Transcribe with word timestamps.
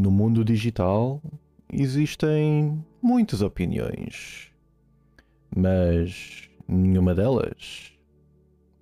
No 0.00 0.12
mundo 0.12 0.44
digital 0.44 1.20
existem 1.68 2.84
muitas 3.02 3.42
opiniões, 3.42 4.52
mas 5.52 6.48
nenhuma 6.68 7.16
delas 7.16 7.92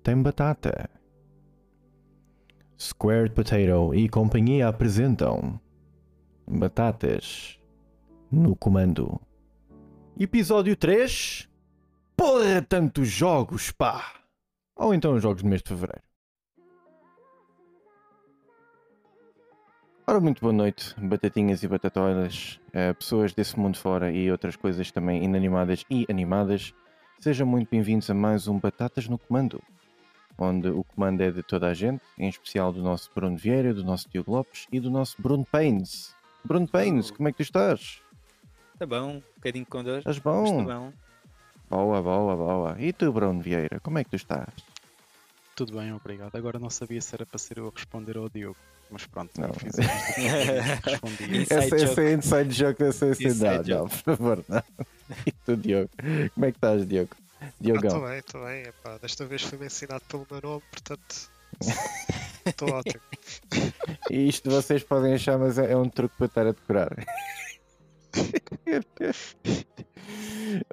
tem 0.03 0.21
batata. 0.21 0.87
Squared 2.79 3.33
Potato 3.33 3.95
e 3.95 4.07
companhia 4.07 4.67
apresentam 4.67 5.59
Batatas 6.47 7.59
no 8.31 8.55
Comando. 8.55 9.19
Episódio 10.19 10.75
3 10.75 11.49
Porra, 12.15 12.61
tantos 12.61 13.07
jogos, 13.07 13.71
pá! 13.71 14.21
Ou 14.75 14.93
então 14.93 15.15
os 15.15 15.23
jogos 15.23 15.41
do 15.41 15.49
mês 15.49 15.63
de 15.63 15.69
Fevereiro. 15.69 16.06
Ora, 20.09 20.21
muito 20.21 20.39
boa 20.39 20.53
noite, 20.53 20.95
batatinhas 20.97 21.61
e 21.63 21.67
batatolas, 21.67 22.61
eh, 22.71 22.93
pessoas 22.93 23.33
desse 23.33 23.59
mundo 23.59 23.77
fora 23.77 24.09
e 24.09 24.31
outras 24.31 24.55
coisas 24.55 24.89
também 24.89 25.21
inanimadas 25.21 25.83
e 25.89 26.05
animadas. 26.09 26.73
Sejam 27.19 27.45
muito 27.45 27.69
bem-vindos 27.69 28.09
a 28.09 28.13
mais 28.13 28.47
um 28.47 28.57
Batatas 28.57 29.09
no 29.09 29.17
Comando, 29.17 29.61
onde 30.37 30.69
o 30.69 30.81
comando 30.81 31.19
é 31.19 31.29
de 31.29 31.43
toda 31.43 31.67
a 31.67 31.73
gente, 31.73 32.01
em 32.17 32.29
especial 32.29 32.71
do 32.71 32.81
nosso 32.81 33.11
Bruno 33.13 33.35
Vieira, 33.35 33.73
do 33.73 33.83
nosso 33.83 34.07
Diogo 34.09 34.31
Lopes 34.31 34.65
e 34.71 34.79
do 34.79 34.89
nosso 34.89 35.21
Bruno 35.21 35.43
Paines. 35.43 36.15
Bruno 36.41 36.69
Paines, 36.69 37.11
como 37.11 37.27
é 37.27 37.33
que 37.33 37.39
tu 37.39 37.43
estás? 37.43 38.01
Tá 38.79 38.85
bom, 38.85 39.15
um 39.15 39.23
bocadinho 39.35 39.65
com 39.65 39.83
dor. 39.83 39.97
Estás 39.97 40.21
mas 40.23 40.23
bom? 40.23 40.65
tá 40.65 40.73
bom. 40.73 40.93
Boa, 41.69 42.01
boa, 42.01 42.35
boa. 42.37 42.75
E 42.79 42.93
tu, 42.93 43.11
Bruno 43.11 43.41
Vieira, 43.41 43.81
como 43.81 43.97
é 43.97 44.05
que 44.05 44.11
tu 44.11 44.15
estás? 44.15 44.53
Tudo 45.57 45.75
bem, 45.75 45.91
obrigado. 45.91 46.35
Agora 46.35 46.59
não 46.59 46.69
sabia 46.69 47.01
se 47.01 47.15
era 47.15 47.25
para 47.25 47.39
ser 47.39 47.57
eu 47.57 47.67
a 47.67 47.71
responder 47.75 48.15
ao 48.15 48.29
Diogo, 48.29 48.55
mas 48.91 49.07
pronto, 49.07 49.31
Não. 49.41 49.47
não. 49.47 49.55
fiz 49.55 49.73
isto. 49.75 49.81
Respondi. 50.87 51.23
Inside 51.35 51.83
Essa, 51.83 52.01
é 52.03 52.13
inside 52.13 52.51
joke 52.51 52.83
da 52.83 52.91
cidade, 52.93 53.71
não, 53.71 53.87
por 53.89 53.97
favor, 53.97 54.45
não. 54.47 54.63
E 55.25 55.31
tu, 55.31 55.57
Diogo? 55.57 55.89
Como 56.35 56.45
é 56.45 56.51
que 56.51 56.57
estás, 56.57 56.87
Diogo? 56.87 57.09
Ah, 57.41 57.49
Diogão. 57.59 57.87
Estou 57.89 58.07
bem, 58.07 58.19
estou 58.19 58.45
bem. 58.45 58.61
Epá, 58.65 58.97
desta 58.99 59.25
vez 59.25 59.41
foi-me 59.41 59.65
ensinado 59.65 60.03
pelo 60.07 60.27
meu 60.29 60.41
nome, 60.41 60.63
portanto. 60.69 61.31
Estou 62.45 62.69
ótimo. 62.77 63.01
E 64.11 64.27
isto 64.27 64.51
vocês 64.51 64.83
podem 64.83 65.15
achar, 65.15 65.39
mas 65.39 65.57
é, 65.57 65.71
é 65.71 65.75
um 65.75 65.89
truque 65.89 66.15
para 66.17 66.25
estar 66.27 66.41
a 66.45 66.51
decorar. 66.51 66.95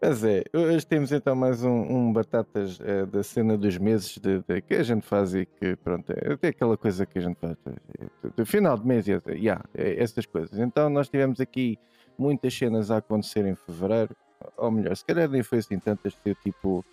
Mas 0.06 0.22
é, 0.22 0.44
hoje 0.52 0.86
temos 0.86 1.12
então 1.12 1.34
mais 1.34 1.64
um, 1.64 1.70
um 1.70 2.12
Batatas 2.12 2.78
eh, 2.82 3.06
da 3.06 3.22
cena 3.22 3.56
dos 3.56 3.78
meses 3.78 4.18
de, 4.18 4.40
de- 4.46 4.60
que 4.60 4.74
a 4.74 4.82
gente 4.82 5.06
faz 5.06 5.34
e 5.34 5.46
que, 5.46 5.76
pronto, 5.76 6.10
é 6.10 6.34
até 6.34 6.48
aquela 6.48 6.76
coisa 6.76 7.06
que 7.06 7.18
a 7.18 7.22
gente 7.22 7.36
faz 7.40 7.56
eh, 7.66 8.06
do- 8.36 8.44
final 8.44 8.76
de 8.76 8.86
mês, 8.86 9.06
e 9.08 9.12
yeah, 9.30 9.64
é, 9.74 10.02
essas 10.02 10.26
coisas. 10.26 10.58
Então 10.58 10.90
nós 10.90 11.08
tivemos 11.08 11.40
aqui 11.40 11.78
muitas 12.18 12.52
cenas 12.52 12.90
a 12.90 12.98
acontecer 12.98 13.46
em 13.46 13.54
fevereiro, 13.54 14.14
ou 14.58 14.70
melhor, 14.70 14.94
se 14.94 15.04
calhar 15.06 15.26
nem 15.26 15.42
foi 15.42 15.58
assim 15.58 15.78
tantas, 15.78 16.14
ser 16.22 16.36
tipo. 16.42 16.84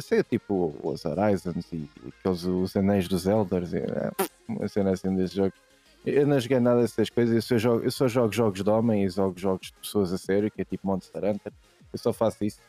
Ser 0.00 0.22
tipo 0.24 0.74
os 0.82 1.04
Horizons 1.06 1.72
e 1.72 1.88
aqueles 2.18 2.44
os 2.44 2.76
anéis 2.76 3.06
dos 3.08 3.26
Elders, 3.26 3.72
e, 3.72 3.78
eh, 3.78 4.10
uma 4.48 4.66
cena 4.66 4.90
assim 4.90 5.14
desses 5.14 5.32
jogos. 5.34 5.58
Eu 6.04 6.26
não 6.26 6.38
joguei 6.40 6.58
nada 6.60 6.80
dessas 6.80 7.08
coisas, 7.08 7.34
eu 7.36 7.40
só 7.42 7.56
jogo, 7.56 7.84
eu 7.84 7.90
só 7.90 8.08
jogo 8.08 8.32
jogos 8.34 8.62
de 8.64 8.68
homem 8.68 9.04
e 9.04 9.08
jogo 9.08 9.38
jogos 9.38 9.68
de 9.68 9.74
pessoas 9.74 10.12
a 10.12 10.18
sério, 10.18 10.50
que 10.50 10.60
é 10.60 10.64
tipo 10.64 10.86
Monster 10.86 11.24
Hunter. 11.24 11.52
Eu 11.92 11.98
só 11.98 12.12
faço 12.12 12.44
isso. 12.44 12.60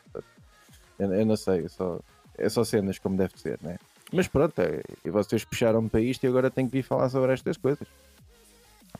Eu, 0.98 1.12
eu 1.12 1.26
não 1.26 1.36
sei, 1.36 1.64
eu 1.64 1.68
só, 1.68 2.00
é 2.36 2.48
só 2.48 2.64
cenas 2.64 2.98
como 2.98 3.16
deve 3.16 3.38
ser, 3.38 3.58
né? 3.62 3.78
Mas 4.12 4.26
pronto, 4.26 4.58
é, 4.58 4.82
e 5.04 5.10
vocês 5.10 5.44
puxaram-me 5.44 5.88
para 5.88 6.00
isto 6.00 6.24
e 6.24 6.26
agora 6.26 6.50
tenho 6.50 6.68
que 6.68 6.78
vir 6.78 6.82
falar 6.82 7.08
sobre 7.08 7.32
estas 7.32 7.56
coisas. 7.56 7.86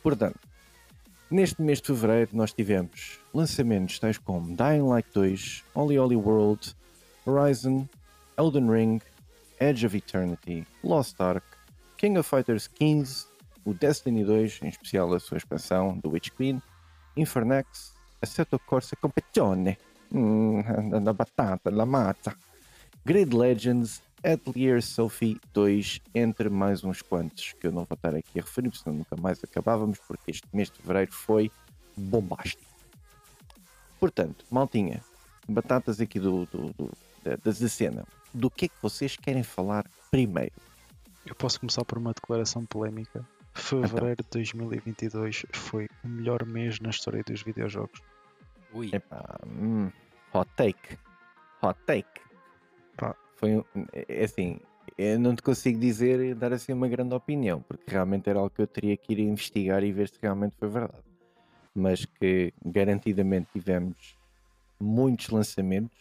Portanto, 0.03 0.39
neste 1.31 1.61
mês 1.61 1.81
de 1.81 1.89
fevereiro 1.89 2.31
nós 2.33 2.53
tivemos 2.53 3.19
lançamentos 3.35 3.99
tais 3.99 4.19
como 4.19 4.57
Dying 4.57 4.89
Light 4.89 5.09
2, 5.13 5.65
Oli 5.75 5.99
Oli 5.99 6.17
World, 6.17 6.75
Horizon, 7.27 7.89
Elden 8.39 8.71
Ring, 8.71 9.01
Edge 9.59 9.85
of 9.85 9.97
Eternity, 9.97 10.67
Lost 10.83 11.21
Ark, 11.21 11.45
King 11.97 12.19
of 12.19 12.29
Fighters 12.29 12.69
15, 12.69 13.27
o 13.65 13.75
Destiny 13.75 14.25
2, 14.25 14.61
em 14.63 14.69
especial 14.69 15.13
a 15.13 15.21
sua 15.21 15.39
expansão, 15.39 16.01
The 16.01 16.09
Witch 16.09 16.31
Queen, 16.31 16.63
Infernax, 17.17 17.93
Assetto 18.23 18.59
Corsa 18.61 18.97
Competizione, 18.97 19.77
hum, 20.13 20.63
na 21.03 21.13
batata, 21.13 21.71
la 21.71 21.87
mata, 21.87 22.35
Grid 23.05 23.35
Legends, 23.35 24.03
Atelier 24.23 24.83
Sophie 24.83 25.41
2, 25.55 26.01
entre 26.15 26.49
mais 26.51 26.85
uns 26.85 27.01
quantos 27.03 27.55
que 27.59 27.67
eu 27.67 27.73
não 27.73 27.85
vou 27.85 27.95
estar 27.95 28.15
aqui 28.15 28.39
a 28.39 28.43
referir, 28.43 28.75
senão 28.77 28.99
nunca 28.99 29.17
mais 29.17 29.43
acabávamos, 29.43 29.99
porque 30.07 30.31
este 30.31 30.47
mês 30.53 30.71
de 30.71 30.79
fevereiro 30.79 31.13
foi 31.13 31.51
bombástico. 31.97 32.63
Portanto, 33.99 34.45
maltinha, 34.51 35.01
batatas 35.49 36.01
aqui 36.01 36.19
do, 36.19 36.47
do, 36.47 36.73
do- 36.75 36.93
da, 37.23 37.37
da 37.37 37.53
cena, 37.69 38.05
do 38.33 38.51
que 38.51 38.65
é 38.67 38.69
que 38.69 38.75
vocês 38.83 39.17
querem 39.17 39.43
falar 39.43 39.85
primeiro? 40.11 40.53
Eu 41.27 41.35
posso 41.35 41.61
começar 41.61 41.85
por 41.85 41.99
uma 41.99 42.13
declaração 42.15 42.65
polémica. 42.65 43.27
Fevereiro 43.53 44.23
de 44.23 44.29
2022 44.31 45.45
foi 45.53 45.87
o 46.05 46.09
melhor 46.09 46.47
mês 46.47 46.81
na 46.81 46.89
história 46.91 47.23
dos 47.23 47.43
videojogos. 47.43 48.01
Ui, 48.73 48.91
Epá, 48.93 49.39
hum, 49.47 49.91
hot 50.33 50.51
take. 50.57 50.99
Hot 51.63 51.79
take. 51.87 52.21
Pá. 52.97 53.15
Foi 53.37 53.57
um- 53.57 53.65
é 53.93 54.25
assim, 54.25 54.61
eu 54.99 55.19
não 55.19 55.35
te 55.35 55.43
consigo 55.43 55.79
dizer 55.79 56.21
e 56.21 56.35
dar 56.35 56.53
assim 56.53 56.73
uma 56.73 56.89
grande 56.89 57.15
opinião, 57.15 57.63
porque 57.63 57.91
realmente 57.91 58.29
era 58.29 58.39
algo 58.39 58.51
que 58.51 58.63
eu 58.63 58.67
teria 58.67 58.97
que 58.97 59.13
ir 59.13 59.19
investigar 59.21 59.83
e 59.83 59.93
ver 59.93 60.09
se 60.09 60.19
realmente 60.21 60.57
foi 60.57 60.69
verdade. 60.69 61.03
Mas 61.75 62.05
que 62.05 62.53
garantidamente 62.65 63.49
tivemos 63.53 64.17
muitos 64.79 65.29
lançamentos 65.31 65.99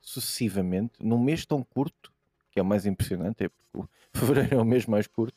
sucessivamente 0.00 0.94
num 1.00 1.18
mês 1.18 1.44
tão 1.46 1.62
curto, 1.62 2.12
que 2.50 2.58
é 2.58 2.62
o 2.62 2.66
mais 2.66 2.86
impressionante, 2.86 3.44
é 3.44 3.48
porque 3.48 3.78
o 3.78 3.88
fevereiro 4.18 4.54
é 4.56 4.58
o 4.58 4.64
mês 4.64 4.86
mais 4.86 5.06
curto, 5.06 5.36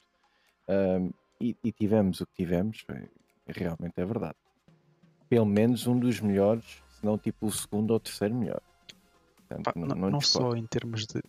ahm, 0.68 1.12
e, 1.40 1.56
e 1.64 1.72
tivemos 1.72 2.22
o 2.22 2.26
que 2.26 2.34
tivemos, 2.36 2.86
é- 2.90 3.10
realmente 3.48 3.94
é 4.00 4.06
verdade 4.06 4.36
pelo 5.30 5.46
menos 5.46 5.88
um 5.88 5.98
dos 6.00 6.20
melhores, 6.20 6.64
se 6.90 7.06
não 7.06 7.18
tipo 7.18 7.48
o 7.48 7.52
segundo 7.52 7.92
ou 7.92 8.00
terceiro 8.00 8.36
melhor. 8.36 8.62
Portanto, 9.38 9.64
Pá, 9.66 9.74
não, 9.76 9.88
não 9.96 10.10
não 10.12 10.22
só 10.22 10.56
em 10.56 10.66
termos 10.66 11.06
de. 11.06 11.22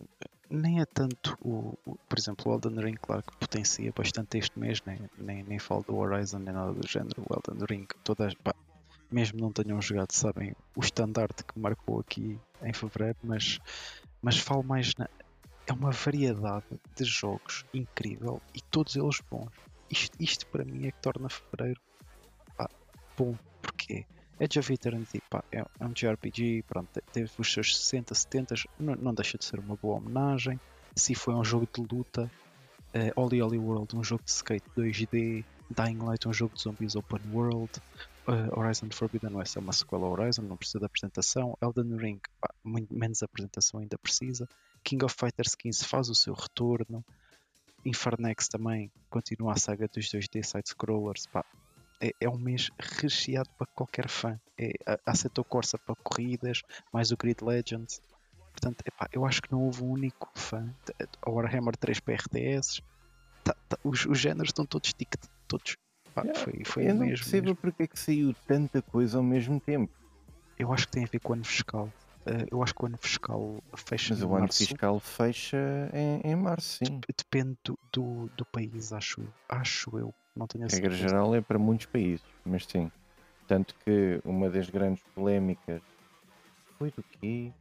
Nem 0.49 0.79
é 0.79 0.85
tanto 0.85 1.37
o, 1.41 1.77
o- 1.85 1.97
por 2.07 2.17
exemplo, 2.17 2.51
o 2.51 2.55
Elden 2.55 2.79
Ring, 2.83 2.95
claro 3.01 3.21
que 3.21 3.35
potencia 3.37 3.91
bastante 3.95 4.37
este 4.37 4.57
mês, 4.57 4.81
nem, 4.85 4.97
nem, 5.17 5.43
nem 5.43 5.59
falo 5.59 5.83
do 5.83 5.95
Horizon 5.97 6.39
nem 6.39 6.53
nada 6.53 6.73
do 6.73 6.87
género. 6.87 7.21
O 7.29 7.33
Elden 7.33 7.65
Ring, 7.69 7.87
todas, 8.03 8.33
pá, 8.35 8.55
mesmo 9.11 9.39
não 9.41 9.51
tenham 9.51 9.81
jogado, 9.81 10.11
sabem 10.13 10.53
o 10.75 10.79
estandarte 10.79 11.43
que 11.43 11.59
marcou 11.59 11.99
aqui 11.99 12.39
em 12.63 12.73
fevereiro, 12.73 13.17
mas, 13.23 13.59
mas 14.21 14.37
falo 14.37 14.63
mais 14.63 14.93
na. 14.97 15.07
É 15.67 15.73
uma 15.73 15.91
variedade 15.91 16.65
de 16.95 17.03
jogos 17.03 17.65
incrível 17.73 18.41
e 18.55 18.61
todos 18.61 18.95
eles 18.95 19.19
bons. 19.29 19.51
Isto, 19.91 20.15
isto 20.21 20.47
para 20.47 20.63
mim 20.63 20.87
é 20.87 20.91
que 20.91 21.01
torna 21.01 21.27
fevereiro 21.29 21.79
pá, 22.55 22.69
bom, 23.17 23.35
porque 23.77 24.05
Edge 24.39 24.59
of 24.59 24.73
Eternity 24.73 25.21
pá, 25.29 25.43
é, 25.51 25.59
é 25.79 25.85
um 25.85 25.93
JRPG, 25.93 26.63
pronto, 26.67 26.89
te- 26.91 27.01
teve 27.13 27.31
os 27.37 27.51
seus 27.53 27.77
60, 27.77 28.13
70, 28.13 28.55
não, 28.79 28.95
não 28.95 29.13
deixa 29.13 29.37
de 29.37 29.45
ser 29.45 29.59
uma 29.59 29.75
boa 29.75 29.97
homenagem. 29.97 30.59
Se 30.95 31.13
foi 31.15 31.33
um 31.35 31.43
jogo 31.43 31.67
de 31.73 31.81
luta, 31.81 32.29
eh, 32.93 33.11
Oli 33.15 33.41
Oli 33.41 33.57
World, 33.57 33.95
um 33.95 34.03
jogo 34.03 34.23
de 34.23 34.31
skate 34.31 34.65
2D, 34.75 35.45
Dying 35.69 35.99
Light, 35.99 36.27
um 36.27 36.33
jogo 36.33 36.55
de 36.55 36.61
zombies 36.61 36.95
open 36.95 37.21
world, 37.31 37.71
eh, 38.27 38.49
Horizon 38.51 38.89
Forbidden 38.91 39.35
West 39.35 39.55
é 39.57 39.59
uma 39.59 39.73
sequela 39.73 40.05
ao 40.05 40.11
Horizon, 40.13 40.43
não 40.43 40.57
precisa 40.57 40.79
de 40.79 40.85
apresentação, 40.85 41.57
Elden 41.61 41.97
Ring, 41.97 42.19
pá, 42.41 42.49
muito 42.63 42.93
menos 42.95 43.21
apresentação 43.23 43.79
ainda 43.79 43.97
precisa, 43.97 44.47
King 44.83 45.03
of 45.05 45.15
Fighters 45.17 45.55
15 45.55 45.85
faz 45.85 46.09
o 46.09 46.15
seu 46.15 46.33
retorno, 46.33 47.03
Infernex 47.85 48.47
também 48.47 48.91
continua 49.09 49.53
a 49.53 49.57
saga 49.57 49.87
dos 49.87 50.09
2D 50.09 50.43
side-scrollers, 50.43 51.27
é, 52.01 52.11
é 52.21 52.29
um 52.29 52.37
mês 52.37 52.69
recheado 52.79 53.49
para 53.57 53.67
qualquer 53.67 54.07
fã. 54.09 54.39
É, 54.57 54.71
a- 54.85 54.99
Assetto 55.05 55.43
Corsa 55.43 55.77
para 55.77 55.95
corridas, 55.95 56.61
mais 56.91 57.11
o 57.11 57.17
Grid 57.17 57.43
Legends. 57.43 58.01
Portanto, 58.51 58.81
epá, 58.85 59.07
eu 59.11 59.23
acho 59.25 59.41
que 59.41 59.51
não 59.51 59.61
houve 59.63 59.83
um 59.83 59.91
único 59.91 60.29
fã. 60.35 60.67
A 61.21 61.29
Warhammer 61.29 61.75
3 61.77 61.99
para 61.99 62.15
RTS. 62.15 62.81
Tá- 63.43 63.55
tá- 63.69 63.77
os, 63.83 64.05
os 64.05 64.19
géneros 64.19 64.49
estão 64.49 64.65
todos 64.65 64.93
tic, 64.93 65.13
todos. 65.47 65.75
pá, 66.13 66.21
Yeah, 66.23 66.39
foi 66.39 66.63
foi 66.65 66.89
eu 66.89 66.95
um 66.95 66.97
não 66.99 67.07
percebo 67.07 67.47
mesmo. 67.47 67.55
porque 67.61 67.83
é 67.83 67.87
que 67.87 67.99
saiu 67.99 68.33
tanta 68.47 68.81
coisa 68.81 69.17
ao 69.17 69.23
mesmo 69.23 69.59
tempo. 69.59 69.93
Eu 70.57 70.73
acho 70.73 70.87
que 70.87 70.93
tem 70.93 71.03
a 71.03 71.07
ver 71.07 71.19
com 71.19 71.33
o 71.33 71.35
ano 71.35 71.43
fiscal. 71.45 71.93
Eh, 72.25 72.47
eu 72.51 72.63
acho 72.63 72.73
que 72.73 72.83
o 72.83 72.87
ano 72.87 72.97
fiscal 72.97 73.63
fecha 73.75 74.15
Mas 74.15 74.23
o 74.23 74.31
ano 74.33 74.39
março. 74.41 74.65
fiscal 74.65 74.99
fecha 74.99 75.57
em, 75.93 76.31
em 76.31 76.35
março, 76.35 76.79
sim. 76.83 76.99
Depende 77.15 77.55
do, 77.63 77.77
do, 77.93 78.29
do 78.35 78.43
país, 78.45 78.91
acho. 78.91 79.21
Acho 79.47 79.97
eu. 79.99 80.13
Não 80.37 80.47
tenho 80.47 80.65
a 80.65 80.67
Regra 80.67 80.93
geral 80.93 81.33
é 81.35 81.41
para 81.41 81.57
muitos 81.57 81.87
países, 81.87 82.25
mas 82.45 82.65
sim. 82.65 82.91
Tanto 83.47 83.73
que 83.83 84.19
uma 84.23 84.49
das 84.49 84.69
grandes 84.69 85.03
polémicas 85.15 85.81
foi 86.77 86.91
do 86.91 87.03
quê? 87.03 87.51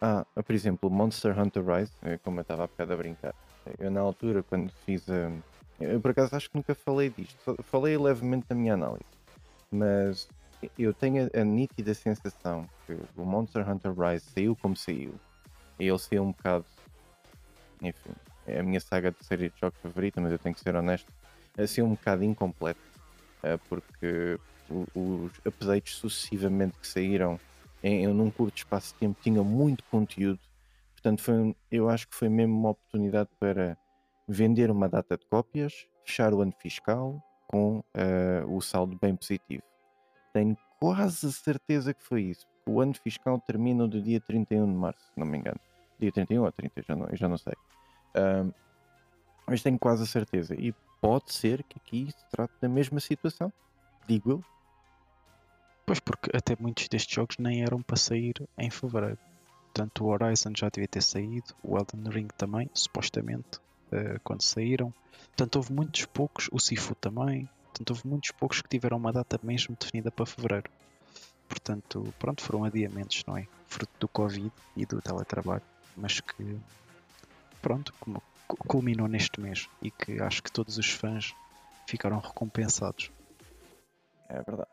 Ah, 0.00 0.26
por 0.34 0.52
exemplo, 0.52 0.88
o 0.88 0.92
Monster 0.92 1.38
Hunter 1.38 1.64
Rise, 1.64 1.92
eh, 2.02 2.18
como 2.18 2.38
eu 2.38 2.42
estava 2.42 2.64
há 2.64 2.66
bocado 2.66 2.92
a 2.92 2.96
brincar. 2.96 3.34
Eu 3.78 3.90
na 3.90 4.00
altura, 4.00 4.42
quando 4.42 4.72
fiz 4.84 5.08
a, 5.08 5.30
Eu 5.78 6.00
por 6.00 6.10
acaso 6.10 6.34
acho 6.34 6.50
que 6.50 6.56
nunca 6.56 6.74
falei 6.74 7.08
disto. 7.08 7.56
Falei 7.62 7.96
levemente 7.96 8.46
na 8.50 8.56
minha 8.56 8.74
análise. 8.74 9.04
Mas 9.70 10.28
eu 10.76 10.92
tenho 10.92 11.30
a, 11.32 11.40
a 11.40 11.44
nítida 11.44 11.94
sensação 11.94 12.68
que 12.86 12.98
o 13.16 13.24
Monster 13.24 13.68
Hunter 13.68 13.92
Rise 13.92 14.26
saiu 14.34 14.56
como 14.56 14.76
saiu. 14.76 15.14
E 15.78 15.86
ele 15.86 15.98
saiu 15.98 16.24
um 16.24 16.32
bocado. 16.32 16.66
Enfim, 17.80 18.10
é 18.46 18.58
a 18.58 18.62
minha 18.62 18.80
saga 18.80 19.12
de 19.12 19.24
série 19.24 19.50
de 19.50 19.58
jogos 19.58 19.78
favorita, 19.80 20.20
mas 20.20 20.32
eu 20.32 20.38
tenho 20.38 20.54
que 20.54 20.60
ser 20.60 20.74
honesto. 20.74 21.10
Assim, 21.56 21.82
um 21.82 21.90
bocado 21.90 22.24
incompleto. 22.24 22.80
eh, 23.42 23.58
Porque 23.68 24.38
os 24.94 25.32
updates 25.44 25.96
sucessivamente 25.96 26.78
que 26.78 26.86
saíram 26.86 27.38
em, 27.82 28.04
em 28.04 28.06
num 28.08 28.30
curto 28.30 28.56
espaço 28.56 28.94
de 28.94 29.00
tempo 29.00 29.20
tinham 29.22 29.44
muito 29.44 29.84
conteúdo. 29.84 30.40
Portanto, 30.92 31.22
foi, 31.22 31.56
eu 31.70 31.88
acho 31.88 32.08
que 32.08 32.14
foi 32.14 32.28
mesmo 32.28 32.54
uma 32.58 32.70
oportunidade 32.70 33.28
para 33.38 33.76
vender 34.28 34.70
uma 34.70 34.88
data 34.88 35.16
de 35.16 35.26
cópias, 35.26 35.86
fechar 36.04 36.32
o 36.32 36.40
ano 36.40 36.52
fiscal 36.58 37.20
com 37.48 37.82
eh, 37.94 38.44
o 38.46 38.60
saldo 38.60 38.96
bem 39.00 39.14
positivo. 39.14 39.62
Tenho 40.32 40.56
quase 40.80 41.30
certeza 41.32 41.92
que 41.92 42.02
foi 42.02 42.22
isso. 42.22 42.46
O 42.66 42.80
ano 42.80 42.94
fiscal 42.94 43.38
termina 43.40 43.86
no 43.86 44.00
dia 44.00 44.20
31 44.20 44.66
de 44.66 44.72
março, 44.78 45.04
se 45.12 45.18
não 45.18 45.26
me 45.26 45.38
engano. 45.38 45.60
Dia 45.98 46.12
31 46.12 46.44
ou 46.44 46.52
30, 46.52 46.82
já 46.82 46.96
não, 46.96 47.08
já 47.12 47.28
não 47.28 47.36
sei. 47.36 47.54
Ahm, 48.14 48.50
mas 49.46 49.62
tenho 49.62 49.78
quase 49.78 50.04
a 50.04 50.06
certeza. 50.06 50.54
E 50.54 50.72
pode 51.02 51.34
ser 51.34 51.64
que 51.64 51.78
aqui 51.78 52.08
se 52.10 52.24
trate 52.30 52.54
da 52.60 52.68
mesma 52.68 53.00
situação. 53.00 53.52
Digo 54.08 54.30
eu. 54.30 54.44
Pois 55.84 55.98
porque 55.98 56.34
até 56.34 56.56
muitos 56.58 56.88
destes 56.88 57.12
jogos 57.12 57.36
nem 57.38 57.62
eram 57.62 57.82
para 57.82 57.96
sair 57.96 58.34
em 58.56 58.70
fevereiro. 58.70 59.18
Portanto, 59.64 60.04
o 60.04 60.08
Horizon 60.08 60.52
já 60.56 60.68
devia 60.68 60.86
ter 60.86 61.02
saído, 61.02 61.54
o 61.62 61.76
Elden 61.76 62.08
Ring 62.08 62.28
também, 62.36 62.70
supostamente, 62.72 63.60
eh, 63.90 64.18
quando 64.22 64.42
saíram. 64.42 64.94
Portanto, 65.28 65.56
houve 65.56 65.72
muitos 65.72 66.04
poucos, 66.06 66.48
o 66.52 66.60
Sifu 66.60 66.94
também. 66.94 67.48
Portanto, 67.64 67.90
houve 67.90 68.06
muitos 68.06 68.30
poucos 68.30 68.62
que 68.62 68.68
tiveram 68.68 68.96
uma 68.98 69.12
data 69.12 69.40
mesmo 69.42 69.76
definida 69.78 70.10
para 70.10 70.26
fevereiro. 70.26 70.70
Portanto, 71.48 72.14
pronto, 72.18 72.42
foram 72.42 72.64
adiamentos, 72.64 73.24
não 73.26 73.36
é? 73.36 73.48
Fruto 73.66 73.92
do 73.98 74.06
Covid 74.06 74.52
e 74.76 74.86
do 74.86 75.02
teletrabalho, 75.02 75.62
mas 75.96 76.20
que, 76.20 76.56
pronto, 77.60 77.92
como- 77.98 78.22
culminou 78.56 79.08
neste 79.08 79.40
mês 79.40 79.68
e 79.80 79.90
que 79.90 80.20
acho 80.20 80.42
que 80.42 80.52
todos 80.52 80.78
os 80.78 80.90
fãs 80.90 81.34
ficaram 81.86 82.18
recompensados. 82.18 83.10
É 84.28 84.42
verdade. 84.42 84.70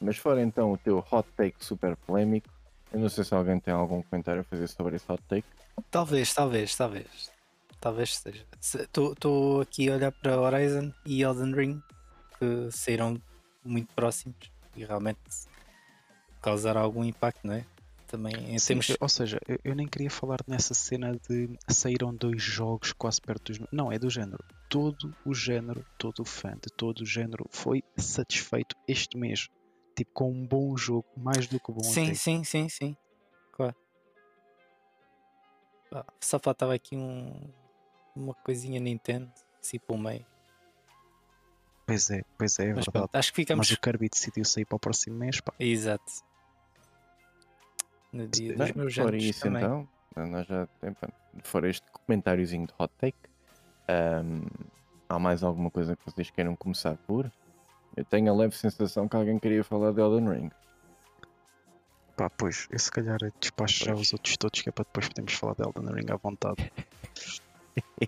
Mas 0.00 0.16
fora 0.16 0.42
então 0.42 0.72
o 0.72 0.78
teu 0.78 1.04
hot 1.10 1.28
take 1.36 1.64
super 1.64 1.96
polémico. 1.96 2.48
Eu 2.92 3.00
não 3.00 3.08
sei 3.08 3.24
se 3.24 3.34
alguém 3.34 3.58
tem 3.58 3.72
algum 3.74 4.02
comentário 4.02 4.42
a 4.42 4.44
fazer 4.44 4.68
sobre 4.68 4.96
esse 4.96 5.10
hot 5.10 5.22
take. 5.28 5.46
Talvez, 5.90 6.32
talvez, 6.32 6.76
talvez. 6.76 7.32
Talvez 7.80 8.16
seja. 8.16 8.46
Estou 8.60 9.60
aqui 9.60 9.90
a 9.90 9.94
olhar 9.94 10.12
para 10.12 10.40
Horizon 10.40 10.92
e 11.04 11.22
Elden 11.22 11.54
Ring 11.54 11.82
que 12.38 12.70
saíram 12.70 13.20
muito 13.64 13.92
próximos 13.94 14.36
e 14.76 14.84
realmente 14.84 15.20
causaram 16.40 16.80
algum 16.80 17.04
impacto, 17.04 17.46
não 17.46 17.54
é? 17.54 17.64
Também 18.06 18.58
Sim, 18.58 18.78
ou 19.00 19.08
seja, 19.08 19.40
eu, 19.48 19.58
eu 19.64 19.74
nem 19.74 19.88
queria 19.88 20.10
falar 20.10 20.38
nessa 20.46 20.74
cena 20.74 21.12
de 21.28 21.48
saíram 21.68 22.14
dois 22.14 22.42
jogos 22.42 22.92
quase 22.92 23.20
perto 23.20 23.52
dos. 23.52 23.66
Não, 23.72 23.90
é 23.90 23.98
do 23.98 24.10
género. 24.10 24.44
Todo 24.68 25.14
o 25.24 25.34
género, 25.34 25.84
todo 25.98 26.20
o 26.20 26.24
fã 26.24 26.52
de 26.52 26.70
todo 26.76 27.00
o 27.00 27.06
género 27.06 27.46
foi 27.50 27.82
satisfeito 27.96 28.76
este 28.86 29.16
mês. 29.16 29.48
Tipo, 29.96 30.10
com 30.12 30.30
um 30.30 30.46
bom 30.46 30.76
jogo, 30.76 31.06
mais 31.16 31.46
do 31.46 31.58
que 31.58 31.72
bom. 31.72 31.82
Sim, 31.82 32.14
sim, 32.14 32.44
sim, 32.44 32.68
sim. 32.68 32.96
Claro. 33.52 33.74
Ah, 35.92 36.04
Só 36.20 36.38
faltava 36.38 36.74
aqui 36.74 36.96
um, 36.96 37.32
uma 38.14 38.34
coisinha 38.34 38.80
Nintendo, 38.80 39.30
assim 39.62 39.78
pelo 39.78 39.98
meio. 39.98 40.26
Pois 41.86 42.10
é, 42.10 42.22
pois 42.36 42.58
é, 42.58 42.64
é 42.64 42.66
Mas 42.74 42.84
verdade. 42.84 42.92
pronto, 42.92 43.14
acho 43.14 43.30
que 43.32 43.36
ficamos. 43.36 43.68
Mas 43.68 43.76
o 43.76 43.80
Kirby 43.80 44.08
decidiu 44.08 44.44
sair 44.44 44.64
para 44.64 44.76
o 44.76 44.80
próximo 44.80 45.16
mês, 45.16 45.40
pá. 45.40 45.52
Exato. 45.58 46.04
No 48.14 48.28
dia 48.28 48.56
Bem, 48.56 48.68
dos 48.68 48.76
meus 48.76 48.98
anos 48.98 49.24
isso 49.24 49.40
também. 49.40 49.64
então, 49.64 49.88
nós 50.14 50.46
já 50.46 50.68
temos, 50.80 50.98
fora 51.42 51.68
este 51.68 51.84
comentáriozinho 52.06 52.66
de 52.66 52.72
hot 52.78 52.92
take, 52.96 53.18
ahm, 53.88 54.46
há 55.08 55.18
mais 55.18 55.42
alguma 55.42 55.68
coisa 55.68 55.96
que 55.96 56.04
vocês 56.06 56.30
queiram 56.30 56.54
começar 56.54 56.96
por? 57.08 57.30
Eu 57.96 58.04
tenho 58.04 58.32
a 58.32 58.36
leve 58.36 58.56
sensação 58.56 59.08
que 59.08 59.16
alguém 59.16 59.38
queria 59.38 59.64
falar 59.64 59.92
de 59.92 60.00
Elden 60.00 60.28
Ring. 60.28 60.50
Pá, 62.16 62.30
pois, 62.30 62.68
eu 62.70 62.78
se 62.78 62.90
calhar 62.90 63.18
despacho 63.40 63.84
já 63.84 63.94
os 63.94 64.12
outros 64.12 64.36
todos, 64.36 64.62
que 64.62 64.68
é 64.68 64.72
para 64.72 64.84
depois 64.84 65.08
podermos 65.08 65.32
falar 65.34 65.54
de 65.54 65.62
Elden 65.64 65.94
Ring 65.94 66.12
à 66.12 66.16
vontade. 66.16 66.72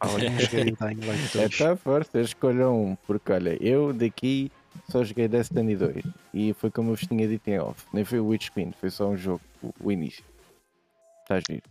Olha, 0.00 0.30
2. 0.30 1.54
Então, 1.54 1.76
força, 1.76 2.20
escolham 2.20 2.84
um, 2.84 2.96
porque 3.06 3.32
olha, 3.32 3.60
eu 3.60 3.92
daqui 3.92 4.52
só 4.88 5.04
joguei 5.04 5.28
Destiny 5.28 5.76
2 5.76 6.04
e 6.34 6.52
foi 6.54 6.70
como 6.70 6.90
eu 6.90 6.94
vos 6.94 7.06
tinha 7.06 7.26
dito 7.26 7.48
em 7.48 7.58
off, 7.58 7.86
nem 7.92 8.04
foi 8.04 8.20
o 8.20 8.26
Witch 8.28 8.50
Queen, 8.50 8.72
foi 8.72 8.90
só 8.90 9.08
um 9.08 9.16
jogo, 9.16 9.40
o, 9.62 9.72
o 9.80 9.92
início. 9.92 10.24
Está 11.22 11.40
giro. 11.40 11.62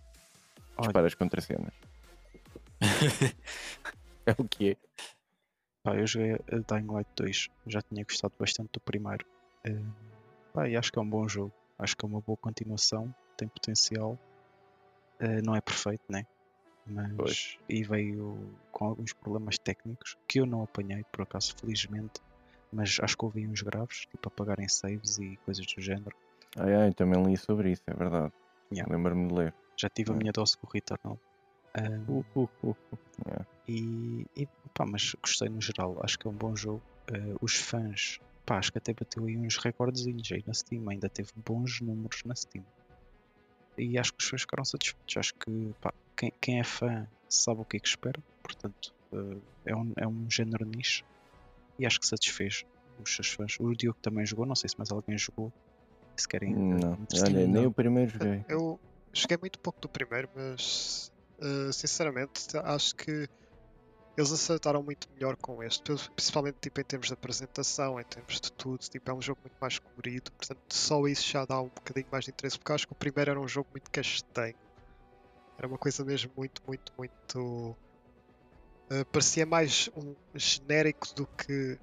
Dispara 0.80 1.08
as 1.08 1.16
contracenas. 1.16 1.74
é 4.26 4.36
o 4.38 4.44
que 4.44 4.72
é. 4.72 4.78
Pá, 5.84 5.96
eu 5.96 6.06
joguei 6.06 6.34
a 6.34 6.76
Dying 6.76 6.92
Light 6.92 7.08
2, 7.16 7.50
já 7.68 7.82
tinha 7.82 8.04
gostado 8.04 8.34
bastante 8.40 8.72
do 8.74 8.80
primeiro. 8.80 9.26
Eh, 9.64 9.82
pá, 10.54 10.68
e 10.68 10.76
acho 10.76 10.92
que 10.92 11.00
é 11.00 11.02
um 11.02 11.10
bom 11.10 11.28
jogo, 11.28 11.54
acho 11.78 11.96
que 11.96 12.06
é 12.06 12.08
uma 12.08 12.22
boa 12.22 12.38
continuação, 12.38 13.14
tem 13.38 13.48
potencial. 13.48 14.18
Eh, 15.20 15.42
não 15.42 15.56
é 15.56 15.62
perfeito, 15.62 16.04
né? 16.10 16.26
Mas 16.86 17.14
Pois. 17.16 17.58
e 17.68 17.84
veio 17.84 18.38
com 18.72 18.86
alguns 18.86 19.14
problemas 19.14 19.58
técnicos 19.58 20.18
que 20.28 20.40
eu 20.40 20.46
não 20.46 20.64
apanhei, 20.64 21.04
por 21.12 21.22
acaso, 21.22 21.56
felizmente. 21.58 22.22
Mas 22.76 22.98
acho 23.02 23.18
que 23.18 23.24
houve 23.24 23.48
uns 23.48 23.62
graves, 23.62 24.06
tipo 24.12 24.28
apagarem 24.28 24.68
saves 24.68 25.18
e 25.18 25.38
coisas 25.46 25.66
do 25.66 25.82
género. 25.82 26.16
Ai 26.58 26.76
ai, 26.76 26.94
também 26.94 27.24
li 27.24 27.38
sobre 27.38 27.72
isso, 27.72 27.84
é 27.88 27.94
verdade. 27.94 28.34
Yeah. 28.72 28.94
Lembro-me 28.94 29.28
de 29.30 29.34
ler. 29.34 29.54
Já 29.78 29.88
tive 29.90 30.12
a 30.12 30.14
Hum. 30.14 30.18
minha 30.18 30.32
dose 30.34 30.58
com 30.58 30.68
o 30.68 30.70
Returnal. 30.70 31.20
Eh, 31.74 32.00
Uh, 32.08 32.26
uh, 32.36 32.50
uh, 32.64 32.70
uh. 32.70 32.98
Yeah. 33.26 33.46
E, 33.68 34.26
e 34.36 34.48
pá, 34.74 34.86
mas 34.86 35.16
gostei 35.22 35.48
no 35.50 35.62
geral, 35.62 35.98
acho 36.04 36.20
que 36.20 36.28
é 36.28 36.30
um 36.30 36.34
bom 36.34 36.56
jogo. 36.56 36.82
Eh, 37.08 37.36
os 37.42 37.56
fãs, 37.56 38.20
pá, 38.46 38.58
acho 38.58 38.72
que 38.72 38.78
até 38.78 38.94
bateu 38.94 39.26
aí 39.26 39.38
uns 39.38 39.58
recordezinhos 39.58 40.30
aí 40.32 40.44
na 40.46 40.54
Steam, 40.54 40.88
ainda 40.90 41.08
teve 41.10 41.30
bons 41.46 41.80
números 41.82 42.24
na 42.26 42.36
Steam. 42.36 42.66
E 43.78 43.98
acho 43.98 44.14
que 44.14 44.22
os 44.24 44.30
fãs 44.30 44.42
ficaram 44.42 44.66
satisfeitos. 44.66 45.18
Acho 45.18 45.34
que 45.36 45.74
pá, 45.82 45.94
quem, 46.16 46.32
quem 46.42 46.60
é 46.60 46.64
fã 46.64 47.08
sabe 47.30 47.62
o 47.62 47.66
que 47.66 47.78
é 47.78 47.80
que 47.80 47.88
espera, 47.88 48.22
portanto 48.44 48.94
eh, 49.14 49.38
é, 49.66 49.76
um, 49.76 49.94
é 49.98 50.08
um 50.08 50.30
género 50.30 50.66
nicho 50.66 51.04
e 51.80 51.86
acho 51.86 52.00
que 52.00 52.08
satisfez 52.08 52.64
os 53.00 53.16
seus 53.16 53.30
fãs. 53.30 53.56
O 53.60 53.74
Diogo 53.74 53.98
também 54.02 54.26
jogou, 54.26 54.46
não 54.46 54.56
sei 54.56 54.70
se 54.70 54.78
mais 54.78 54.92
alguém 54.92 55.18
jogou. 55.18 55.52
Se 56.18 56.28
querem. 56.28 56.54
eh, 56.54 56.56
Não, 56.58 56.94
interessar. 56.94 57.30
olha, 57.30 57.48
nem 57.48 57.66
o 57.66 57.74
primeiro 57.74 58.12
joguei. 58.12 58.46
Eu 58.48 58.80
joguei 59.14 59.38
muito 59.40 59.60
pouco 59.60 59.80
do 59.82 59.90
primeiro, 59.90 60.30
mas 60.34 61.12
eh, 61.42 61.72
sinceramente 61.72 62.58
acho 62.64 62.96
que 62.96 63.28
eles 64.18 64.32
acertaram 64.32 64.82
muito 64.82 65.12
melhor 65.14 65.36
com 65.36 65.62
este, 65.62 65.92
principalmente 66.16 66.56
tipo, 66.62 66.80
em 66.80 66.86
termos 66.86 67.08
de 67.08 67.14
apresentação, 67.14 68.00
em 68.00 68.04
termos 68.06 68.40
de 68.40 68.50
tudo. 68.54 68.80
Tipo, 68.80 69.12
é 69.12 69.14
um 69.14 69.22
jogo 69.22 69.40
muito 69.44 69.58
mais 69.60 69.78
colorido, 69.78 70.32
portanto, 70.32 70.62
só 70.72 71.06
isso 71.06 71.28
já 71.30 71.46
dá 71.46 71.60
um 71.60 71.68
bocadinho 71.68 72.08
mais 72.10 72.24
de 72.24 72.32
interesse, 72.32 72.58
porque 72.58 72.72
acho 72.72 72.88
que 72.88 72.94
o 72.94 72.96
primeiro 72.96 73.32
era 73.32 73.40
um 73.40 73.48
jogo 73.48 73.68
muito 73.74 73.92
castanho. 73.92 74.56
Era 75.58 75.68
uma 75.68 75.78
coisa 75.78 76.04
mesmo 76.06 76.32
muito, 76.38 76.62
muito, 76.66 76.94
muito. 76.98 77.78
Eh, 78.90 79.04
parecia 79.12 79.46
mais 79.46 79.90
um 79.96 80.16
genérico 80.36 81.08
do 81.16 81.28
que 81.38 81.78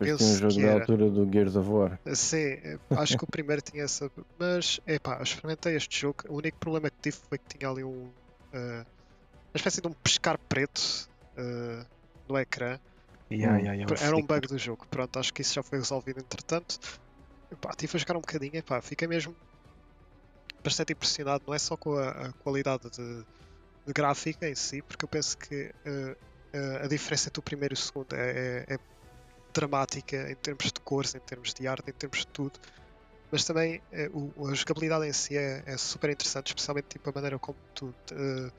tinha 0.00 0.14
um 0.14 0.18
penso 0.18 0.38
jogo 0.38 0.54
que 0.54 0.62
da 0.62 0.68
era. 0.68 0.80
altura 0.80 1.10
do 1.10 1.32
Gears 1.32 1.56
of 1.56 1.68
War. 1.70 1.98
Sim, 2.14 2.36
eh, 2.36 2.78
acho 2.90 3.16
que 3.16 3.24
o 3.24 3.26
primeiro 3.28 3.62
tinha 3.62 3.84
essa. 3.84 4.10
Mas, 4.38 4.80
epá, 4.86 5.16
eu 5.18 5.22
experimentei 5.22 5.76
este 5.76 6.00
jogo. 6.00 6.16
O 6.28 6.36
único 6.38 6.58
problema 6.58 6.90
que 6.90 6.96
tive 7.02 7.16
foi 7.28 7.38
que 7.38 7.58
tinha 7.58 7.70
ali 7.70 7.84
um. 7.84 8.10
eh, 8.52 8.84
uma 9.54 9.56
espécie 9.56 9.80
de 9.80 9.88
um 9.88 9.92
pescar 9.92 10.38
preto 10.48 11.08
eh, 11.36 11.84
no 12.28 12.38
ecrã. 12.38 12.78
Yeah, 13.32 13.58
yeah, 13.58 13.74
yeah, 13.74 14.04
Era 14.04 14.14
um 14.14 14.18
flicker. 14.18 14.36
bug 14.40 14.48
do 14.48 14.58
jogo. 14.58 14.86
Pronto, 14.90 15.18
acho 15.18 15.32
que 15.32 15.42
isso 15.42 15.54
já 15.54 15.62
foi 15.62 15.78
resolvido 15.78 16.20
entretanto. 16.20 16.78
Epá, 17.50 17.72
tive 17.76 17.96
a 17.96 18.00
jogar 18.00 18.16
um 18.16 18.20
bocadinho. 18.20 18.56
Epá, 18.56 18.80
fiquei 18.82 19.08
mesmo 19.08 19.34
bastante 20.62 20.92
impressionado. 20.92 21.42
Não 21.46 21.54
é 21.54 21.58
só 21.58 21.76
com 21.76 21.96
a, 21.96 22.10
a 22.10 22.32
qualidade 22.34 22.90
de, 22.90 23.24
de 23.86 23.92
gráfica 23.92 24.48
em 24.48 24.54
si, 24.54 24.82
porque 24.82 25.04
eu 25.04 25.08
penso 25.08 25.36
que 25.38 25.54
eh, 25.54 25.72
eh, 25.86 26.16
a 26.82 26.86
diferença 26.88 27.28
entre 27.28 27.40
o 27.40 27.42
primeiro 27.42 27.74
e 27.74 27.76
o 27.76 27.78
segundo 27.78 28.12
é, 28.14 28.64
é- 28.68 28.74
é 28.74 28.78
dramática 29.54 30.30
em 30.30 30.36
termos 30.36 30.64
de 30.66 30.80
cores, 30.84 31.14
em 31.14 31.20
termos 31.20 31.52
de 31.54 31.66
arte, 31.66 31.90
em 31.90 31.94
termos 31.94 32.18
de 32.20 32.26
tudo. 32.32 32.58
Mas 33.30 33.44
também 33.44 33.82
eh, 33.90 34.08
o- 34.12 34.48
a 34.48 34.54
jogabilidade 34.54 35.06
em 35.06 35.12
si 35.12 35.36
é, 35.36 35.62
é 35.66 35.76
super 35.78 36.10
interessante, 36.10 36.48
especialmente 36.48 36.86
tipo, 36.88 37.08
a 37.10 37.12
maneira 37.14 37.38
como 37.38 37.58
tu 37.74 37.94
eh, 38.12 38.50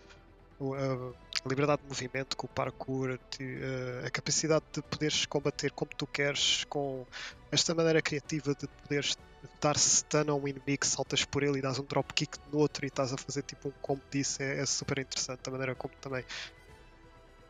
o- 0.60 0.74
a 0.75 1.14
liberdade 1.50 1.82
de 1.82 1.88
movimento 1.88 2.36
com 2.38 2.48
o 2.48 2.50
parkour, 2.50 3.18
ti- 3.30 3.44
eh, 3.44 4.08
a 4.08 4.12
capacidade 4.12 4.66
de 4.74 4.82
poderes 4.84 5.25
combater 5.25 5.72
como 5.74 5.90
tu 5.98 6.08
queres, 6.08 6.64
com 6.70 7.06
esta 7.52 7.75
maneira 7.75 8.02
criativa 8.02 8.54
de 8.56 8.68
poderes 8.84 9.14
dar 9.62 9.78
stun 9.78 10.25
a 10.30 10.34
um 10.36 10.48
inimigo, 10.48 10.86
saltas 10.86 11.24
por 11.25 11.44
ele 11.44 11.60
e 11.60 11.62
dás 11.62 11.78
um 11.80 11.86
dropkick 11.86 12.38
no 12.52 12.58
outro 12.60 12.86
e 12.86 12.88
estás 12.88 13.14
a 13.14 13.18
fazer 13.18 13.44
tipo 13.44 13.70
um 13.70 13.74
combo 13.82 14.04
disso, 14.12 14.42
é, 14.42 14.60
é 14.60 14.66
super 14.66 14.98
interessante 15.00 15.42
a 15.48 15.52
maneira 15.52 15.75
como 15.75 15.94
também 16.02 16.24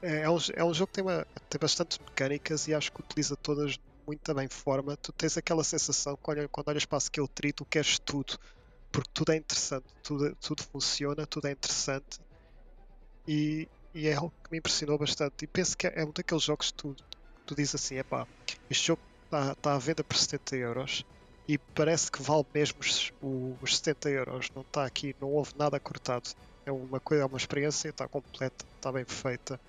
é, 0.01 0.21
é 0.21 0.29
um, 0.29 0.37
é 0.55 0.63
um 0.63 0.73
jogo 0.73 0.87
que 0.87 0.93
tem, 0.93 1.03
uma, 1.03 1.25
tem 1.49 1.59
bastantes 1.59 1.97
mecânicas 1.99 2.67
e 2.67 2.73
acho 2.73 2.91
que 2.91 3.01
utiliza 3.01 3.35
todas 3.35 3.79
muito 4.05 4.33
bem 4.33 4.47
forma. 4.47 4.95
Tu 4.97 5.11
tens 5.11 5.37
aquela 5.37 5.63
sensação 5.63 6.17
quando, 6.21 6.47
quando 6.49 6.67
olhas 6.69 6.85
para 6.85 6.97
a 6.97 6.99
skill 6.99 7.27
tree, 7.27 7.53
tu 7.53 7.65
queres 7.65 7.99
tudo, 7.99 8.37
porque 8.91 9.09
tudo 9.13 9.31
é 9.31 9.37
interessante, 9.37 9.85
tudo, 10.03 10.35
tudo 10.35 10.63
funciona, 10.63 11.25
tudo 11.25 11.47
é 11.47 11.51
interessante 11.51 12.19
e, 13.27 13.67
e 13.93 14.07
é 14.07 14.13
algo 14.13 14.33
que 14.43 14.51
me 14.51 14.57
impressionou 14.59 14.97
bastante. 14.97 15.43
E 15.43 15.47
penso 15.47 15.77
que 15.77 15.87
é 15.87 16.03
um 16.05 16.11
daqueles 16.11 16.43
jogos 16.43 16.71
que 16.71 16.77
tu, 16.77 16.95
tu 17.45 17.55
dizes 17.55 17.75
assim: 17.75 17.95
epá, 17.95 18.27
este 18.69 18.87
jogo 18.87 19.01
está, 19.25 19.55
tá 19.55 19.75
à 19.75 19.77
venda 19.77 20.03
por 20.03 20.17
70 20.17 20.55
euros 20.57 21.05
e 21.47 21.57
parece 21.57 22.11
que 22.11 22.21
vale 22.21 22.45
mesmo 22.53 22.79
os, 22.79 23.11
os 23.61 23.77
70 23.77 24.09
euros. 24.09 24.49
Não 24.55 24.61
está 24.61 24.85
aqui, 24.85 25.15
não 25.19 25.31
houve 25.31 25.51
nada 25.57 25.79
cortado. 25.79 26.29
É 26.65 26.71
uma 26.71 26.99
coisa, 26.99 27.23
é 27.23 27.25
uma 27.25 27.37
experiência, 27.37 27.89
está 27.89 28.07
completa, 28.07 28.65
está 28.77 28.91
bem 28.91 29.05
feita. 29.05 29.59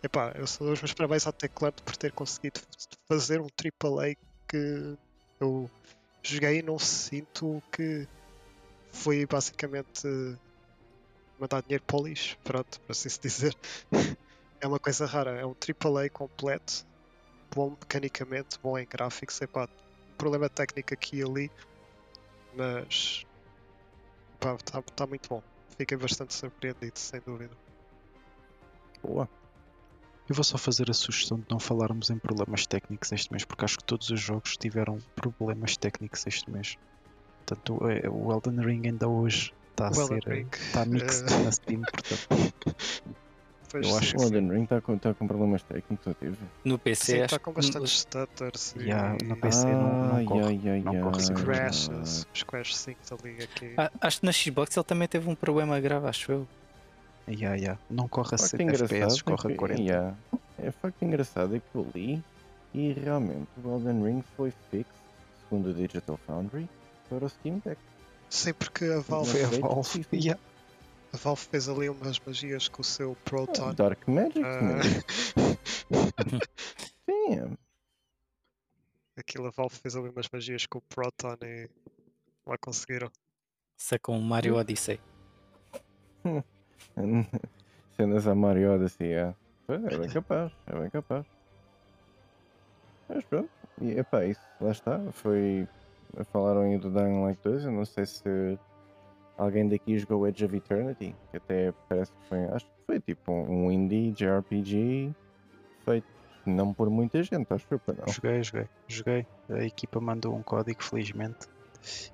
Epá, 0.00 0.32
eu 0.36 0.46
sou 0.46 0.70
os 0.72 0.80
meus 0.80 0.94
parabéns 0.94 1.26
ao 1.26 1.32
Teclando 1.32 1.82
por 1.82 1.96
ter 1.96 2.12
conseguido 2.12 2.60
fazer 3.10 3.40
um 3.40 3.48
AAA 3.48 4.14
que 4.48 4.96
eu 5.40 5.68
joguei 6.24 6.60
e 6.60 6.62
não 6.62 6.78
sinto 6.78 7.60
que 7.72 8.06
foi 8.92 9.26
basicamente 9.26 10.06
mandar 11.38 11.62
dinheiro 11.62 11.82
para 11.84 11.96
o 11.96 12.06
lixo, 12.06 12.36
pronto, 12.44 12.80
para 12.80 12.92
assim 12.92 13.08
se 13.08 13.20
dizer. 13.20 13.52
é 14.60 14.68
uma 14.68 14.78
coisa 14.78 15.04
rara, 15.04 15.32
é 15.32 15.44
um 15.44 15.54
AAA 15.54 16.08
completo, 16.10 16.84
bom 17.52 17.70
mecanicamente, 17.70 18.56
bom 18.62 18.78
em 18.78 18.86
gráficos, 18.86 19.40
epá, 19.40 19.68
problema 20.16 20.48
técnico 20.48 20.94
aqui 20.94 21.16
e 21.16 21.22
ali, 21.22 21.50
mas 22.54 23.24
está 24.34 24.82
tá 24.94 25.06
muito 25.08 25.28
bom. 25.28 25.42
Fiquei 25.76 25.96
bastante 25.96 26.34
surpreendido, 26.34 26.98
sem 26.98 27.20
dúvida. 27.20 27.56
Boa. 29.02 29.28
Eu 30.28 30.34
vou 30.34 30.44
só 30.44 30.58
fazer 30.58 30.90
a 30.90 30.94
sugestão 30.94 31.38
de 31.38 31.46
não 31.50 31.58
falarmos 31.58 32.10
em 32.10 32.18
problemas 32.18 32.66
técnicos 32.66 33.10
este 33.12 33.32
mês, 33.32 33.44
porque 33.44 33.64
acho 33.64 33.78
que 33.78 33.84
todos 33.84 34.10
os 34.10 34.20
jogos 34.20 34.58
tiveram 34.58 34.98
problemas 35.16 35.76
técnicos 35.76 36.26
este 36.26 36.50
mês. 36.50 36.76
Portanto, 37.46 37.78
o 38.12 38.32
Elden 38.32 38.60
Ring 38.60 38.86
ainda 38.86 39.08
hoje 39.08 39.54
está 39.70 39.88
a 39.88 39.94
ser. 39.94 40.46
Está 40.52 40.84
mixed 40.84 41.32
uh... 41.32 41.38
na 41.44 41.50
Steam, 41.50 41.80
portanto. 41.80 42.74
Pois 43.70 43.86
eu 43.86 43.96
acho 43.96 44.16
que 44.16 44.22
o 44.22 44.24
Elden 44.24 44.50
Ring 44.50 44.62
está 44.64 44.80
com, 44.82 44.98
tá 44.98 45.14
com 45.14 45.26
problemas 45.26 45.62
técnicos, 45.62 46.06
eu 46.06 46.14
tive. 46.14 46.38
No 46.62 46.78
PC 46.78 47.18
está 47.20 47.38
com 47.38 47.52
bastantes 47.52 48.00
stutters. 48.00 48.74
Yeah, 48.78 49.16
no 49.24 49.36
PC 49.36 49.66
ah, 49.66 49.70
não, 49.70 50.14
não 50.14 50.24
corre. 50.26 50.40
Yeah, 50.40 50.52
yeah, 50.52 50.84
não 50.84 51.10
corre 51.10 51.22
yeah. 51.22 51.42
crashes, 51.42 52.26
os 52.34 52.42
crash 52.42 52.76
syncs 52.76 53.12
ali 53.12 53.42
aqui. 53.42 53.74
Ah, 53.78 53.90
acho 54.00 54.20
que 54.20 54.26
na 54.26 54.32
Xbox 54.32 54.76
ele 54.76 54.84
também 54.84 55.08
teve 55.08 55.28
um 55.28 55.34
problema 55.34 55.80
grave, 55.80 56.06
acho 56.06 56.32
eu. 56.32 56.48
Yeah, 57.28 57.56
yeah. 57.56 57.80
Não 57.90 58.08
corre 58.08 58.34
a 58.34 58.38
100 58.38 58.70
FPS, 58.70 59.22
corre 59.22 59.52
a 59.52 59.56
40. 59.56 59.82
Yeah. 59.82 60.16
É 60.58 60.70
facto 60.70 61.02
engraçado 61.02 61.54
é 61.54 61.60
que 61.60 61.74
eu 61.74 61.86
li 61.94 62.22
e 62.74 62.92
realmente 62.92 63.48
o 63.62 63.74
Elden 63.74 64.02
Ring 64.02 64.22
foi 64.36 64.52
fixed, 64.70 64.92
segundo 65.42 65.70
o 65.70 65.74
Digital 65.74 66.18
Foundry, 66.26 66.68
para 67.08 67.24
o 67.24 67.28
Steam 67.28 67.60
Deck. 67.64 67.80
Sim, 68.28 68.52
porque 68.54 68.84
a 68.86 69.00
Valve, 69.00 69.42
a 69.42 69.48
Valve. 69.48 70.06
Yeah. 70.12 70.40
A 71.12 71.16
Valve 71.16 71.42
fez 71.42 71.68
ali 71.68 71.88
umas 71.88 72.18
magias 72.20 72.68
com 72.68 72.82
o 72.82 72.84
seu 72.84 73.16
Proton. 73.24 73.72
Dark 73.72 74.06
Magic, 74.06 74.40
uh... 74.40 74.82
Sim. 77.06 77.34
É. 77.34 77.48
Aquilo 79.16 79.46
a 79.46 79.50
Valve 79.50 79.76
fez 79.76 79.96
ali 79.96 80.08
umas 80.10 80.28
magias 80.30 80.66
com 80.66 80.78
o 80.78 80.82
Proton 80.82 81.36
e 81.42 81.68
lá 82.46 82.58
conseguiram. 82.58 83.10
Sacam 83.76 84.18
o 84.18 84.22
Mario 84.22 84.56
Odyssey. 84.56 85.00
Cenas 87.96 88.26
a 88.26 88.34
Mario 88.34 88.74
Odyssey, 88.74 89.12
é. 89.12 89.34
É 89.68 89.98
bem 89.98 90.08
capaz, 90.08 90.52
é 90.66 90.78
bem 90.78 90.88
capaz. 90.88 91.26
Mas 93.08 93.24
pronto, 93.24 93.50
e 93.80 93.98
epá, 93.98 94.24
isso, 94.24 94.40
lá 94.60 94.70
está. 94.70 95.00
Foi. 95.12 95.66
Falaram 96.32 96.62
aí 96.62 96.78
do 96.78 96.90
Dying 96.90 97.22
Light 97.22 97.38
2, 97.42 97.64
eu 97.64 97.72
não 97.72 97.84
sei 97.84 98.06
se 98.06 98.58
alguém 99.36 99.68
daqui 99.68 99.98
jogou 99.98 100.26
Edge 100.26 100.44
of 100.44 100.56
Eternity, 100.56 101.14
que 101.30 101.36
até 101.36 101.72
parece 101.88 102.12
que 102.12 102.28
foi. 102.28 102.44
Acho 102.46 102.64
que 102.64 102.72
foi 102.86 103.00
tipo 103.00 103.30
um 103.30 103.70
indie 103.70 104.12
JRPG 104.12 105.14
feito 105.84 106.18
não 106.46 106.72
por 106.72 106.88
muita 106.88 107.22
gente, 107.22 107.52
acho 107.52 107.64
que 107.64 107.68
foi 107.68 107.78
para 107.78 107.94
não. 107.94 108.12
Joguei, 108.12 108.42
joguei, 108.42 108.68
joguei. 108.86 109.26
A 109.50 109.64
equipa 109.64 110.00
mandou 110.00 110.34
um 110.34 110.42
código, 110.42 110.82
felizmente. 110.82 111.46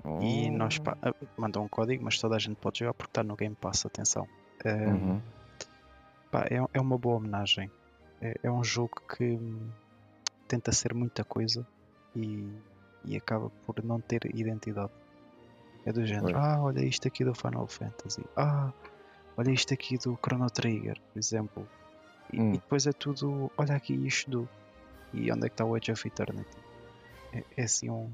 Oh. 0.03 0.21
E 0.21 0.49
nós 0.49 0.79
ah, 1.01 1.13
mandou 1.37 1.63
um 1.63 1.67
código, 1.67 2.03
mas 2.03 2.19
toda 2.19 2.35
a 2.35 2.39
gente 2.39 2.57
pode 2.57 2.79
jogar 2.79 2.93
porque 2.93 3.11
está 3.11 3.23
no 3.23 3.35
Game 3.35 3.55
Pass, 3.55 3.85
atenção. 3.85 4.27
Uhum. 4.71 5.21
Pá, 6.31 6.45
é, 6.49 6.57
é 6.73 6.81
uma 6.81 6.97
boa 6.97 7.17
homenagem. 7.17 7.71
É, 8.21 8.39
é 8.43 8.51
um 8.51 8.63
jogo 8.63 9.01
que 9.07 9.39
tenta 10.47 10.71
ser 10.71 10.93
muita 10.93 11.23
coisa 11.23 11.65
e, 12.15 12.47
e 13.03 13.15
acaba 13.15 13.49
por 13.65 13.83
não 13.83 13.99
ter 13.99 14.25
identidade. 14.33 14.91
É 15.85 15.93
do 15.93 16.05
género, 16.05 16.35
ah, 16.37 16.59
olha 16.61 16.83
isto 16.83 17.07
aqui 17.07 17.23
do 17.23 17.35
Final 17.35 17.67
Fantasy, 17.67 18.25
ah, 18.35 18.73
olha 19.37 19.51
isto 19.51 19.71
aqui 19.71 19.99
do 19.99 20.17
Chrono 20.17 20.49
Trigger, 20.49 20.99
por 21.13 21.19
exemplo. 21.19 21.67
E, 22.33 22.41
hum. 22.41 22.49
e 22.49 22.57
depois 22.57 22.87
é 22.87 22.91
tudo, 22.91 23.51
olha 23.55 23.75
aqui 23.75 23.93
isto 23.93 24.31
do. 24.31 24.49
E 25.13 25.31
onde 25.31 25.45
é 25.45 25.49
que 25.49 25.53
está 25.53 25.63
o 25.63 25.77
Edge 25.77 25.91
of 25.91 26.07
Eternity? 26.07 26.57
É, 27.31 27.43
é 27.57 27.63
assim 27.63 27.89
um. 27.89 28.09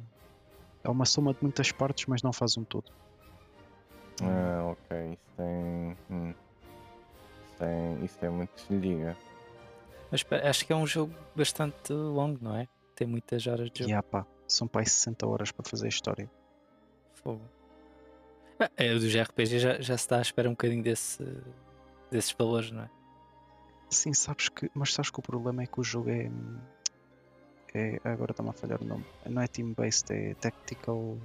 É 0.83 0.89
uma 0.89 1.05
soma 1.05 1.33
de 1.33 1.39
muitas 1.41 1.71
partes, 1.71 2.05
mas 2.07 2.21
não 2.21 2.33
faz 2.33 2.57
um 2.57 2.63
todo. 2.63 2.91
Ah, 4.21 4.71
ok. 4.71 5.13
Isso 5.13 5.31
tem. 5.37 5.97
Hum. 6.09 6.33
Isso 7.43 7.55
tem, 7.57 8.05
isso 8.05 8.19
tem 8.19 8.29
muito 8.29 8.49
que 8.53 8.61
se 8.61 8.73
lhe 8.73 8.79
diga. 8.79 9.17
Mas 10.11 10.25
acho 10.43 10.65
que 10.65 10.73
é 10.73 10.75
um 10.75 10.85
jogo 10.85 11.13
bastante 11.35 11.93
longo, 11.93 12.37
não 12.41 12.55
é? 12.55 12.67
Tem 12.95 13.07
muitas 13.07 13.47
horas 13.47 13.71
de 13.71 13.79
jogo. 13.79 13.89
Yeah, 13.89 14.07
pá. 14.07 14.25
São 14.47 14.67
pá 14.67 14.83
60 14.83 15.25
horas 15.25 15.51
para 15.51 15.67
fazer 15.67 15.85
a 15.85 15.89
história. 15.89 16.29
Fogo. 17.15 17.41
Ah, 18.59 18.69
é, 18.75 18.93
dos 18.93 19.15
RPG 19.15 19.59
já, 19.59 19.73
já 19.81 19.97
se 19.97 20.03
está 20.03 20.17
à 20.17 20.21
espera 20.21 20.49
um 20.49 20.53
bocadinho 20.53 20.83
desse, 20.83 21.25
desses 22.11 22.31
valores, 22.31 22.71
não 22.71 22.83
é? 22.83 22.89
Sim, 23.89 24.13
sabes 24.13 24.49
que. 24.49 24.69
Mas 24.73 24.93
sabes 24.93 25.09
que 25.09 25.19
o 25.19 25.21
problema 25.21 25.63
é 25.63 25.65
que 25.65 25.79
o 25.79 25.83
jogo 25.83 26.09
é. 26.09 26.29
é 27.73 27.99
agora 28.03 28.31
está-me 28.31 28.49
a 28.49 28.53
falhar 28.53 28.81
o 28.81 28.85
nome. 28.85 29.05
Não 29.25 29.41
é 29.41 29.47
team-based, 29.47 30.11
é 30.11 30.33
tactical. 30.35 31.17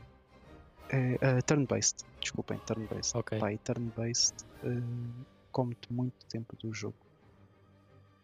É, 0.91 1.19
é 1.21 1.41
turn-based, 1.43 2.05
desculpem, 2.21 2.59
turn-based. 2.67 3.17
Ok. 3.17 3.39
Pá, 3.39 3.53
e 3.53 3.59
turn-based 3.59 4.35
uh, 4.65 5.27
come-te 5.51 5.93
muito 5.93 6.25
tempo 6.27 6.57
do 6.57 6.73
jogo. 6.73 6.97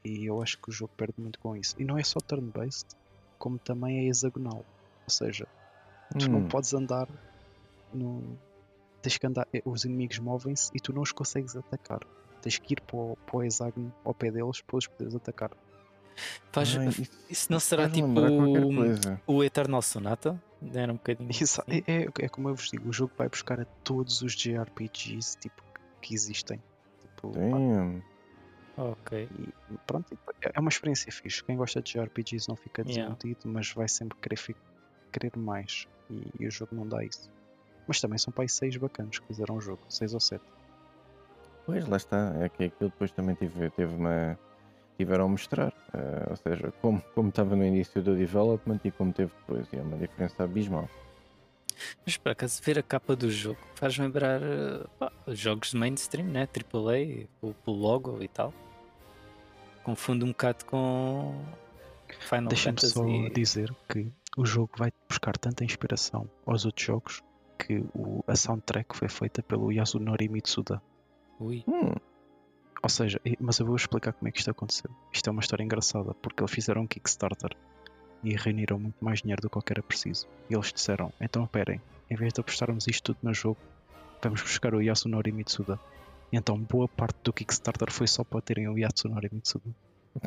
E 0.05 0.27
eu 0.27 0.43
acho 0.43 0.59
que 0.59 0.69
o 0.69 0.73
jogo 0.73 0.93
perde 0.97 1.15
muito 1.19 1.39
com 1.39 1.57
isso. 1.57 1.75
E 1.79 1.85
não 1.85 1.99
é 1.99 2.03
só 2.03 2.21
turn-based, 2.21 2.97
como 3.39 3.59
também 3.59 4.01
é 4.01 4.09
hexagonal. 4.09 4.65
Ou 5.05 5.11
seja, 5.11 5.47
tu 6.19 6.27
hum. 6.27 6.33
não 6.33 6.49
podes 6.49 6.73
andar 6.75 7.09
no. 7.93 8.39
Tens 9.01 9.19
que 9.19 9.27
andar. 9.27 9.47
Eh, 9.53 9.63
os 9.65 9.85
inimigos 9.85 10.19
movem-se 10.19 10.71
e 10.75 10.81
tu 10.81 10.93
não 10.93 11.03
os 11.03 11.13
consegues 11.13 11.57
atacar. 11.57 12.01
Tens 12.41 12.59
que 12.59 12.75
ir 12.75 12.81
para 12.81 12.97
o, 12.97 13.17
para 13.25 13.37
o 13.37 13.43
hexágono 13.43 13.93
ao 14.05 14.15
pé 14.15 14.31
deles 14.31 14.61
para 14.61 14.77
os 14.77 14.87
poderes 14.87 15.15
atacar. 15.15 15.51
Faz, 16.51 16.77
Ai, 16.77 16.89
isso, 16.89 17.11
isso 17.31 17.53
não 17.53 17.59
será 17.59 17.89
tipo 17.89 18.07
o, 18.07 19.37
o 19.37 19.45
Eternal 19.45 19.81
Sonata? 19.81 20.41
Era 20.75 20.93
um 20.93 20.97
bocadinho. 20.97 21.31
Isso, 21.31 21.61
assim. 21.61 21.83
é, 21.87 22.03
é, 22.05 22.09
é, 22.21 22.29
como 22.29 22.49
eu 22.49 22.55
vos 22.55 22.71
digo, 22.71 22.89
o 22.89 22.93
jogo 22.93 23.13
vai 23.17 23.29
buscar 23.29 23.61
a 23.61 23.65
todos 23.85 24.23
os 24.23 24.35
JRPGs 24.35 25.39
tipo, 25.39 25.63
que 26.01 26.15
existem. 26.15 26.63
Tipo, 27.01 27.31
Damn. 27.31 28.03
Ok. 28.77 29.29
E 29.39 29.79
pronto, 29.87 30.19
é 30.41 30.59
uma 30.59 30.69
experiência 30.69 31.13
fixe. 31.13 31.45
Quem 31.45 31.57
gosta 31.57 31.83
de 31.83 31.93
JRPGs 31.93 32.49
não 32.49 32.57
fica 32.57 32.83
desiludido, 32.83 33.41
yeah. 33.41 33.53
mas 33.53 33.73
vai 33.73 33.89
sempre 33.89 34.19
querer, 34.19 34.57
querer 35.13 35.37
mais. 35.37 35.87
E, 36.09 36.27
e, 36.41 36.47
o 36.47 36.51
jogo 36.51 36.75
não 36.75 36.87
dá 36.87 37.05
isso. 37.05 37.31
Mas 37.87 38.01
também 38.01 38.19
são 38.19 38.33
pais 38.33 38.53
6 38.55 38.77
bacanas 38.77 39.19
que 39.19 39.27
fizeram 39.27 39.57
o 39.57 39.61
jogo, 39.61 39.83
6 39.89 40.15
ou 40.15 40.21
7. 40.21 40.43
Pois, 41.67 41.87
lá 41.87 41.97
está. 41.97 42.33
É 42.41 42.49
que 42.49 42.65
aquilo 42.65 42.91
depois 42.91 43.13
também 43.13 43.35
tive, 43.35 43.71
teve 43.71 43.95
uma 43.95 44.39
tiveram 44.97 45.27
a 45.27 45.29
mostrar. 45.29 45.73
Uh, 45.95 46.31
ou 46.31 46.37
seja, 46.37 46.73
como, 46.81 47.03
como 47.15 47.29
estava 47.29 47.57
no 47.57 47.65
início 47.65 48.03
do 48.03 48.17
development 48.17 48.81
e 48.85 48.91
como 48.91 49.13
teve 49.13 49.33
depois. 49.41 49.67
E 49.73 49.77
é 49.77 49.83
uma 49.83 49.97
diferença 49.97 50.45
abismal. 50.45 50.89
Mas 52.05 52.17
por 52.17 52.33
acaso 52.33 52.63
ver 52.63 52.79
a 52.79 52.83
capa 52.83 53.17
do 53.17 53.31
jogo 53.31 53.59
faz 53.75 53.97
lembrar 53.97 54.41
uh, 54.43 54.89
pá, 54.99 55.13
jogos 55.29 55.71
de 55.71 55.77
mainstream, 55.77 56.27
né? 56.27 56.47
AAA, 56.47 57.27
o, 57.41 57.55
o 57.67 57.71
logo 57.71 58.23
e 58.23 58.29
tal. 58.29 58.53
Confundo 59.83 60.25
um 60.25 60.29
bocado 60.29 60.65
com 60.65 61.35
Final 62.21 62.49
Deixa-me 62.49 62.81
Fantasy. 62.81 62.95
só 62.95 63.35
dizer 63.35 63.75
que 63.89 64.13
o 64.37 64.47
jogo 64.47 64.71
vai 64.77 64.93
buscar 65.09 65.37
tanta 65.37 65.65
inspiração 65.65 66.29
aos 66.47 66.65
outros 66.65 66.87
jogos 66.87 67.23
que 67.59 67.85
o, 67.95 68.25
a 68.27 68.37
soundtrack 68.37 68.97
foi 68.97 69.09
feita 69.09 69.43
pelo 69.43 69.73
Yasunori 69.73 70.29
Mitsuda. 70.29 70.83
Ui. 71.39 71.65
Hum. 71.67 71.95
Ou 72.83 72.89
seja, 72.89 73.21
mas 73.39 73.59
eu 73.59 73.67
vou 73.67 73.77
explicar 73.77 74.13
como 74.13 74.29
é 74.29 74.33
que 74.33 74.39
isto 74.39 74.51
aconteceu. 74.51 74.91
Isto 75.13 75.29
é 75.29 75.31
uma 75.31 75.41
história 75.41 75.63
engraçada, 75.63 76.15
porque 76.15 76.43
eles 76.43 76.51
fizeram 76.51 76.83
um 76.83 76.87
Kickstarter 76.87 77.57
e 78.25 78.35
reuniram 78.35 78.79
muito 78.79 78.97
mais 79.01 79.21
dinheiro 79.21 79.41
do 79.41 79.49
que 79.49 79.73
era 79.73 79.83
preciso. 79.83 80.27
E 80.51 80.55
eles 80.55 80.73
disseram: 80.73 81.13
então 81.21 81.45
esperem, 81.45 81.81
em 82.11 82.17
vez 82.17 82.33
de 82.33 82.41
apostarmos 82.41 82.89
isto 82.89 83.15
tudo 83.15 83.19
no 83.23 83.33
jogo, 83.33 83.59
vamos 84.21 84.43
buscar 84.43 84.75
o 84.75 84.83
Yasunori 84.83 85.31
Mitsuda. 85.31 85.79
Então 86.33 86.59
boa 86.59 86.89
parte 86.89 87.19
do 87.23 87.33
Kickstarter 87.33 87.93
foi 87.93 88.07
só 88.07 88.25
para 88.25 88.41
terem 88.41 88.67
o 88.67 88.79
Yatsunori 88.79 89.29
Mitsugu. 89.31 89.75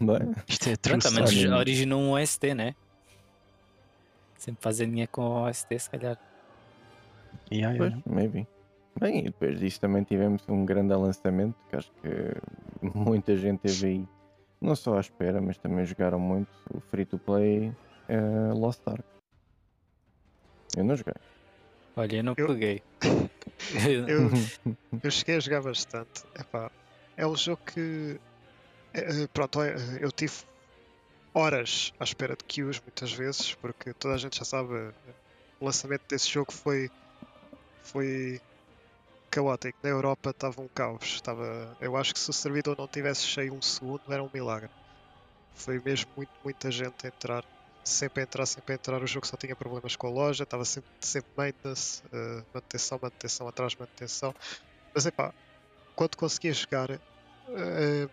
Bem, 0.00 0.34
Isto 0.46 0.68
é 0.68 0.76
true 0.76 0.98
Pronto, 0.98 1.54
originou 1.56 2.00
um 2.00 2.12
OST, 2.12 2.54
né? 2.54 2.74
Sempre 4.36 4.62
fazem 4.62 4.88
dinheiro 4.88 5.10
com 5.10 5.22
o 5.22 5.48
OST, 5.48 5.78
se 5.78 5.90
calhar. 5.90 6.18
Yeah, 7.50 7.76
pois, 7.76 7.90
yeah. 7.90 8.02
maybe. 8.06 8.46
Bem, 9.00 9.20
e 9.20 9.22
depois 9.24 9.58
disso 9.60 9.80
também 9.80 10.02
tivemos 10.02 10.42
um 10.48 10.64
grande 10.64 10.94
lançamento 10.94 11.54
que 11.70 11.76
acho 11.76 11.90
que 12.02 12.08
muita 12.98 13.36
gente 13.36 13.60
teve 13.60 13.86
aí, 13.86 14.08
não 14.60 14.74
só 14.74 14.96
à 14.96 15.00
espera, 15.00 15.40
mas 15.40 15.56
também 15.58 15.84
jogaram 15.84 16.18
muito 16.18 16.48
o 16.74 16.80
free 16.80 17.04
to 17.04 17.18
play 17.18 17.72
eh, 18.08 18.52
Lost 18.54 18.80
Ark. 18.86 19.04
Eu 20.76 20.84
não 20.84 20.96
joguei. 20.96 21.14
Olha, 21.96 22.16
eu 22.16 22.24
não 22.24 22.34
Eu- 22.36 22.46
peguei. 22.48 22.82
Eu, 24.08 24.30
eu 25.02 25.10
cheguei 25.10 25.36
a 25.36 25.40
jogar 25.40 25.60
bastante. 25.62 26.22
Epá, 26.38 26.70
é 27.16 27.26
um 27.26 27.36
jogo 27.36 27.60
que. 27.66 28.18
é, 28.94 29.00
é, 29.22 29.26
pronto, 29.26 29.60
eu 30.00 30.10
tive 30.12 30.32
horas 31.34 31.92
à 32.00 32.04
espera 32.04 32.34
de 32.36 32.44
queues 32.44 32.80
muitas 32.80 33.12
vezes, 33.12 33.54
porque 33.56 33.92
toda 33.94 34.14
a 34.14 34.18
gente 34.18 34.38
já 34.38 34.44
sabe. 34.44 34.72
eh, 34.74 34.92
O 35.60 35.66
lançamento 35.66 36.02
desse 36.08 36.30
jogo 36.30 36.52
foi. 36.52 36.88
Foi. 37.82 38.40
Caótico. 39.30 39.78
Na 39.82 39.90
Europa 39.90 40.30
estava 40.30 40.60
um 40.60 40.68
caos. 40.68 41.04
Estava, 41.04 41.76
eu 41.80 41.96
acho 41.96 42.12
que 42.14 42.20
se 42.20 42.30
o 42.30 42.32
servidor 42.32 42.76
não 42.78 42.88
tivesse 42.88 43.22
cheio 43.26 43.54
um 43.54 43.62
segundo 43.62 44.02
era 44.08 44.22
um 44.22 44.30
milagre. 44.32 44.70
Foi 45.54 45.80
mesmo 45.80 46.10
muito, 46.16 46.30
muita 46.44 46.70
gente 46.70 47.06
a 47.06 47.08
entrar. 47.08 47.44
Sempre 47.84 48.22
a 48.22 48.24
entrar, 48.24 48.46
sempre 48.46 48.72
a 48.74 48.76
entrar. 48.76 49.02
O 49.02 49.06
jogo 49.06 49.26
só 49.26 49.36
tinha 49.36 49.56
problemas 49.56 49.96
com 49.96 50.06
a 50.06 50.10
loja, 50.10 50.44
estava 50.44 50.64
sempre, 50.64 50.90
sempre 51.00 51.30
maintenance, 51.36 52.02
eh, 52.12 52.44
manutenção, 52.52 52.98
manutenção, 53.00 53.48
atrás 53.48 53.74
manutenção. 53.74 54.34
Mas 54.94 55.06
epá, 55.06 55.32
quando 55.96 56.16
conseguia 56.16 56.52
jogar 56.52 56.90
eh, 56.90 58.08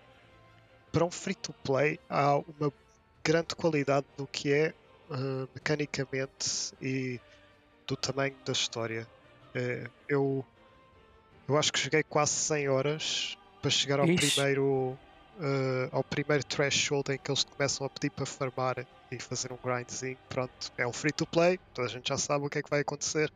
para 0.92 1.06
um 1.06 1.12
free 1.12 1.36
to 1.36 1.54
play 1.64 2.00
há 2.10 2.38
uma 2.38 2.72
grande 3.24 3.56
qualidade 3.56 4.06
do 4.18 4.28
que 4.28 4.54
é 4.54 4.68
eh, 4.68 5.48
mecanicamente 5.54 6.74
e 6.82 7.20
do 7.88 7.96
tamanho 7.98 8.36
da 8.46 8.54
história. 8.54 9.08
Eu, 10.08 10.46
eu 11.48 11.58
acho 11.58 11.72
que 11.72 11.80
joguei 11.80 12.04
quase 12.04 12.32
100 12.32 12.70
horas 12.70 13.38
para 13.62 13.72
chegar 13.72 14.00
ao 14.00 14.06
Ixi. 14.08 14.32
primeiro 14.32 14.98
eh, 15.40 15.90
ao 15.92 16.04
primeiro 16.04 16.44
threshold 16.46 17.12
em 17.12 17.18
que 17.18 17.30
eles 17.30 17.44
começam 17.44 17.86
a 17.86 17.90
pedir 17.90 18.10
para 18.10 18.26
farmar 18.26 18.86
e 19.12 19.20
fazer 19.20 19.52
um 19.52 19.58
grindzinho. 19.64 20.18
Pronto, 20.30 20.72
é 20.78 20.88
um 20.88 20.94
free 20.94 21.12
to 21.12 21.26
play, 21.26 21.60
toda 21.74 21.88
a 21.88 21.92
gente 21.92 22.08
já 22.08 22.18
sabe 22.18 22.46
o 22.46 22.50
que 22.50 22.60
é 22.60 22.64
que 22.64 22.70
vai 22.70 22.82
acontecer. 22.82 23.32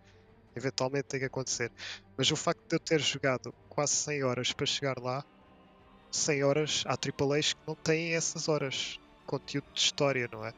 Eventualmente 0.55 1.05
tem 1.05 1.19
que 1.19 1.25
acontecer. 1.25 1.71
Mas 2.17 2.31
o 2.31 2.35
facto 2.35 2.61
de 2.67 2.75
eu 2.75 2.79
ter 2.79 2.99
jogado 2.99 3.53
quase 3.69 3.93
100 3.93 4.23
horas 4.23 4.53
para 4.53 4.65
chegar 4.65 4.97
lá, 4.97 5.23
100 6.11 6.43
horas 6.43 6.83
há 6.87 6.93
AAAs 6.93 7.53
que 7.53 7.59
não 7.67 7.75
têm 7.75 8.13
essas 8.15 8.47
horas. 8.47 8.99
Conteúdo 9.25 9.67
de 9.73 9.79
história, 9.79 10.27
não 10.31 10.43
é? 10.43 10.53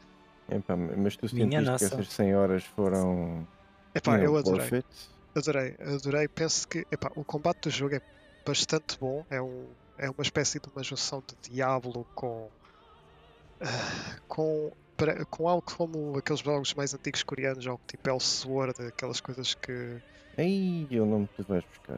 Epá, 0.49 0.77
mas 0.77 1.17
tu 1.17 1.27
sentiste 1.27 1.77
que 1.77 1.85
essas 1.85 2.07
100 2.07 2.35
horas 2.35 2.63
foram 2.63 3.45
Epá, 3.93 4.17
know, 4.17 4.25
eu 4.25 4.37
adorei. 4.37 4.69
it? 4.71 4.87
Adorei, 5.35 5.75
adorei. 5.79 6.27
Penso 6.27 6.67
que 6.67 6.85
epá, 6.91 7.09
o 7.15 7.23
combate 7.23 7.61
do 7.63 7.69
jogo 7.69 7.95
é 7.95 8.01
bastante 8.45 8.97
bom. 8.99 9.25
É, 9.29 9.41
um, 9.41 9.73
é 9.97 10.09
uma 10.09 10.21
espécie 10.23 10.59
de 10.59 10.69
uma 10.73 10.83
junção 10.83 11.21
de 11.21 11.35
Diablo 11.49 12.05
com. 12.13 12.51
ah, 13.61 14.17
com, 14.27 14.71
para- 14.97 15.25
com 15.25 15.47
algo 15.47 15.63
como 15.63 16.17
aqueles 16.17 16.41
jogos 16.41 16.73
mais 16.73 16.93
antigos 16.93 17.23
coreanos, 17.23 17.65
algo 17.65 17.81
tipo 17.87 18.09
Elsword, 18.09 18.81
aquelas 18.87 19.21
coisas 19.21 19.53
que. 19.55 20.01
Ei, 20.37 20.87
eu 20.89 21.05
não 21.05 21.27
te 21.27 21.43
vais 21.43 21.65
buscar 21.65 21.97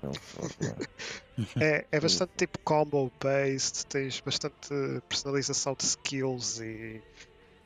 É, 1.62 1.88
é 1.92 2.00
bastante 2.00 2.32
tipo 2.36 2.58
combo 2.64 3.12
based, 3.22 3.86
tens 3.88 4.20
bastante 4.22 4.70
personalização 5.08 5.76
de 5.76 5.86
skills 5.86 6.60
e, 6.60 7.04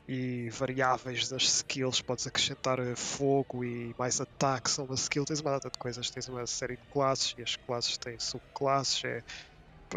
e 0.08 0.50
variáveis 0.52 1.28
das 1.30 1.44
skills, 1.44 2.02
podes 2.02 2.28
acrescentar 2.28 2.80
eh, 2.80 2.96
fogo 2.96 3.64
e 3.66 3.94
mais 3.98 4.22
ataques 4.22 4.80
a 4.80 4.84
uma 4.84 4.96
skill, 4.96 5.26
tens 5.26 5.42
uma 5.42 5.52
data 5.52 5.70
de 5.70 5.78
coisas, 5.78 6.10
tens 6.10 6.28
uma 6.30 6.46
série 6.48 6.78
de 6.78 6.84
classes 6.90 7.34
e 7.38 7.42
as 7.44 7.56
classes 7.58 7.98
têm 7.98 8.18
subclasses, 8.20 9.04
é, 9.06 9.24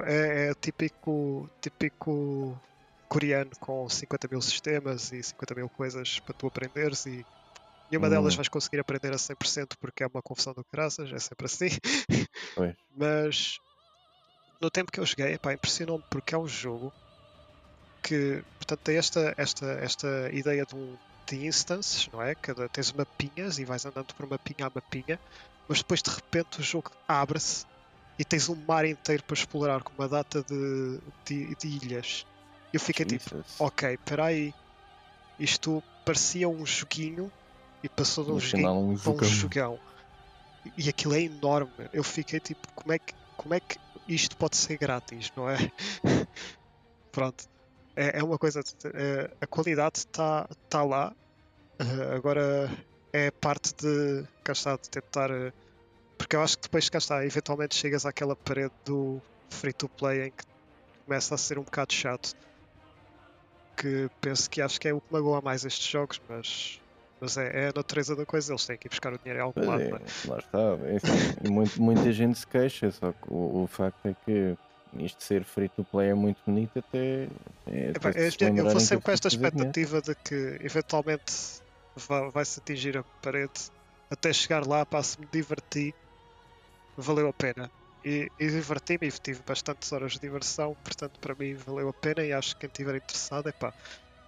é, 0.05 0.51
é 0.51 0.55
típico, 0.63 1.49
típico 1.61 2.61
coreano 3.09 3.51
com 3.61 3.89
50 3.89 4.29
mil 4.31 4.41
sistemas 4.43 5.13
e 5.13 5.23
50 5.23 5.55
mil 5.55 5.69
coisas 5.71 6.21
para 6.21 6.35
tu 6.37 6.47
aprenderes 6.47 7.07
e 7.07 7.27
nenhuma 7.91 8.11
delas 8.11 8.35
Hum. 8.35 8.37
vais 8.37 8.49
conseguir 8.49 8.81
aprender 8.81 9.15
a 9.15 9.19
100% 9.19 9.77
porque 9.81 10.05
é 10.05 10.09
uma 10.09 10.23
confusão 10.23 10.55
do 10.55 10.65
graças, 10.73 11.13
é 11.13 11.19
sempre 11.21 11.47
assim. 11.47 11.69
Mas 12.91 13.61
no 14.61 14.71
tempo 14.71 14.93
que 14.93 15.01
eu 15.01 15.07
joguei, 15.07 15.35
epá, 15.35 15.53
impressionou-me 15.53 16.05
porque 16.11 16.35
é 16.35 16.39
um 16.39 16.47
jogo 16.47 16.95
que 18.03 18.43
portanto, 18.59 18.81
tem 18.81 18.97
esta, 18.97 19.35
esta, 19.37 19.67
esta 19.67 20.31
ideia 20.33 20.65
de, 20.67 20.99
de 21.27 21.47
instances, 21.47 22.09
não 22.13 22.23
é? 22.23 22.35
Cada, 22.35 22.69
tens 22.69 22.93
mapinhas 22.93 23.59
e 23.59 23.65
vais 23.65 23.85
andando 23.85 24.15
por 24.15 24.29
mapinha 24.29 24.67
a 24.67 24.73
mapinha, 24.75 25.19
mas 25.69 25.79
depois 25.79 26.03
de 26.03 26.11
repente 26.11 26.61
o 26.61 26.63
jogo 26.63 26.91
abre-se 27.07 27.67
e 28.19 28.25
tens 28.25 28.49
um 28.49 28.57
mar 28.67 28.85
inteiro 28.85 29.23
para 29.25 29.35
explorar 29.35 29.83
com 29.83 29.93
uma 29.99 30.09
data 30.09 30.43
de, 30.43 30.99
de, 31.25 31.55
de 31.55 31.69
ilhas. 31.69 32.27
Eu 32.73 32.79
fiquei 32.79 33.05
tipo, 33.05 33.31
Jesus. 33.31 33.47
ok, 33.59 33.99
peraí, 34.05 34.55
isto 35.39 35.83
parecia 36.05 36.49
um 36.49 36.65
joguinho 36.67 37.33
e 37.83 37.89
passou 37.89 38.25
de 38.25 38.31
um 38.33 38.39
joguinho 38.39 38.73
um 38.73 38.97
para 38.97 39.13
um 39.13 39.25
jogão. 39.25 39.79
E 40.77 40.89
aquilo 40.89 41.15
é 41.15 41.23
enorme. 41.23 41.73
Eu 41.93 42.05
fiquei 42.05 42.39
tipo, 42.39 42.69
como 42.75 42.93
é 42.93 42.99
que, 42.99 43.15
como 43.37 43.55
é 43.55 43.61
que 43.61 43.79
isto 44.07 44.37
pode 44.37 44.57
ser 44.57 44.77
grátis, 44.77 45.33
não 45.35 45.49
é? 45.49 45.57
Pronto. 47.11 47.49
É, 48.01 48.21
é 48.21 48.25
uma 48.25 48.39
coisa. 48.39 48.61
é, 48.95 49.31
a 49.43 49.47
qualidade 49.47 49.99
está 49.99 50.49
tá 50.71 50.83
lá. 50.83 51.13
Eh, 51.79 52.15
agora 52.17 52.71
é 53.13 53.31
parte 53.31 53.75
de. 53.75 54.27
Cá 54.43 54.53
está, 54.53 54.77
de 54.77 54.89
tentar. 54.89 55.31
eh, 55.31 55.53
porque 56.17 56.35
eu 56.37 56.43
acho 56.43 56.57
que 56.57 56.63
depois 56.63 56.89
cá 56.89 56.99
está, 56.99 57.25
eventualmente 57.25 57.75
chegas 57.75 58.07
àquela 58.07 58.35
parede 58.37 58.73
do 58.87 59.21
free 59.51 59.73
to 59.73 59.89
play 59.89 60.29
em 60.29 60.31
que 60.31 60.45
começa 61.07 61.35
a 61.35 61.39
ser 61.39 61.59
um 61.59 61.63
bocado 61.63 61.93
chato. 61.93 62.33
Que 63.77 64.09
penso 64.21 64.49
que 64.49 64.61
acho 64.63 64.79
que 64.81 64.89
é 64.89 64.95
o 64.95 65.01
que 65.01 65.13
magoa 65.13 65.41
mais 65.43 65.65
estes 65.65 65.87
jogos, 65.87 66.21
mas. 66.29 66.81
Mas 67.23 67.37
é, 67.37 67.65
é 67.65 67.69
a 67.69 67.73
natureza 67.77 68.17
da 68.17 68.25
coisa, 68.25 68.51
eles 68.51 68.65
têm 68.65 68.79
que 68.79 68.87
ir 68.87 68.91
buscar 68.91 69.13
o 69.13 69.19
dinheiro 69.19 69.41
em 69.41 69.43
algum 69.43 69.53
Pois 69.61 69.67
lado, 69.69 69.83
é, 69.83 69.89
é? 69.89 70.31
lá 70.31 70.39
está. 70.39 70.59
é 70.87 70.97
assim, 70.97 71.51
muito- 71.51 71.83
muita 71.83 72.11
gente 72.13 72.39
se 72.39 72.47
queixa, 72.47 72.91
só 72.91 73.13
que 73.13 73.29
o, 73.29 73.65
o 73.65 73.67
facto 73.67 74.07
é 74.07 74.15
que 74.25 74.57
isto 74.95 75.25
ser 75.25 75.45
free 75.45 75.69
to 75.69 75.85
play 75.85 76.11
é 76.11 76.15
muito 76.15 76.43
bonito 76.45 76.79
até. 76.79 77.25
é 77.67 77.91
Epá, 77.91 78.11
até 78.11 78.29
eu, 78.29 78.57
eu 78.57 78.65
vou 78.71 78.81
sempre 78.81 79.05
com 79.05 79.11
é 79.11 79.15
esta 79.15 79.29
expectativa 79.29 80.01
de 80.03 80.15
que 80.17 80.35
eventualmente 80.61 81.33
va- 82.09 82.29
vai-se 82.31 82.61
atingir 82.61 82.97
a 82.99 83.05
parede 83.21 83.53
até 84.11 84.33
chegar 84.33 84.67
lá 84.67 84.85
para 84.85 85.03
se 85.03 85.21
me 85.21 85.27
divertir 85.27 85.95
valeu 86.97 87.29
a 87.29 87.33
pena 87.33 87.71
e, 88.05 88.31
e 88.39 88.47
diverti-me 88.49 89.09
e 89.09 89.13
tive 89.13 89.43
bastantes 89.43 89.93
horas 89.93 90.13
de 90.13 90.21
diversão 90.21 90.77
portanto 90.83 91.19
para 91.21 91.35
mim 91.35 91.55
valeu 91.55 91.89
a 91.89 91.95
pena 91.95 92.25
e 92.25 92.33
acho 92.33 92.51
que 92.55 92.61
quem 92.61 92.69
estiver 92.69 92.97
interessado 92.97 93.49
epá, 93.49 93.73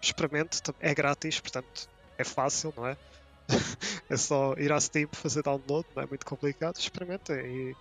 experimente 0.02 0.62
tam- 0.62 0.74
é 0.78 0.94
grátis 0.94 1.40
portanto 1.40 1.86
é 2.18 2.24
fácil 2.24 2.72
não 2.76 2.86
é 2.86 2.96
é 4.10 4.16
só 4.16 4.54
ir 4.58 4.72
à 4.72 4.80
Steam 4.80 5.08
fazer 5.14 5.42
download 5.42 5.86
não 5.94 6.02
é 6.02 6.06
muito 6.06 6.24
complicado 6.24 6.76
experimentem 6.78 7.36
e 7.46 7.76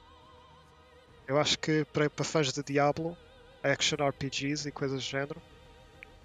eu 1.32 1.40
acho 1.40 1.58
que 1.58 1.86
para, 1.86 2.10
para 2.10 2.26
fãs 2.26 2.52
de 2.52 2.62
Diablo 2.62 3.16
action 3.64 3.98
RPGs 4.06 4.68
e 4.68 4.72
coisas 4.72 5.02
do 5.02 5.10
género 5.10 5.42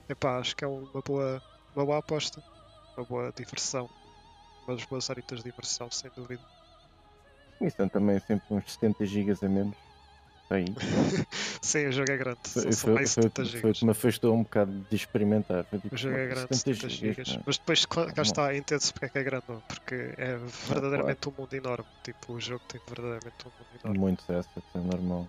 Epá, 0.09 0.39
acho 0.39 0.55
que 0.55 0.65
é 0.65 0.69
uma 0.69 1.03
boa, 1.05 1.43
uma 1.75 1.85
boa 1.85 1.99
aposta. 1.99 2.41
Uma 2.97 3.05
boa 3.05 3.33
diversão. 3.37 3.89
Umas 4.67 4.85
boas 4.85 5.11
horitas 5.11 5.39
de 5.43 5.51
diversão, 5.51 5.91
sem 5.91 6.11
dúvida. 6.17 6.43
Isso 7.61 7.77
são 7.77 7.89
também 7.89 8.21
sempre 8.21 8.55
uns 8.55 8.73
70 8.73 9.05
gigas 9.05 9.43
a 9.43 9.49
menos. 9.49 9.77
Aí. 10.49 10.65
Sim, 11.61 11.87
o 11.89 11.93
jogo 11.93 12.13
é 12.13 12.17
grande. 12.17 12.39
São, 12.45 12.63
Foi, 12.63 12.73
são 12.73 12.81
foi, 12.85 12.95
mais 12.95 13.15
foi, 13.15 13.23
70 13.25 13.35
foi 13.35 13.45
o 13.45 13.49
gigas. 13.51 13.79
que 13.81 13.85
me 13.85 13.91
afastou 13.91 14.35
um 14.37 14.43
bocado 14.45 14.73
de 14.89 14.97
experimentar. 14.97 15.65
Foi 15.65 15.79
tipo, 15.81 15.95
O 15.95 15.99
jogo 15.99 16.15
é 16.17 16.27
grande, 16.29 16.57
70 16.57 16.89
gigas. 16.89 17.29
não 17.29 17.37
é? 17.37 17.43
Mas 17.47 17.59
depois, 17.59 17.85
cá 17.87 18.13
cá 18.13 18.23
está, 18.23 18.55
entende-se 18.57 18.93
porque 18.93 19.07
é 19.07 19.09
que 19.09 19.19
é 19.19 19.23
grande. 19.25 19.45
não? 19.49 19.61
Porque 19.63 19.95
é 20.17 20.37
verdadeiramente 20.69 21.29
um 21.29 21.33
mundo 21.37 21.53
enorme. 21.55 21.87
Tipo, 22.05 22.33
o 22.35 22.41
jogo 22.41 22.63
tem 22.69 22.81
verdadeiramente 22.87 23.35
um 23.45 23.51
mundo 23.51 23.81
enorme. 23.85 23.99
Muitos 23.99 24.31
assets, 24.31 24.63
é 24.75 24.79
normal. 24.79 25.29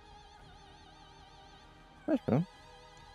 Mas 2.05 2.21
pronto. 2.21 2.47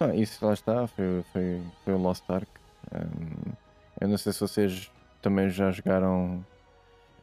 Ah, 0.01 0.15
isso 0.17 0.45
lá 0.45 0.53
está, 0.55 0.87
foi, 0.89 1.25
foi, 1.33 1.63
foi 1.85 1.95
o 1.95 1.99
Lost 1.99 2.25
Ark. 2.29 2.49
Ahm, 2.93 3.53
eu 4.01 4.09
não 4.09 4.19
sei 4.19 4.33
se 4.33 4.41
vocês 4.41 4.91
também 5.23 5.49
já 5.51 5.71
jogaram 5.71 6.45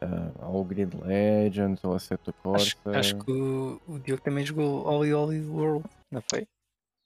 ah, 0.00 0.44
ao 0.44 0.64
Grid 0.64 0.96
Legends 0.96 1.82
ou 1.84 1.94
a 1.94 1.98
Seto 1.98 2.32
Corsa. 2.42 2.76
Acho, 2.90 2.98
acho 2.98 3.18
que 3.18 3.30
o, 3.32 3.80
o 3.86 3.98
Diogo 3.98 4.22
também 4.22 4.44
jogou 4.44 4.86
Oli 4.86 5.12
Oli 5.12 5.40
World, 5.46 5.88
não 6.10 6.22
foi? 6.30 6.46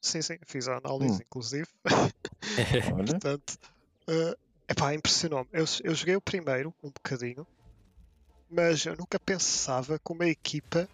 Sim, 0.00 0.20
sim, 0.22 0.38
fiz 0.46 0.68
a 0.68 0.76
análise, 0.76 1.16
Hum. 1.16 1.24
inclusive. 1.26 1.68
Portanto, 3.06 3.58
eh, 4.06 4.36
epá, 4.68 4.94
impressionou-me. 4.94 5.48
Eu, 5.52 5.64
eu 5.82 5.94
joguei 5.94 6.14
o 6.14 6.20
primeiro 6.20 6.74
um 6.82 6.90
bocadinho, 6.90 7.46
mas 8.50 8.84
eu 8.84 8.96
nunca 8.96 9.18
pensava 9.18 9.98
que 9.98 10.12
uma 10.12 10.26
equipa 10.26 10.88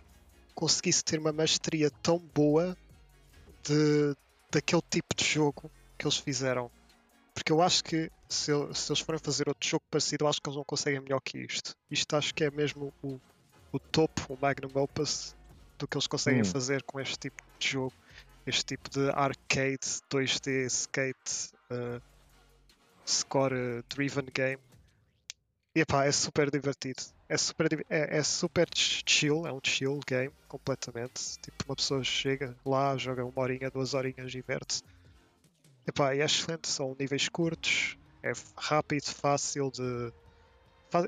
conseguisse 0.55 1.03
ter 1.05 1.19
uma 1.19 1.33
mestria 1.33 1.91
tão 2.03 2.19
boa 2.19 2.77
de, 3.65 4.15
daquele 4.51 4.83
tipo 4.91 5.15
de 5.17 5.25
jogo 5.25 5.71
que 5.99 6.07
eles 6.07 6.17
fizeram. 6.17 6.71
Porque 7.41 7.53
eu 7.53 7.63
acho 7.63 7.83
que 7.83 8.11
se, 8.31 8.53
se 8.75 8.93
eles 8.93 9.01
forem 9.01 9.19
fazer 9.25 9.49
outro 9.49 9.67
jogo 9.67 9.83
parecido, 9.91 10.25
eu 10.25 10.29
acho 10.29 10.39
que 10.43 10.47
eles 10.51 10.59
não 10.59 10.65
conseguem 10.65 11.01
melhor 11.01 11.21
que 11.25 11.39
isto. 11.39 11.75
Isto 11.91 12.15
acho 12.15 12.35
que 12.35 12.45
é 12.45 12.51
mesmo 12.51 12.93
o, 13.03 13.19
o 13.73 13.81
topo, 13.91 14.35
o 14.35 14.39
magnum 14.39 14.71
opus 14.75 15.35
do 15.79 15.89
que 15.89 15.97
eles 15.97 16.07
conseguem 16.07 16.43
Hum. 16.43 16.45
fazer 16.45 16.83
com 16.85 17.01
este 17.01 17.17
tipo 17.17 17.43
de 17.59 17.67
jogo. 17.71 17.95
Este 18.47 18.63
tipo 18.63 18.91
de 18.91 19.09
arcade 19.09 19.81
2D 20.13 20.67
skate 20.67 21.49
uh, 21.73 21.99
score 23.09 23.83
driven 23.89 24.27
game. 24.35 24.61
E 25.75 25.81
epá, 25.81 26.05
é 26.05 26.13
super 26.13 26.51
divertido. 26.51 27.03
É 27.27 27.39
super, 27.39 27.73
é, 27.89 28.19
é 28.19 28.23
super 28.23 28.69
ch- 28.77 29.03
chill, 29.09 29.47
é 29.47 29.53
um 29.53 29.61
chill 29.65 29.99
game 30.07 30.33
completamente. 30.47 31.39
Tipo, 31.41 31.65
uma 31.65 31.77
pessoa 31.77 32.05
chega 32.05 32.55
lá, 32.67 32.99
joga 32.99 33.25
uma 33.25 33.41
horinha, 33.41 33.71
duas 33.71 33.95
horinhas, 33.95 34.31
diverte-se. 34.31 34.83
Epá, 35.87 36.15
é 36.15 36.25
excelente, 36.25 36.69
são 36.69 36.95
níveis 36.99 37.29
curtos, 37.29 37.97
é 38.23 38.33
rápido, 38.59 39.05
fácil 39.07 39.71
de. 39.71 40.13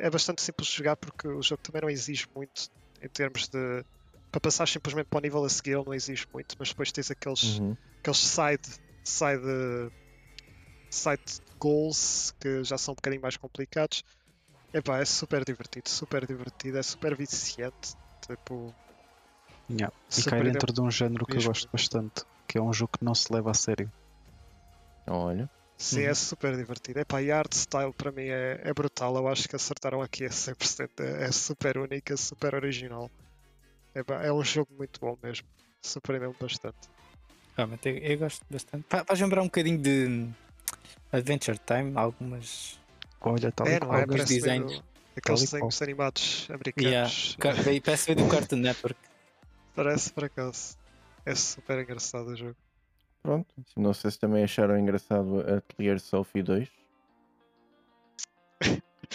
É 0.01 0.09
bastante 0.11 0.43
simples 0.43 0.69
de 0.69 0.77
jogar 0.77 0.97
porque 0.97 1.27
o 1.29 1.43
jogo 1.43 1.61
também 1.63 1.83
não 1.83 1.91
exige 1.91 2.27
muito 2.35 2.69
em 3.01 3.09
termos 3.09 3.49
de. 3.49 3.85
Para 4.31 4.41
passar 4.41 4.67
simplesmente 4.67 5.09
para 5.09 5.19
o 5.19 5.21
nível 5.23 5.45
a 5.45 5.49
seguir, 5.49 5.73
ele 5.73 5.85
não 5.85 5.93
exige 5.93 6.25
muito, 6.33 6.55
mas 6.59 6.69
depois 6.71 6.91
tens 6.91 7.11
aqueles 7.11 7.59
Uhum. 7.61 7.77
aqueles 8.01 8.19
side, 8.19 8.79
side, 9.05 9.91
side 10.91 11.23
goals 11.59 12.33
que 12.41 12.65
já 12.65 12.79
são 12.79 12.93
um 12.93 12.97
bocadinho 12.97 13.23
mais 13.23 13.37
complicados. 13.37 14.03
Epá, 14.73 14.99
é 15.01 15.05
super 15.05 15.45
divertido, 15.45 15.89
super 15.89 16.27
divertido, 16.27 16.79
é 16.79 16.83
super 16.83 17.15
viciante. 17.17 17.95
Tipo, 18.27 18.75
Yeah. 19.71 19.93
E 20.19 20.23
cai 20.23 20.43
dentro 20.43 20.73
de 20.73 20.81
um 20.83 20.91
género 20.91 21.27
que 21.27 21.39
eu 21.39 21.43
gosto 21.45 21.69
bastante, 21.73 22.25
que 22.49 22.59
é 22.59 22.63
um 22.63 22.73
jogo 22.73 22.93
que 22.99 23.05
não 23.05 23.15
se 23.15 23.33
leva 23.33 23.51
a 23.51 23.55
sério. 23.55 23.91
Olha, 25.07 25.49
sim, 25.77 26.03
é 26.03 26.09
Uhum. 26.09 26.15
super 26.15 26.57
divertido. 26.57 27.01
Epá, 27.01 27.21
e 27.23 27.31
a 27.33 27.38
art 27.38 27.53
style 27.55 27.93
para 27.93 28.12
mim 28.12 28.27
é, 28.29 28.61
é 28.65 28.73
brutal. 28.73 29.15
Eu 29.17 29.29
acho 29.29 29.49
que 29.49 29.57
acertaram 29.57 30.01
aqui 30.03 30.25
a 30.25 30.31
100%. 30.31 31.01
É, 31.01 31.25
é 31.25 31.33
super 31.33 31.79
única, 31.79 32.17
super 32.17 32.55
original. 32.55 33.11
Epá, 33.95 34.23
é 34.25 34.33
um 34.33 34.43
jogo 34.45 34.73
muito 34.77 35.01
bom 35.01 35.17
mesmo. 35.23 35.47
Surpreendeu-me 35.83 36.37
bastante. 36.41 36.88
Realmente 37.57 37.88
eu, 37.88 37.97
eu 37.99 38.19
gosto 38.19 38.45
bastante. 38.51 38.85
Fa- 38.88 39.05
Faz 39.05 39.21
lembrar 39.21 39.43
um 39.43 39.47
bocadinho 39.47 39.79
de 39.79 40.29
Adventure 41.12 41.59
Time, 41.59 41.93
algumas. 41.97 42.79
Olha, 43.21 43.53
tal 43.53 43.67
é, 43.67 43.79
não 43.81 43.88
qual. 43.88 43.99
é? 43.99 44.01
alguns 44.03 44.15
meio 44.17 44.27
desenhos. 44.41 44.83
aqueles 45.17 45.19
e 45.19 45.25
qual. 45.25 45.37
desenhos 45.69 45.83
animados 45.83 46.49
Yeah. 46.49 47.01
americanos. 47.11 47.37
Ca- 47.38 47.53
veio- 47.53 47.83
Parece 47.83 48.07
ver 48.07 48.23
do 48.23 48.29
Cartoon 48.31 48.57
Network. 48.57 48.99
Parece 49.75 50.12
por 50.12 50.25
acaso. 50.25 50.77
É 51.27 51.35
super 51.35 51.79
engraçado 51.81 52.29
o 52.29 52.37
jogo. 52.37 52.57
Pronto. 53.23 53.55
Não 53.77 53.95
sei 53.95 54.11
se 54.11 54.19
também 54.19 54.43
acharam 54.45 54.79
engraçado 54.79 55.41
Atelier 55.41 56.01
Sophie 56.01 56.43
2. 56.43 56.69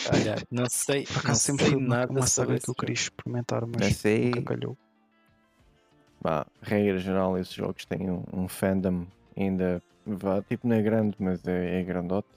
Olha, 0.10 0.36
não 0.50 0.70
sei, 0.70 1.06
Por 1.06 1.14
não 1.16 1.20
acaso 1.22 1.42
sempre 1.42 1.66
sei 1.66 1.74
foi 1.74 1.82
nada 1.82 2.12
uma 2.12 2.28
saga 2.28 2.60
que 2.60 2.70
eu 2.70 2.76
queria 2.76 2.94
experimentar, 2.94 3.62
Não 3.62 3.80
mas 3.80 3.96
sei. 3.96 4.26
nunca 4.26 4.42
calhou. 4.44 4.78
Bah, 6.22 6.46
regra 6.62 6.98
geral, 6.98 7.38
esses 7.38 7.54
jogos 7.54 7.86
têm 7.86 8.10
um, 8.10 8.24
um 8.34 8.48
fandom 8.48 9.06
ainda, 9.36 9.82
vá, 10.06 10.42
tipo 10.42 10.68
não 10.68 10.76
é 10.76 10.82
grande, 10.82 11.16
mas 11.20 11.46
é, 11.48 11.80
é 11.80 11.84
grandote. 11.84 12.28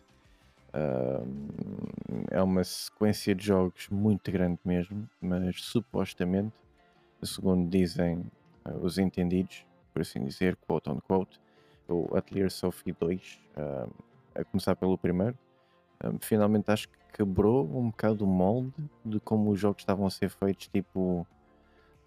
Ahm, 0.73 1.49
é 2.31 2.43
uma 2.43 2.63
sequência 2.63 3.35
de 3.35 3.45
jogos 3.45 3.89
muito 3.89 4.31
grande 4.31 4.59
mesmo, 4.65 5.09
mas 5.21 5.63
supostamente, 5.63 6.55
segundo 7.23 7.69
dizem 7.69 8.25
ah, 8.65 8.75
os 8.81 8.99
entendidos, 8.99 9.65
por 9.93 10.03
assim 10.03 10.25
dizer, 10.25 10.57
quote 10.57 10.91
on 10.91 11.01
quote, 11.01 11.41
o 11.93 12.17
Atelier 12.17 12.51
Sophie 12.51 12.93
2, 12.99 13.39
ahm, 13.57 13.91
a 14.35 14.45
começar 14.45 14.75
pelo 14.77 14.97
primeiro, 14.99 15.37
ahm, 16.03 16.17
finalmente 16.21 16.71
acho 16.71 16.89
que 16.89 16.97
quebrou 17.15 17.65
um 17.77 17.91
bocado 17.91 18.25
o 18.25 18.27
molde 18.29 18.73
de 19.05 19.19
como 19.21 19.51
os 19.51 19.59
jogos 19.61 19.83
estavam 19.83 20.07
a 20.07 20.11
ser 20.11 20.29
feitos, 20.31 20.69
tipo 20.69 21.27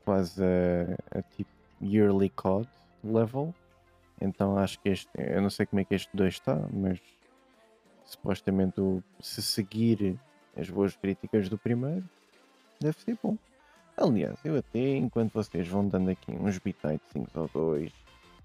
quase 0.05 0.41
a, 0.43 1.19
a 1.19 1.21
tipo 1.21 1.49
yearly 1.81 2.29
COD 2.29 2.67
level. 3.03 3.53
Então 4.21 4.57
acho 4.57 4.79
que 4.79 4.89
este, 4.89 5.09
eu 5.17 5.41
não 5.41 5.49
sei 5.49 5.65
como 5.65 5.79
é 5.81 5.85
que 5.85 5.95
este 5.95 6.09
2 6.15 6.35
está, 6.35 6.55
mas 6.71 6.99
supostamente 8.05 8.79
o- 8.79 9.03
se 9.19 9.41
seguir 9.41 10.17
as 10.57 10.69
boas 10.69 10.95
críticas 10.95 11.49
do 11.49 11.57
primeiro, 11.57 12.03
deve 12.79 12.99
ser 13.01 13.17
bom. 13.21 13.37
Aliás, 13.97 14.37
eu 14.43 14.55
até, 14.57 14.95
enquanto 14.97 15.33
vocês 15.33 15.67
vão 15.67 15.87
dando 15.87 16.09
aqui 16.09 16.31
uns 16.31 16.57
bitites 16.59 17.35
ou 17.35 17.49
dois, 17.53 17.91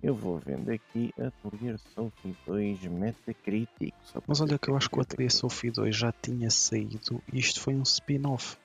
eu 0.02 0.14
vou 0.14 0.38
vendo 0.38 0.70
aqui 0.70 1.12
Atelier 1.18 1.78
Sophie 1.94 2.36
2 2.46 2.84
Metacritic. 2.84 3.94
Mas 4.26 4.40
olha 4.40 4.58
que 4.58 4.68
eu 4.68 4.76
acho 4.76 4.88
que 4.88 4.98
o 4.98 5.00
Atelier. 5.02 5.30
Sophie 5.32 5.70
2 5.70 5.94
já 5.96 6.12
tinha 6.12 6.50
saído 6.50 7.22
e 7.32 7.38
isto 7.38 7.60
foi 7.60 7.74
um 7.74 7.82
spin-off. 7.82 8.56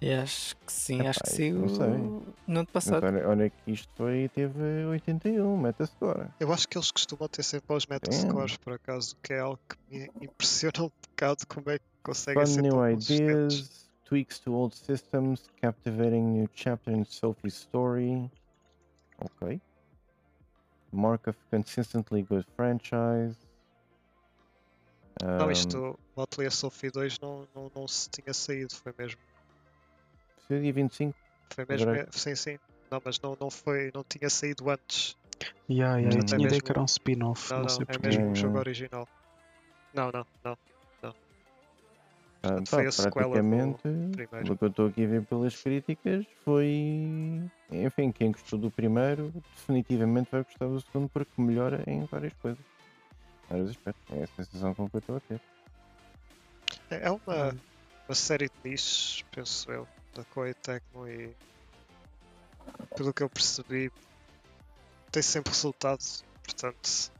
Eu 0.00 0.20
acho 0.22 0.56
que 0.56 0.72
sim, 0.72 1.00
Epá, 1.00 1.10
acho 1.10 1.20
que 1.20 1.30
saiu 1.30 1.58
não 1.58 1.68
sei. 1.68 1.86
no 1.86 1.94
ano 1.94 2.24
Mas 2.46 2.66
passado. 2.70 3.04
olha, 3.04 3.28
olha 3.28 3.50
que 3.50 3.70
isto 3.72 3.88
foi, 3.96 4.30
teve 4.34 4.84
81 4.86 5.56
Metascore. 5.58 6.26
Eu 6.38 6.52
acho 6.52 6.68
que 6.68 6.76
eles 6.76 6.90
costumam 6.90 7.28
ter 7.28 7.42
sempre 7.42 7.74
os 7.74 7.86
metascores, 7.86 8.56
por 8.58 8.74
acaso, 8.74 9.16
que 9.22 9.32
é 9.34 9.40
algo 9.40 9.58
que 9.68 9.76
me 9.98 10.10
impressiona 10.26 10.84
um 10.84 10.90
bocado 11.10 11.46
como 11.46 11.70
é 11.70 11.78
que 11.78 11.84
conseguem 12.02 12.44
Fun 12.44 12.52
ser 12.52 12.62
new 12.62 12.90
ideas, 12.90 13.90
tweaks 14.04 14.38
to 14.38 14.52
old 14.52 14.74
systems, 14.74 15.48
captivating 15.60 16.32
new 16.32 16.48
chapter 16.54 16.94
in 16.94 17.04
Sophie's 17.04 17.54
story. 17.54 18.30
Ok. 19.18 19.60
Mark 20.92 21.28
of 21.28 21.38
consistently 21.50 22.22
good 22.22 22.44
franchise. 22.56 23.36
Não, 25.22 25.48
Um, 25.48 25.50
isto, 25.52 25.98
o 26.16 26.22
Atelier 26.22 26.50
Sophie 26.52 26.90
2 26.90 27.18
não, 27.20 27.46
não, 27.54 27.70
não 27.74 27.86
se 27.88 28.08
tinha 28.10 28.32
saído, 28.32 28.74
foi 28.74 28.92
mesmo. 28.98 29.20
Foi 30.48 30.60
dia 30.60 30.72
25. 30.72 31.14
Foi 31.54 31.64
mesmo, 31.68 31.90
Adorei. 31.90 32.02
é- 32.06 32.12
sim, 32.12 32.34
sim. 32.34 32.58
Não, 32.90 33.00
mas 33.04 33.20
não, 33.20 33.36
não 33.40 33.50
foi, 33.50 33.90
não 33.94 34.02
tinha 34.02 34.28
saído 34.30 34.68
antes. 34.70 35.14
Yeah, 35.68 35.98
yeah, 35.98 36.16
eu 36.16 36.20
é 36.20 36.24
tinha 36.24 36.38
ideia 36.38 36.50
mesmo- 36.50 36.62
que 36.64 36.70
era 36.72 36.80
um 36.80 36.84
spin-off, 36.86 37.50
Não, 37.50 37.58
não, 37.58 37.62
não, 37.64 37.68
sei 37.68 37.82
é 37.82 37.84
porquê. 37.86 38.08
mesmo 38.08 38.24
um 38.24 38.30
Hum. 38.30 38.34
jogo 38.34 38.58
original. 38.58 39.08
Não, 39.94 40.10
não, 40.12 40.26
não. 40.44 40.56
Ah, 42.42 42.56
pá, 42.56 42.66
foi 42.66 42.86
a 42.86 42.92
sequela 42.92 43.10
do 43.10 43.12
praticamente, 43.12 43.82
primeiro. 43.82 44.28
pelo 44.28 44.56
que 44.58 44.64
eu 44.64 44.68
estou 44.68 44.86
aqui 44.86 45.04
a 45.04 45.08
ver 45.08 45.22
pelas 45.26 45.62
críticas, 45.62 46.26
foi. 46.44 47.50
Enfim, 47.70 48.10
quem 48.12 48.32
gostou 48.32 48.58
do 48.58 48.70
primeiro, 48.70 49.32
definitivamente 49.56 50.30
vai 50.30 50.42
gostar 50.42 50.66
do 50.66 50.80
segundo, 50.80 51.08
porque 51.10 51.30
melhora 51.40 51.82
em 51.86 52.04
várias 52.04 52.32
coisas. 52.34 52.64
Vários 53.48 53.70
aspectos. 53.70 54.16
É 54.16 54.24
a 54.24 54.26
sensação 54.26 54.74
com 54.74 54.88
que 54.88 54.96
eu 54.96 55.00
estou 55.00 55.16
a 55.16 55.20
ter. 55.20 55.40
É 56.90 57.08
é 57.08 57.10
uma, 57.10 57.54
uma 58.08 58.14
série 58.14 58.48
de 58.48 58.70
nichos, 58.70 59.24
penso 59.30 59.70
eu, 59.70 59.86
da 60.14 60.24
Koei 60.24 60.54
Tecmo 60.54 61.06
e 61.06 61.34
pelo 62.96 63.12
que 63.12 63.22
eu 63.22 63.28
percebi 63.28 63.90
tem 65.10 65.22
sempre 65.22 65.50
resultado, 65.50 66.00
portanto 66.42 67.10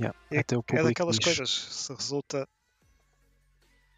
Yeah, 0.00 0.18
é, 0.30 0.38
Até 0.38 0.56
o 0.56 0.64
é 0.66 0.82
daquelas 0.82 1.18
diz, 1.18 1.24
coisas, 1.24 1.50
se 1.50 1.92
resulta 1.92 2.48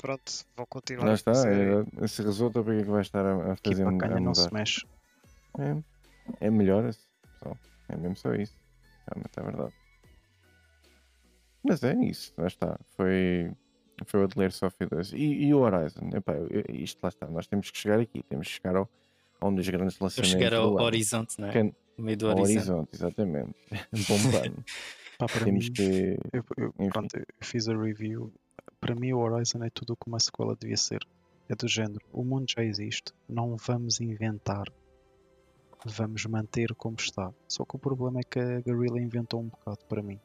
pronto, 0.02 0.32
vão 0.54 0.66
continuar 0.66 1.06
Lá 1.06 1.14
está, 1.14 1.32
é, 1.32 2.06
se 2.06 2.22
resulta, 2.22 2.62
porque 2.62 2.80
é 2.80 2.84
que 2.84 2.90
vai 2.90 3.00
estar 3.00 3.24
a, 3.24 3.52
a 3.52 3.56
que 3.56 3.70
fazer 3.70 3.84
para 3.96 4.16
a 4.16 4.20
não 4.20 4.34
se 4.34 4.52
mexe. 4.52 4.86
É, 5.58 6.46
é 6.46 6.50
melhora-se, 6.50 7.00
pessoal. 7.32 7.56
É 7.88 7.96
mesmo 7.96 8.16
só 8.16 8.34
isso. 8.34 8.54
Realmente 9.10 9.38
é 9.38 9.42
verdade. 9.42 9.72
Mas 11.64 11.82
é 11.84 11.94
isso, 12.04 12.32
lá 12.36 12.46
está. 12.46 12.78
Foi, 12.96 13.50
foi 14.06 14.20
o 14.20 14.24
Atelier 14.24 14.52
Sophie 14.52 14.86
2. 14.86 15.12
E, 15.12 15.44
e 15.46 15.54
o 15.54 15.60
Horizon? 15.60 16.10
Epá, 16.14 16.34
isto 16.68 16.98
lá 17.02 17.08
está. 17.08 17.26
Nós 17.28 17.46
temos 17.46 17.70
que 17.70 17.78
chegar 17.78 18.00
aqui. 18.00 18.22
Temos 18.24 18.48
que 18.48 18.54
chegar 18.54 18.76
ao, 18.76 18.90
a 19.40 19.46
um 19.46 19.54
dos 19.54 19.68
grandes 19.68 19.96
Para 19.96 20.06
lançamentos 20.06 20.30
chegar 20.32 20.54
ao 20.54 20.74
horizonte, 20.74 21.40
não 21.40 21.48
é? 21.48 21.52
Que- 21.52 21.62
No 21.96 22.04
meio 22.04 22.16
do 22.16 22.26
horizonte. 22.26 22.50
horizonte, 22.56 22.94
exatamente. 22.94 23.54
Bom 24.08 24.30
plano. 24.30 24.64
Pá, 25.18 25.26
para 25.26 25.44
temos 25.44 25.66
mim, 25.66 25.72
que... 25.72 26.18
eu, 26.32 26.44
eu- 26.56 26.88
pronto, 26.90 27.16
eu 27.16 27.24
fiz 27.42 27.68
a 27.68 27.76
review. 27.76 28.32
Para 28.82 28.96
mim, 28.96 29.12
o 29.12 29.18
Horizon 29.20 29.62
é 29.62 29.70
tudo 29.70 29.92
o 29.92 29.96
que 29.96 30.08
uma 30.08 30.18
sequela 30.18 30.56
devia 30.60 30.76
ser. 30.76 30.98
É 31.48 31.54
do 31.54 31.68
género: 31.68 32.04
o 32.12 32.24
mundo 32.24 32.46
já 32.48 32.64
existe, 32.64 33.12
não 33.28 33.56
vamos 33.56 34.00
inventar, 34.00 34.66
vamos 35.86 36.26
manter 36.26 36.74
como 36.74 36.96
está. 36.98 37.30
Só 37.48 37.64
que 37.64 37.76
o 37.76 37.78
problema 37.78 38.18
é 38.18 38.24
que 38.28 38.40
a 38.40 38.60
Guerrilla 38.60 39.00
inventou 39.00 39.40
um 39.40 39.48
bocado 39.48 39.78
para 39.88 40.02
mim. 40.02 40.18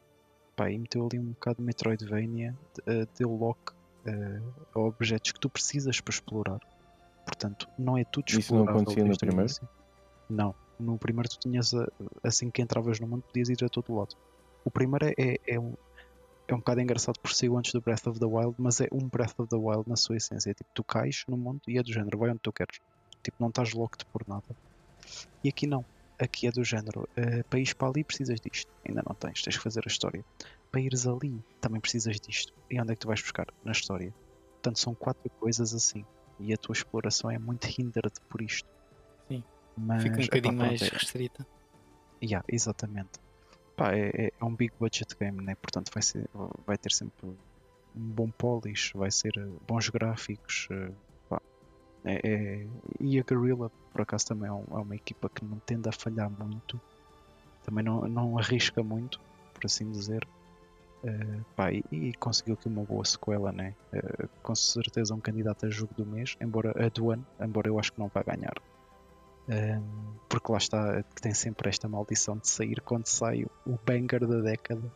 Pá, 0.56 0.70
e 0.72 0.76
meteu 0.78 1.06
ali 1.06 1.20
um 1.20 1.30
bocado 1.30 1.58
de 1.58 1.62
Metroidvania, 1.64 2.50
de- 2.74 2.92
eh, 2.92 3.06
deu 3.16 3.30
lock 3.30 3.60
eh, 4.04 4.40
a 4.74 4.80
objetos 4.80 5.30
que 5.30 5.38
tu 5.40 5.48
precisas 5.48 6.00
para 6.00 6.12
explorar. 6.14 6.58
Portanto, 7.24 7.68
não 7.78 7.96
é 7.96 8.04
tudo 8.04 8.28
Isso 8.28 8.52
não 8.54 8.64
acontecia 8.64 9.04
no 9.04 9.16
primeiro? 9.16 9.42
início. 9.42 9.68
Não, 10.28 10.52
no 10.80 10.98
primeiro 10.98 11.28
tu 11.28 11.38
tinhas, 11.38 11.72
a- 11.74 11.86
assim 12.24 12.50
que 12.50 12.60
entravas 12.60 12.98
no 12.98 13.06
mundo, 13.06 13.22
podias 13.22 13.48
ir 13.50 13.64
a 13.64 13.68
todo 13.68 13.94
lado. 13.94 14.16
O 14.64 14.70
primeiro 14.70 15.06
é, 15.06 15.14
é, 15.16 15.36
é 15.54 15.60
um, 15.60 15.74
é 16.48 16.54
um 16.54 16.58
bocado 16.58 16.80
engraçado 16.80 17.18
por 17.20 17.30
ser 17.32 17.50
antes 17.52 17.72
do 17.72 17.80
Breath 17.80 18.06
of 18.06 18.18
the 18.18 18.26
Wild, 18.26 18.54
mas 18.58 18.80
é 18.80 18.88
um 18.90 19.06
Breath 19.06 19.38
of 19.38 19.48
the 19.50 19.56
Wild 19.56 19.88
na 19.88 19.96
sua 19.96 20.16
essência. 20.16 20.50
É 20.50 20.54
tipo, 20.54 20.70
tu 20.74 20.82
cais 20.82 21.24
no 21.28 21.36
mundo 21.36 21.60
e 21.68 21.78
é 21.78 21.82
do 21.82 21.92
género, 21.92 22.18
vai 22.18 22.30
onde 22.30 22.40
tu 22.40 22.52
queres. 22.52 22.80
Tipo, 23.22 23.36
não 23.40 23.48
estás 23.48 23.72
locked 23.74 24.04
por 24.06 24.26
nada. 24.26 24.44
E 25.44 25.48
aqui 25.48 25.66
não. 25.66 25.84
Aqui 26.18 26.46
é 26.48 26.50
do 26.50 26.64
género. 26.64 27.08
eh, 27.16 27.42
para 27.44 27.58
ires 27.60 27.72
para 27.74 27.88
ali 27.88 28.02
precisas 28.02 28.40
disto. 28.40 28.72
Ainda 28.86 29.02
não 29.06 29.14
tens, 29.14 29.42
tens 29.42 29.56
que 29.56 29.62
fazer 29.62 29.82
a 29.84 29.88
história. 29.88 30.24
Para 30.72 30.80
ires 30.80 31.06
ali 31.06 31.40
também 31.60 31.80
precisas 31.80 32.18
disto. 32.18 32.52
E 32.70 32.80
onde 32.80 32.92
é 32.92 32.94
que 32.94 33.00
tu 33.00 33.06
vais 33.08 33.20
buscar? 33.20 33.46
Na 33.64 33.72
história. 33.72 34.12
Portanto, 34.54 34.78
são 34.80 34.94
quatro 34.94 35.30
coisas 35.38 35.72
assim. 35.74 36.04
E 36.40 36.52
a 36.52 36.56
tua 36.56 36.72
exploração 36.72 37.30
é 37.30 37.38
muito 37.38 37.66
hindered 37.80 38.14
por 38.28 38.40
isto. 38.42 38.68
Sim. 39.28 39.44
Mas, 39.76 40.02
Fica 40.02 40.16
um 40.18 40.22
bocadinho 40.22 40.54
mais 40.56 40.82
é- 40.82 40.88
restrita. 40.88 41.46
Yeah, 42.22 42.44
exatamente. 42.48 43.10
Pá, 43.78 43.86
é, 43.94 44.08
é- 44.26 44.32
é 44.40 44.44
um 44.44 44.54
big 44.56 44.72
budget 44.78 45.14
game, 45.20 45.42
né? 45.44 45.54
Portanto, 45.62 45.90
vai, 45.94 46.02
ser, 46.02 46.28
vai 46.66 46.76
ter 46.78 46.92
sempre 46.92 47.26
um 47.28 47.38
bom 47.94 48.30
polish, 48.32 48.92
vai 48.94 49.10
ser 49.10 49.32
eh, 49.38 49.58
bons 49.62 49.88
gráficos. 49.90 50.66
eh, 50.70 50.94
pá. 51.28 51.40
É, 52.04 52.14
é- 52.64 52.68
E 53.00 53.18
a 53.20 53.24
Guerrilla, 53.24 53.70
por 53.90 54.02
acaso, 54.02 54.26
também 54.26 54.48
é, 54.50 54.52
é 54.52 54.54
uma 54.56 54.96
equipa 54.96 55.30
que 55.30 55.44
não 55.46 55.60
tende 55.60 55.88
a 55.88 55.92
falhar 55.92 56.30
muito, 56.30 56.82
também 57.62 57.84
não, 57.84 58.02
não 58.08 58.38
arrisca 58.38 58.82
muito, 58.84 59.20
por 59.54 59.66
assim 59.66 59.90
dizer. 59.92 60.28
Eh, 61.04 61.42
pá, 61.56 61.72
e, 61.72 61.82
e 61.92 62.12
conseguiu 62.20 62.54
aqui 62.56 62.68
uma 62.68 62.84
boa 62.86 63.04
sequela, 63.06 63.52
né? 63.52 63.76
Eh, 63.94 64.28
com 64.42 64.54
certeza 64.56 65.14
um 65.14 65.20
candidato 65.22 65.66
a 65.66 65.70
jogo 65.70 65.94
do 65.96 66.06
mês, 66.06 66.34
embora 66.42 66.72
a 66.86 66.88
do 66.90 67.10
ano, 67.12 67.26
embora 67.40 67.68
eu 67.68 67.78
acho 67.80 67.92
que 67.92 68.00
não 68.00 68.10
vai 68.14 68.24
ganhar. 68.24 68.54
Um, 69.48 70.18
porque 70.28 70.52
lá 70.52 70.58
está, 70.58 71.02
que 71.02 71.22
tem 71.22 71.32
sempre 71.34 71.70
esta 71.70 71.88
maldição 71.88 72.36
de 72.36 72.48
sair 72.48 72.80
quando 72.84 73.06
sai 73.06 73.44
o 73.64 73.78
banger 73.78 74.26
da 74.26 74.40
década. 74.42 74.92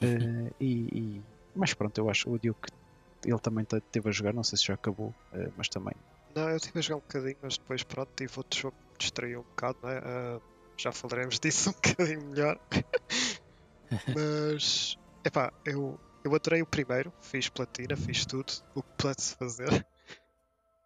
Uh, 0.00 0.54
e, 0.60 1.18
e- 1.18 1.24
mas 1.54 1.74
pronto, 1.74 1.98
eu 1.98 2.08
acho 2.08 2.30
o 2.30 2.38
Diogo 2.38 2.58
que 2.62 3.28
ele 3.28 3.40
também 3.40 3.64
te- 3.64 3.80
teve 3.90 4.08
a 4.08 4.12
jogar, 4.12 4.32
não 4.32 4.44
sei 4.44 4.56
se 4.56 4.66
já 4.66 4.74
acabou, 4.74 5.10
uh, 5.32 5.52
mas 5.56 5.68
também. 5.68 5.94
Não, 6.36 6.48
eu 6.50 6.56
estive 6.56 6.78
a 6.78 6.82
jogar 6.82 6.96
um 6.98 7.00
bocadinho, 7.00 7.38
mas 7.42 7.58
depois 7.58 7.82
pronto, 7.82 8.10
tive 8.16 8.32
outro 8.36 8.60
jogo 8.60 8.76
que 8.76 8.92
me 8.92 8.98
distraiu 9.00 9.40
um 9.40 9.44
bocado, 9.44 9.78
não 9.82 9.90
é? 9.90 9.98
Ah, 9.98 10.40
já 10.78 10.92
falaremos 10.92 11.38
disso 11.42 11.70
um 11.70 11.72
bocadinho 11.72 12.30
melhor. 12.30 12.60
mas, 14.14 14.96
epá, 15.24 15.52
eu, 15.64 15.98
eu 16.22 16.34
adorei 16.34 16.62
o 16.62 16.66
primeiro, 16.66 17.12
fiz 17.20 17.48
platina, 17.48 17.96
fiz 17.96 18.24
tudo 18.24 18.52
o 18.74 18.82
que 18.82 18.90
pode-se 18.96 19.34
fazer. 19.34 19.84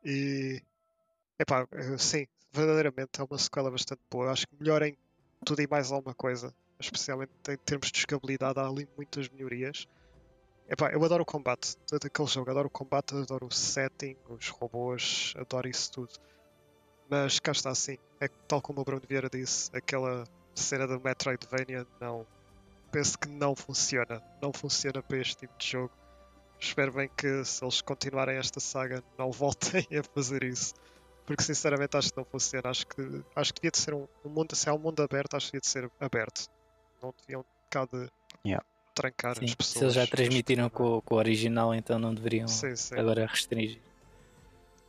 E, 0.04 0.62
epá, 1.38 1.66
eu- 1.72 1.98
sim, 1.98 2.26
verdadeiramente 2.52 3.20
é 3.20 3.24
uma 3.24 3.38
sequela 3.38 3.70
bastante 3.70 4.00
boa. 4.10 4.30
Acho 4.30 4.46
que 4.46 4.56
melhor 4.60 4.82
em 4.82 4.96
tudo 5.44 5.60
e 5.62 5.66
mais 5.66 5.90
alguma 5.90 6.14
coisa, 6.14 6.54
especialmente 6.78 7.32
em 7.48 7.56
termos 7.56 7.90
de 7.90 8.00
jogabilidade, 8.00 8.58
há 8.60 8.66
ali 8.66 8.88
muitas 8.96 9.28
melhorias. 9.28 9.86
Epá, 10.68 10.90
eu 10.92 11.04
adoro 11.04 11.22
o 11.22 11.26
combate 11.26 11.76
da- 11.90 11.98
daquele 11.98 12.28
jogo, 12.28 12.50
adoro 12.50 12.68
o 12.68 12.70
combate, 12.70 13.14
adoro 13.14 13.46
o 13.46 13.54
setting, 13.54 14.16
os 14.28 14.48
robôs, 14.48 15.34
adoro 15.36 15.68
isso 15.68 15.90
tudo. 15.92 16.12
Mas 17.10 17.38
cá 17.40 17.52
está 17.52 17.70
assim, 17.70 17.98
é 18.20 18.28
tal 18.48 18.62
como 18.62 18.80
o 18.80 18.84
Bruno 18.84 19.02
Vieira 19.08 19.28
disse, 19.28 19.70
aquela 19.74 20.24
cena 20.54 20.86
do 20.86 21.00
Metroidvania 21.00 21.86
não 22.00 22.26
penso 22.90 23.18
que 23.18 23.28
não 23.28 23.54
funciona. 23.56 24.22
Não 24.40 24.52
funciona 24.52 25.02
para 25.02 25.18
este 25.18 25.36
tipo 25.36 25.56
de 25.58 25.66
jogo. 25.70 25.90
Espero 26.60 26.92
bem 26.92 27.10
que 27.16 27.44
se 27.44 27.64
eles 27.64 27.80
continuarem 27.82 28.36
esta 28.36 28.60
saga 28.60 29.02
não 29.18 29.30
voltem 29.32 29.86
a 29.98 30.02
fazer 30.14 30.44
isso. 30.44 30.74
Porque 31.32 31.42
sinceramente 31.44 31.96
acho 31.96 32.10
que 32.10 32.16
não 32.16 32.24
funciona. 32.24 32.68
Acho 32.70 32.86
que, 32.86 33.22
acho 33.36 33.52
que 33.54 33.60
devia 33.60 33.70
de 33.70 33.78
ser 33.78 33.94
um, 33.94 34.06
um 34.24 34.28
mundo, 34.28 34.54
se 34.54 34.68
é 34.68 34.72
um 34.72 34.78
mundo 34.78 35.00
aberto, 35.02 35.34
acho 35.34 35.46
que 35.46 35.52
devia 35.52 35.60
de 35.60 35.66
ser 35.66 35.90
aberto. 36.00 36.46
Não 37.02 37.12
deviam 37.20 37.44
cá 37.70 37.86
de 37.86 38.08
Yeah. 38.44 38.64
trancar 38.94 39.36
Sim, 39.38 39.44
as 39.44 39.54
pessoas. 39.54 39.78
se 39.78 39.84
eles 39.84 39.94
já 39.94 40.06
transmitiram 40.06 40.68
com, 40.68 41.00
com 41.00 41.14
o 41.14 41.18
original, 41.18 41.74
então 41.74 41.98
não 41.98 42.12
deveriam 42.14 42.48
Sim, 42.48 42.74
sim. 42.76 42.98
agora 42.98 43.24
restringir. 43.26 43.80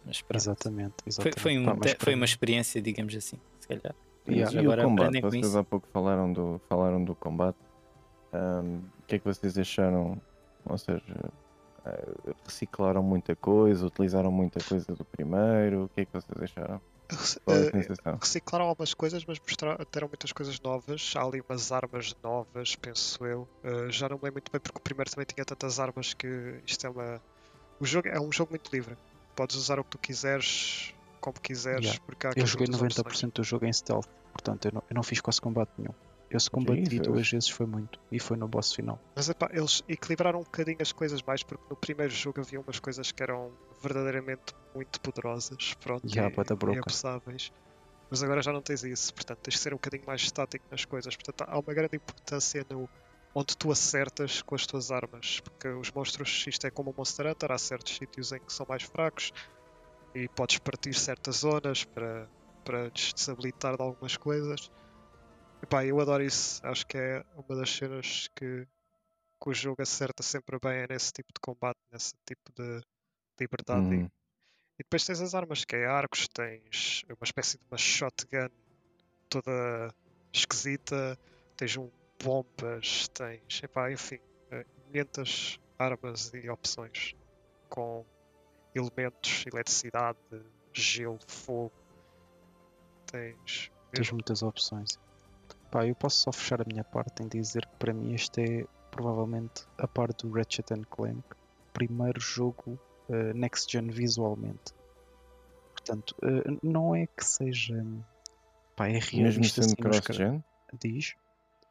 Mas 0.05 0.21
pronto. 0.21 0.35
Exatamente, 0.41 0.93
Foi, 1.01 1.09
exatamente. 1.09 1.39
foi, 1.39 1.57
um 1.57 1.65
Pá, 1.65 1.75
foi 1.99 2.15
uma 2.15 2.25
experiência, 2.25 2.81
digamos 2.81 3.15
assim, 3.15 3.39
se 3.59 3.67
calhar. 3.67 3.95
Yeah. 4.27 4.53
E 4.55 4.59
agora 4.59 4.81
o 4.85 4.89
combate, 4.89 5.21
vocês 5.21 5.45
isso. 5.45 5.57
há 5.57 5.63
pouco 5.63 5.87
falaram 5.93 6.31
do, 6.33 6.59
falaram 6.67 7.03
do 7.03 7.13
combate. 7.15 7.57
Ahm, 8.33 8.79
O 8.99 9.05
que 9.05 9.15
é 9.15 9.19
que 9.19 9.25
vocês 9.25 9.57
acharam? 9.57 10.21
Ou 10.65 10.77
seja, 10.77 11.03
reciclaram 12.45 13.03
muita 13.03 13.35
coisa, 13.35 13.85
utilizaram 13.85 14.31
muita 14.31 14.63
coisa 14.63 14.93
do 14.93 15.03
primeiro. 15.05 15.85
O 15.85 15.89
que 15.89 16.01
é 16.01 16.05
que 16.05 16.13
vocês 16.13 16.41
acharam? 16.41 16.81
É 17.47 17.77
Eh, 17.77 18.15
reciclaram 18.19 18.65
algumas 18.65 18.93
coisas, 18.93 19.23
mas 19.25 19.39
mostraram, 19.39 19.85
deram 19.91 20.07
muitas 20.07 20.31
coisas 20.31 20.59
novas. 20.61 21.13
Há 21.15 21.21
ali 21.23 21.41
umas 21.47 21.71
armas 21.71 22.15
novas, 22.23 22.75
penso 22.75 23.25
eu. 23.25 23.47
Uh, 23.63 23.91
já 23.91 24.07
não 24.09 24.15
me 24.17 24.23
lembro 24.23 24.35
muito 24.35 24.51
bem 24.51 24.59
porque 24.61 24.77
o 24.77 24.81
primeiro 24.81 25.11
também 25.11 25.25
tinha 25.25 25.45
tantas 25.45 25.79
armas 25.79 26.13
que 26.13 26.59
isto 26.65 26.87
é 26.87 26.89
uma. 26.89 27.21
O 27.79 27.85
jogo 27.85 28.07
é 28.07 28.19
um 28.19 28.31
jogo 28.31 28.51
muito 28.51 28.71
livre. 28.71 28.97
Podes 29.35 29.55
usar 29.55 29.79
o 29.79 29.83
que 29.83 29.91
tu 29.91 29.97
quiseres, 29.97 30.93
como 31.19 31.39
quiseres, 31.39 31.85
Yeah. 31.85 32.03
porque 32.05 32.27
há 32.27 32.31
Eu 32.35 32.45
joguei 32.45 32.67
muitas 32.67 32.97
opções. 32.99 33.31
90% 33.31 33.33
do 33.33 33.43
jogo 33.43 33.65
em 33.65 33.73
stealth, 33.73 34.07
portanto 34.31 34.65
eu 34.65 34.71
não, 34.73 34.83
eu 34.89 34.95
não 34.95 35.03
fiz 35.03 35.19
quase 35.19 35.41
combate 35.41 35.71
nenhum. 35.77 35.93
Eu 36.33 36.39
se 36.39 36.49
combati 36.49 36.81
Jesus. 36.81 37.07
duas 37.07 37.29
vezes 37.29 37.49
foi 37.49 37.65
muito, 37.65 37.99
e 38.11 38.19
foi 38.19 38.37
no 38.37 38.47
boss 38.47 38.73
final. 38.73 38.99
Mas 39.15 39.29
epá, 39.29 39.47
eles 39.53 39.81
equilibraram 39.87 40.39
um 40.39 40.43
bocadinho 40.43 40.77
as 40.81 40.91
coisas 40.91 41.21
mais, 41.21 41.43
porque 41.43 41.63
no 41.69 41.77
primeiro 41.77 42.11
jogo 42.13 42.41
havia 42.41 42.59
umas 42.59 42.79
coisas 42.79 43.11
que 43.11 43.21
eram 43.23 43.55
verdadeiramente 43.81 44.43
muito 44.75 44.99
poderosas 45.01 45.73
pronto, 45.79 46.03
Yeah, 46.07 46.33
e, 46.33 46.75
e 46.75 46.79
apressáveis. 46.79 47.51
Mas 48.09 48.23
agora 48.23 48.41
já 48.41 48.51
não 48.53 48.61
tens 48.61 48.83
isso, 48.83 49.13
portanto 49.13 49.39
tens 49.43 49.55
de 49.55 49.59
ser 49.61 49.73
um 49.73 49.77
bocadinho 49.77 50.05
mais 50.05 50.21
estático 50.21 50.65
nas 50.71 50.85
coisas. 50.85 51.15
Portanto, 51.15 51.49
há 51.49 51.59
uma 51.59 51.73
grande 51.73 51.95
importância 51.97 52.65
no 52.69 52.89
onde 53.35 53.55
tu 53.57 53.71
acertas 53.71 54.41
com 54.43 54.55
as 54.55 54.65
tuas 54.67 54.91
armas, 54.91 55.39
porque 55.41 55.67
os 55.69 55.91
monstros, 55.91 56.45
isto 56.47 56.67
é 56.67 56.71
como 56.71 56.91
o 56.91 56.93
Monster 56.95 57.27
Hunter, 57.27 57.51
há 57.51 57.57
certos 57.57 57.95
sítios 57.95 58.31
em 58.31 58.39
que 58.39 58.53
são 58.53 58.65
mais 58.69 58.83
fracos 58.83 59.31
e 60.15 60.27
podes 60.29 60.59
partir 60.59 60.93
certas 60.93 61.37
zonas 61.37 61.83
para, 61.85 62.29
para 62.63 62.89
des- 62.91 63.13
desabilitar 63.13 63.75
de 63.75 63.83
algumas 63.83 64.17
coisas. 64.17 64.69
Epá, 65.63 65.85
eu 65.85 65.97
adoro 66.01 66.21
isso, 66.21 66.59
acho 66.67 66.85
que 66.85 66.97
é 66.97 67.23
uma 67.35 67.55
das 67.55 67.69
cenas 67.69 68.27
que, 68.35 68.67
que 69.41 69.49
o 69.49 69.53
jogo 69.53 69.81
acerta 69.81 70.21
sempre 70.21 70.59
bem 70.61 70.79
é 70.79 70.87
nesse 70.89 71.13
tipo 71.13 71.29
de 71.33 71.39
combate, 71.39 71.79
nesse 71.89 72.13
tipo 72.27 72.51
de 72.53 72.81
liberdade. 73.39 73.95
E, 73.95 73.97
Uhum. 73.99 74.05
e 74.77 74.83
depois 74.83 75.05
tens 75.05 75.21
as 75.21 75.33
armas, 75.33 75.63
que 75.63 75.77
é 75.77 75.85
arcos, 75.85 76.27
tens 76.27 77.05
uma 77.07 77.23
espécie 77.23 77.57
de 77.57 77.63
uma 77.71 77.77
shotgun 77.77 78.49
toda 79.29 79.95
esquisita, 80.33 81.17
tens 81.55 81.77
um 81.77 81.89
bombas, 82.21 83.07
tens, 83.13 83.63
epá, 83.63 83.89
enfim, 83.89 84.19
eh, 84.51 84.65
500 84.91 85.59
armas 85.79 86.33
e 86.33 86.49
opções 86.49 87.15
com 87.69 88.05
elementos, 88.75 89.45
eletricidade, 89.47 90.19
gelo, 90.73 91.19
fogo. 91.25 91.71
Tens 93.09 93.71
Tens 93.91 94.11
muitas 94.11 94.43
opções. 94.43 94.99
Pá, 95.73 95.87
eu 95.87 95.95
posso 95.95 96.17
só 96.17 96.31
fechar 96.31 96.61
a 96.61 96.65
minha 96.71 96.83
parte 96.83 97.23
em 97.23 97.27
dizer 97.27 97.65
que 97.65 97.75
para 97.77 97.91
mim 97.95 98.13
este 98.13 98.41
é 98.41 98.67
provavelmente 98.91 99.65
a 99.79 99.87
par 99.87 100.13
do 100.13 100.31
Ratchet 100.31 100.67
Clank, 100.87 101.23
primeiro 101.73 102.21
jogo 102.21 102.77
eh, 103.09 103.33
next 103.33 103.71
gen 103.71 103.89
visualmente. 103.89 104.71
Portanto, 105.71 106.15
eh, 106.21 106.59
não 106.61 106.93
é 106.93 107.07
que 107.07 107.25
seja 107.25 107.83
pá, 108.75 108.87
é 108.87 108.91
Mesmo 108.91 109.01
realista 109.01 109.63
sendo 109.63 109.73
assim, 109.73 109.81
cross-gen? 109.81 110.43
diz. 110.79 111.15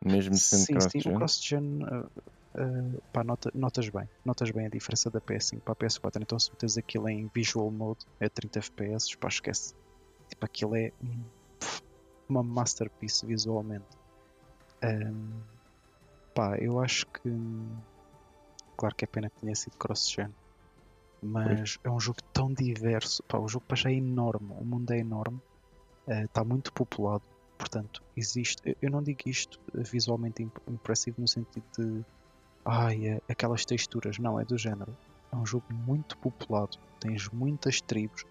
Mesmo 0.05 0.35
sendo 0.35 0.65
Sim, 0.65 0.81
sim, 0.81 0.99
cross-gen? 0.99 1.13
o 1.13 1.17
cross-gen 1.19 1.83
uh, 1.85 2.07
uh, 2.61 3.03
pá, 3.13 3.23
nota- 3.23 3.53
notas 3.55 3.89
bem, 3.89 4.09
notas 4.25 4.51
bem 4.51 4.67
a 4.67 4.69
diferença 4.69 5.13
da 5.13 5.21
PS5 5.21 5.61
para 5.61 5.75
a 5.75 5.77
PS4. 5.77 6.21
Então, 6.21 6.41
se 6.41 6.51
metes 6.51 6.77
aquilo 6.77 7.09
em 7.09 7.31
visual 7.33 7.71
mode, 7.71 8.05
é 8.19 8.29
30 8.29 8.59
FPS, 8.59 9.17
pá, 9.17 9.29
esquece. 9.29 9.77
Tipo, 10.29 10.45
aquilo 10.45 10.75
é 10.75 10.91
uma 12.33 12.43
masterpiece 12.43 13.27
visualmente. 13.27 13.87
Um, 14.83 15.41
pá, 16.35 16.57
eu 16.59 16.81
acho 16.81 17.07
que, 17.07 17.31
claro 18.77 18.95
que 18.97 19.05
é 19.05 19.09
pena 19.09 19.31
que 19.31 19.41
tenha 19.41 19.55
sido 19.55 19.77
cross-gen, 19.79 20.31
mas 21.23 21.79
é 21.85 21.91
um 21.91 22.01
jogo 22.01 22.19
tão 22.33 22.53
diverso. 22.53 23.23
Pá, 23.29 23.39
o 23.39 23.49
jogo 23.49 23.65
para 23.67 23.77
já 23.77 23.91
é 23.91 23.95
enorme, 23.95 24.49
o 24.51 24.65
mundo 24.65 24.91
é 24.93 24.99
enorme, 24.99 25.39
uh, 26.09 26.25
está 26.25 26.43
muito 26.45 26.73
populado 26.73 27.23
portanto, 27.59 28.03
existe. 28.17 28.77
eu- 28.83 28.91
não 28.91 29.01
digo 29.03 29.21
isto 29.27 29.57
eh, 29.75 29.83
visualmente 29.85 30.43
imp- 30.43 30.69
impressivo 30.69 31.21
no 31.21 31.29
sentido 31.29 31.65
de. 31.79 32.05
Ai, 32.65 33.07
é- 33.07 33.23
aquelas 33.29 33.65
texturas. 33.65 34.19
Não, 34.19 34.39
é 34.39 34.45
do 34.45 34.59
género. 34.59 34.97
É 35.33 35.37
um 35.37 35.47
jogo 35.47 35.65
muito 35.73 36.17
populado. 36.19 36.77
Tens 37.01 37.29
muitas 37.31 37.81
tribos, 37.81 38.25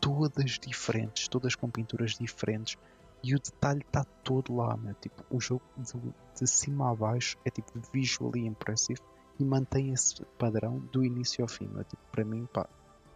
todas 0.00 0.58
diferentes, 0.60 1.28
todas 1.28 1.54
com 1.54 1.70
pinturas 1.70 2.12
diferentes. 2.12 2.76
E 3.22 3.34
o 3.34 3.38
detalhe 3.38 3.80
está 3.80 4.04
todo 4.22 4.54
lá, 4.54 4.76
meu. 4.76 4.94
Tipo, 4.94 5.24
o 5.30 5.40
jogo 5.40 5.62
de, 5.76 5.92
de 6.38 6.46
cima 6.46 6.90
a 6.90 6.94
baixo 6.94 7.36
é 7.44 7.50
tipo 7.50 7.72
visually 7.92 8.46
impressive 8.46 9.00
e 9.38 9.44
mantém 9.44 9.92
esse 9.92 10.24
padrão 10.38 10.78
do 10.92 11.04
início 11.04 11.42
ao 11.42 11.48
fim. 11.48 11.66
meu. 11.66 11.84
Tipo, 11.84 12.02
para 12.12 12.24
mim, 12.24 12.46
pá, 12.52 12.68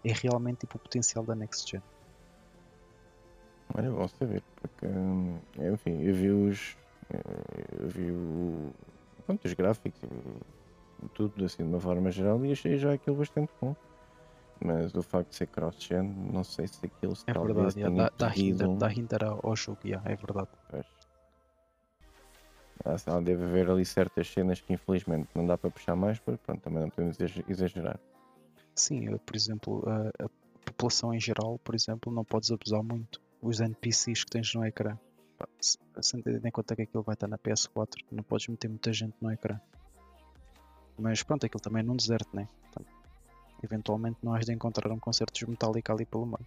é 0.04 0.12
realmente 0.12 0.60
tipo, 0.60 0.76
o 0.76 0.80
potencial 0.80 1.24
da 1.24 1.34
Next 1.34 1.70
Gen. 1.70 1.82
Olha, 3.74 3.90
bom 3.90 4.08
saber, 4.08 4.42
porque 4.60 4.86
hum, 4.86 5.38
enfim, 5.72 6.02
eu 6.02 6.14
vi 6.14 6.30
os. 6.30 6.76
Eu 7.78 7.88
vi 7.88 8.10
o. 8.10 8.72
Pronto, 9.26 9.44
os 9.44 9.52
gráficos 9.54 10.00
e 11.02 11.08
tudo 11.10 11.44
assim 11.44 11.62
de 11.62 11.68
uma 11.68 11.80
forma 11.80 12.10
geral 12.10 12.44
e 12.44 12.52
achei 12.52 12.76
já 12.76 12.92
aquilo 12.92 13.16
bastante 13.16 13.50
bom. 13.60 13.74
Mas 14.64 14.94
o 14.94 15.02
facto 15.02 15.30
de 15.30 15.36
ser 15.36 15.46
cross-gen, 15.46 16.02
não 16.02 16.44
sei 16.44 16.66
se 16.66 16.84
aquilo 16.86 17.14
É 17.26 17.32
talvez 17.32 17.56
verdade, 17.74 17.78
yeah, 17.80 17.96
dá, 17.96 18.26
dá, 18.26 18.34
hinder, 18.36 18.78
dá 18.78 18.92
hinder 18.92 19.24
ao, 19.24 19.40
ao 19.46 19.56
jogo, 19.56 19.80
yeah, 19.84 20.10
é 20.10 20.16
verdade. 20.16 20.48
Pois. 20.68 20.86
Ah, 22.84 23.20
deve 23.20 23.44
haver 23.44 23.70
ali 23.70 23.84
certas 23.84 24.28
cenas 24.28 24.60
que 24.60 24.72
infelizmente 24.72 25.28
não 25.34 25.46
dá 25.46 25.58
para 25.58 25.70
puxar 25.70 25.94
mais, 25.94 26.18
porque 26.18 26.40
pronto, 26.44 26.62
também 26.62 26.80
não 26.80 26.90
podemos 26.90 27.20
exag- 27.20 27.44
exagerar. 27.48 28.00
Sim, 28.74 29.06
eu, 29.06 29.18
por 29.18 29.36
exemplo, 29.36 29.84
a, 29.86 30.24
a 30.24 30.28
população 30.64 31.12
em 31.12 31.20
geral, 31.20 31.58
por 31.58 31.74
exemplo, 31.74 32.12
não 32.12 32.24
podes 32.24 32.50
abusar 32.50 32.82
muito. 32.82 33.20
Os 33.42 33.60
NPCs 33.60 34.24
que 34.24 34.30
tens 34.30 34.54
no 34.54 34.64
ecrã. 34.64 34.96
Se, 35.60 35.78
se 36.00 36.22
tendo 36.22 36.46
em 36.46 36.50
conta 36.50 36.76
que 36.76 36.82
aquilo 36.82 37.02
vai 37.02 37.14
estar 37.14 37.26
na 37.28 37.38
PS4, 37.38 38.02
não 38.10 38.22
podes 38.22 38.48
meter 38.48 38.68
muita 38.68 38.92
gente 38.92 39.14
no 39.20 39.30
ecrã. 39.30 39.58
Mas 40.98 41.22
pronto, 41.22 41.44
aquilo 41.46 41.60
também 41.60 41.80
é 41.80 41.82
num 41.82 41.96
deserto, 41.96 42.34
né? 42.34 42.48
Eventualmente 43.62 44.18
não 44.22 44.34
has 44.34 44.46
de 44.46 44.52
encontrar 44.52 44.90
um 44.90 44.98
concerto 44.98 45.38
de 45.38 45.48
Metallica 45.50 45.92
ali 45.92 46.04
pelo 46.06 46.26
meio. 46.26 46.46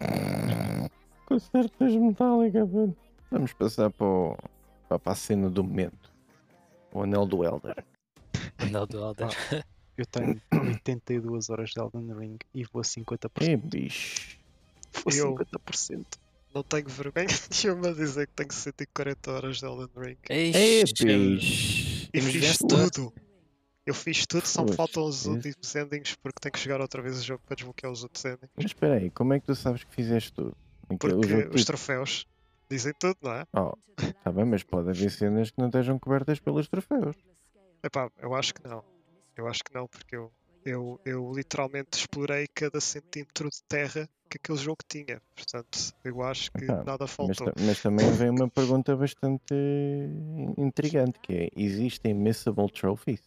Com 1.26 1.38
certeza 1.38 1.98
metálica, 1.98 2.66
mano. 2.66 2.96
Vamos 3.30 3.52
passar 3.52 3.90
para, 3.90 4.06
o- 4.06 4.36
para 4.88 5.12
a 5.12 5.14
cena 5.14 5.48
do 5.48 5.62
momento. 5.62 6.10
O 6.92 7.02
anel 7.02 7.24
do 7.24 7.44
Elder. 7.44 7.84
Não, 8.70 8.84
do 8.86 8.98
Elder. 8.98 9.28
Eu 9.96 10.06
tenho 10.06 10.40
82 10.52 11.50
horas 11.50 11.70
de 11.70 11.80
Elden 11.80 12.12
Ring 12.18 12.38
e 12.52 12.64
vou 12.64 12.80
a 12.80 12.82
50%. 12.84 13.28
É 13.42 13.56
bicho. 13.56 14.38
Vou 15.04 15.12
a 15.12 15.16
Eu- 15.16 15.34
50%. 15.36 16.04
Não 16.52 16.64
tenho 16.64 16.88
vergonha 16.88 17.26
nenhuma 17.62 17.90
a 17.90 17.92
dizer 17.92 18.26
que 18.26 18.32
tenho 18.34 18.52
140 18.52 19.30
horas 19.30 19.58
de 19.58 19.64
Elden 19.66 19.88
Ring. 19.96 20.16
É 20.28 20.82
bicho. 20.82 22.08
E 22.12 22.20
fiz 22.20 22.58
tudo. 22.58 23.12
Eu 23.86 23.94
fiz 23.94 24.26
tudo, 24.26 24.46
só 24.46 24.62
me 24.64 24.72
faltam 24.74 25.04
os 25.04 25.26
últimos 25.26 25.74
endings 25.74 26.14
porque 26.16 26.38
tenho 26.40 26.52
que 26.52 26.60
jogar 26.60 26.80
outra 26.80 27.00
vez 27.02 27.18
o 27.18 27.22
jogo 27.24 27.42
para 27.46 27.56
desbloquear 27.56 27.90
os 27.92 28.02
outros 28.02 28.24
endings. 28.24 28.50
Mas 28.56 28.66
espera 28.66 28.94
aí, 28.94 29.10
como 29.10 29.32
é 29.32 29.40
que 29.40 29.46
tu 29.46 29.54
sabes 29.54 29.82
que 29.84 29.92
fizeste 29.94 30.32
tudo? 30.32 30.56
Porque 30.98 31.26
jogo 31.28 31.48
os 31.48 31.60
tipo- 31.60 31.66
troféus 31.66 32.26
dizem 32.70 32.92
tudo, 32.98 33.16
não 33.22 33.32
é? 33.32 33.44
Oh, 33.54 33.72
tá 34.24 34.30
bem, 34.32 34.44
mas 34.44 34.62
pode 34.62 34.90
haver 34.90 35.10
cenas 35.10 35.50
que 35.50 35.58
não 35.58 35.66
estejam 35.66 35.98
cobertas 35.98 36.38
pelos 36.40 36.68
troféus. 36.68 37.16
Epá, 37.82 38.10
eu 38.18 38.34
acho 38.34 38.54
que 38.54 38.66
não. 38.68 38.84
Eu 39.36 39.46
acho 39.48 39.64
que 39.64 39.72
não, 39.74 39.88
porque 39.88 40.14
eu, 40.14 40.30
eu, 40.64 41.00
eu 41.04 41.32
literalmente 41.34 41.96
explorei 41.98 42.46
cada 42.54 42.80
centímetro 42.80 43.48
de 43.48 43.62
terra 43.66 44.08
que 44.28 44.36
aquele 44.36 44.58
jogo 44.58 44.78
tinha. 44.86 45.20
Portanto, 45.34 45.94
eu 46.04 46.22
acho 46.22 46.52
que 46.52 46.64
Epá, 46.64 46.84
nada 46.84 46.98
Mas, 47.06 47.08
faltou. 47.10 47.46
ta- 47.46 47.52
mas 47.64 47.80
também 47.80 48.12
vem 48.12 48.28
uma 48.30 48.48
pergunta 48.48 48.94
bastante 48.94 49.54
intrigante, 50.58 51.18
que 51.20 51.32
é, 51.32 51.48
existem 51.56 52.12
missable 52.14 52.70
trophies? 52.70 53.22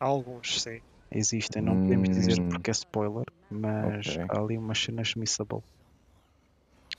Alguns, 0.00 0.62
sim. 0.62 0.80
Existem, 1.12 1.60
não 1.62 1.76
podemos 1.82 2.08
dizer 2.08 2.40
Hum. 2.40 2.48
porque 2.48 2.70
é 2.70 2.72
spoiler, 2.72 3.24
mas 3.50 4.06
Ok. 4.08 4.24
há 4.30 4.40
ali 4.40 4.56
umas 4.58 4.78
cenas 4.78 5.14
missable. 5.14 5.60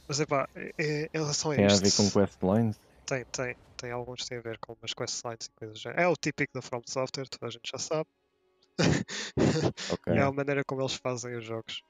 Mas 0.07 0.19
epá, 0.19 0.47
é- 0.55 0.71
é- 0.77 1.03
em 1.13 1.17
relação 1.17 1.51
a 1.51 1.55
Tem 1.55 1.65
a 1.65 1.67
isto, 1.67 1.83
ver 1.83 1.91
com 1.95 2.19
questlines? 2.19 2.79
tem, 3.05 3.23
tem, 3.31 3.55
tem 3.77 3.91
alguns 3.91 4.21
que 4.23 4.29
têm 4.29 4.37
a 4.37 4.41
ver 4.41 4.57
com 4.59 4.73
umas 4.73 4.93
questlines 4.93 5.45
e 5.45 5.51
coisas. 5.57 5.83
É 5.95 6.07
o 6.07 6.13
típico 6.15 6.51
da 6.53 6.61
From 6.61 6.81
Software, 6.87 7.27
toda 7.29 7.47
a 7.47 7.49
gente 7.49 7.69
já 7.71 7.77
sabe. 7.79 8.05
Ok. 9.91 10.13
É 10.13 10.21
a 10.21 10.31
maneira 10.31 10.61
como 10.67 10.81
eles 10.81 10.93
fazem 10.95 11.35
os 11.37 11.45
jogos. 11.45 11.81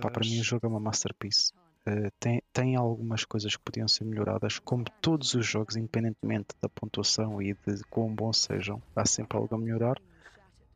Pá, 0.00 0.10
para 0.10 0.20
mim 0.20 0.34
o 0.34 0.38
Mas- 0.38 0.46
jogo 0.46 0.66
é 0.66 0.68
uma 0.68 0.80
masterpiece. 0.80 1.52
Eh, 1.86 2.10
tem, 2.20 2.42
tem 2.52 2.76
algumas 2.76 3.24
coisas 3.24 3.56
que 3.56 3.62
podiam 3.64 3.88
ser 3.88 4.04
melhoradas, 4.04 4.58
como 4.58 4.84
todos 5.00 5.32
os 5.34 5.46
jogos, 5.46 5.76
independentemente 5.76 6.48
da 6.60 6.68
pontuação 6.68 7.40
e 7.40 7.54
de 7.66 7.82
quão 7.88 8.14
bons 8.14 8.38
sejam, 8.42 8.82
há 8.94 9.04
sempre 9.06 9.38
algo 9.38 9.54
a 9.54 9.58
melhorar. 9.58 9.96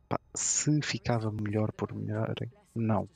Pá, 0.09 0.19
se 0.35 0.81
ficava 0.81 1.31
melhor 1.31 1.71
por 1.73 1.93
melhorarem, 1.93 2.51
não. 2.75 3.07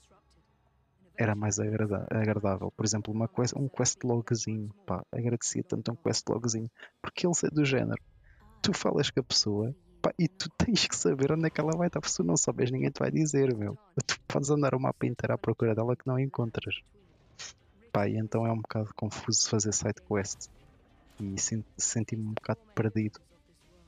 Era 1.18 1.36
mais 1.36 1.60
agradável. 1.60 2.72
Por 2.76 2.86
exemplo, 2.86 3.14
uma 3.14 3.28
quest, 3.28 3.54
um 3.56 3.68
quest 3.68 3.98
logzinho. 4.04 4.70
Pá, 4.86 5.04
agradecia 5.12 5.64
tanto 5.68 5.92
um 5.92 5.96
quest 5.98 6.28
logzinho. 6.30 6.70
Porque 7.02 7.28
ele 7.28 7.34
é 7.44 7.50
do 7.50 7.66
género. 7.66 8.02
Tu 8.62 8.74
falas 8.74 9.10
com 9.10 9.20
a 9.20 9.24
pessoa 9.24 9.76
pá, 10.02 10.14
e 10.18 10.28
tu 10.30 10.50
tens 10.58 10.88
que 10.88 10.96
saber 10.96 11.32
onde 11.34 11.48
é 11.48 11.50
que 11.50 11.60
ela 11.60 11.76
vai 11.78 11.88
estar. 11.88 12.04
Se 12.08 12.18
tu 12.18 12.24
não 12.24 12.38
souberes, 12.38 12.72
ninguém 12.72 12.90
te 12.90 13.00
vai 13.00 13.12
dizer, 13.12 13.54
meu. 13.56 13.78
Tu 14.08 14.16
podes 14.28 14.50
andar 14.50 14.74
o 14.74 14.80
mapa 14.80 15.06
inteiro 15.06 15.34
à 15.34 15.38
procura 15.38 15.76
dela 15.76 15.96
que 15.96 16.08
não 16.08 16.18
encontras. 16.18 16.76
Pá, 17.92 18.08
e 18.08 18.16
então 18.18 18.46
é 18.46 18.52
um 18.52 18.62
bocado 18.62 18.90
confuso 18.96 19.50
fazer 19.50 19.74
side 19.74 20.02
quest. 20.08 20.48
E 21.20 21.40
sen- 21.40 21.66
senti-me 21.78 22.24
um 22.24 22.34
bocado 22.34 22.60
perdido 22.74 23.20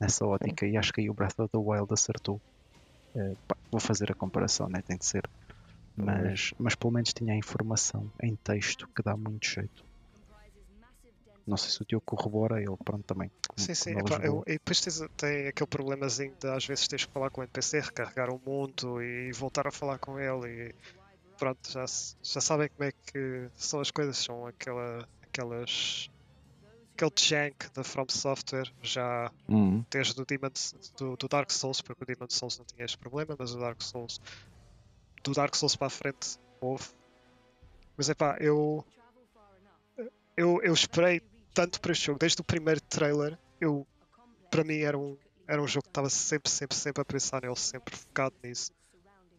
nessa 0.01 0.25
ótica. 0.25 0.65
E 0.65 0.75
acho 0.75 0.91
que 0.91 0.99
aí 0.99 1.09
o 1.09 1.13
Breath 1.13 1.39
of 1.39 1.49
the 1.49 1.57
Wild 1.57 1.93
acertou. 1.93 2.41
Vou 3.71 3.79
fazer 3.79 4.11
a 4.11 4.15
comparação, 4.15 4.67
né? 4.67 4.81
Tem 4.81 4.97
de 4.97 5.05
ser. 5.05 5.23
Mas, 5.95 6.51
mas 6.57 6.75
pelo 6.75 6.93
menos 6.93 7.13
tinha 7.13 7.33
a 7.33 7.37
informação 7.37 8.09
em 8.23 8.35
texto 8.37 8.87
que 8.95 9.03
dá 9.03 9.15
muito 9.15 9.45
jeito. 9.47 9.83
Não 11.45 11.57
sei 11.57 11.69
se 11.71 11.81
o 11.81 11.85
teu 11.85 11.99
corrobora, 12.01 12.59
ele 12.61 12.75
pronto 12.85 13.03
também. 13.03 13.29
Sim, 13.57 13.73
sim. 13.73 13.91
eu- 14.23 14.43
e 14.47 14.53
depois 14.53 14.79
tens, 14.79 14.99
tem 15.17 15.47
aquele 15.47 15.67
problemazinho 15.67 16.35
de 16.39 16.47
às 16.47 16.65
vezes 16.65 16.87
tens 16.87 17.05
que 17.05 17.11
falar 17.11 17.29
com 17.29 17.41
o 17.41 17.43
NPC, 17.43 17.79
recarregar 17.81 18.29
o 18.29 18.39
mundo 18.39 19.01
e 19.01 19.31
voltar 19.33 19.67
a 19.67 19.71
falar 19.71 19.99
com 19.99 20.19
ele 20.19 20.69
e 20.69 20.75
pronto, 21.37 21.59
já, 21.71 21.85
já 22.23 22.41
sabem 22.41 22.69
como 22.69 22.87
é 22.87 22.91
que 22.91 23.49
são 23.55 23.81
as 23.81 23.91
coisas, 23.91 24.17
são 24.17 24.45
aquela, 24.45 25.07
aquelas 25.21 26.07
aquele 27.01 27.11
jank 27.17 27.69
da 27.73 27.83
From 27.83 28.05
Software 28.09 28.71
já 28.81 29.31
Hum, 29.49 29.83
desde 29.89 30.21
o 30.21 30.25
Demon, 30.25 30.51
do, 30.97 31.17
do 31.17 31.27
Dark 31.27 31.51
Souls, 31.51 31.81
porque 31.81 32.03
o 32.03 32.05
Demon 32.05 32.29
Souls 32.29 32.57
não 32.57 32.65
tinha 32.65 32.85
este 32.85 32.97
problema, 32.97 33.35
mas 33.37 33.53
o 33.53 33.59
Dark 33.59 33.81
Souls 33.81 34.21
do 35.23 35.33
Dark 35.33 35.55
Souls 35.55 35.75
para 35.75 35.87
a 35.87 35.89
frente 35.89 36.37
houve. 36.61 36.85
Mas 37.97 38.09
é 38.09 38.13
pá, 38.13 38.37
eu, 38.39 38.85
eu 40.37 40.61
eu 40.63 40.73
esperei 40.73 41.21
tanto 41.53 41.81
para 41.81 41.91
este 41.91 42.05
jogo, 42.05 42.19
desde 42.19 42.41
o 42.41 42.43
primeiro 42.43 42.79
trailer, 42.81 43.37
eu 43.59 43.85
para 44.49 44.63
mim 44.63 44.79
era 44.79 44.97
um, 44.97 45.17
era 45.47 45.61
um 45.61 45.67
jogo 45.67 45.83
que 45.83 45.89
estava 45.89 46.09
sempre, 46.09 46.49
sempre, 46.49 46.77
sempre 46.77 47.01
a 47.01 47.05
pensar 47.05 47.41
nele, 47.41 47.55
sempre 47.55 47.95
focado 47.95 48.35
nisso. 48.43 48.71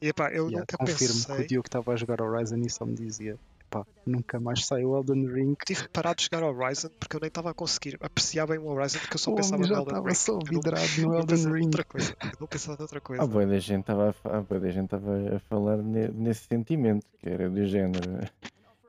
E 0.00 0.08
epá, 0.08 0.30
eu 0.30 0.48
Yeah, 0.48 0.58
nunca 0.58 0.76
Confirmo 0.76 1.14
que 1.14 1.20
o 1.20 1.26
pensei. 1.36 1.46
Diogo 1.46 1.68
estava 1.68 1.92
a 1.92 1.96
jogar 1.96 2.20
Horizon 2.20 2.56
e 2.56 2.68
só 2.70 2.84
me 2.84 2.94
dizia: 2.94 3.38
pá, 3.72 3.86
nunca 4.06 4.38
mais 4.38 4.66
sai 4.66 4.84
o 4.84 4.96
Elden 4.96 5.26
Ring. 5.32 5.54
Tive 5.66 5.84
que 5.84 5.88
parar 5.88 6.14
de 6.14 6.24
jogar 6.24 6.44
Horizon 6.46 6.88
porque 7.00 7.16
eu 7.16 7.20
nem 7.20 7.28
estava 7.28 7.50
a 7.50 7.54
conseguir 7.54 7.96
apreciar 8.00 8.46
bem 8.46 8.58
o 8.58 8.66
Horizon 8.66 8.98
porque 9.00 9.14
eu 9.14 9.18
só 9.18 9.34
pensava 9.34 9.58
no 9.62 9.64
Elden 9.66 9.82
estava 9.84 10.08
Ring. 10.08 10.14
só 10.14 10.32
Eu 10.32 10.38
não- 10.38 10.44
vidrado 10.50 10.86
no 11.00 11.14
Elden 11.18 11.52
Ring. 11.52 11.60
noutra 11.62 11.84
coisa. 11.84 12.16
Eu 12.22 12.30
não 12.40 12.46
pensava 12.46 12.76
noutra 12.78 13.00
coisa. 13.00 13.22
a 13.22 13.26
boa 13.26 13.46
da 13.46 13.58
gente 13.58 13.80
estava 13.80 14.10
a, 14.10 14.12
fa- 14.12 14.36
a 14.38 14.40
boa 14.42 14.60
da 14.60 14.70
gente 14.70 14.84
estava 14.84 15.36
a 15.36 15.40
falar 15.40 15.78
ne- 15.78 16.08
nesse 16.08 16.46
sentimento, 16.46 17.06
que 17.18 17.28
era 17.28 17.48
do 17.48 17.66
género. 17.66 18.20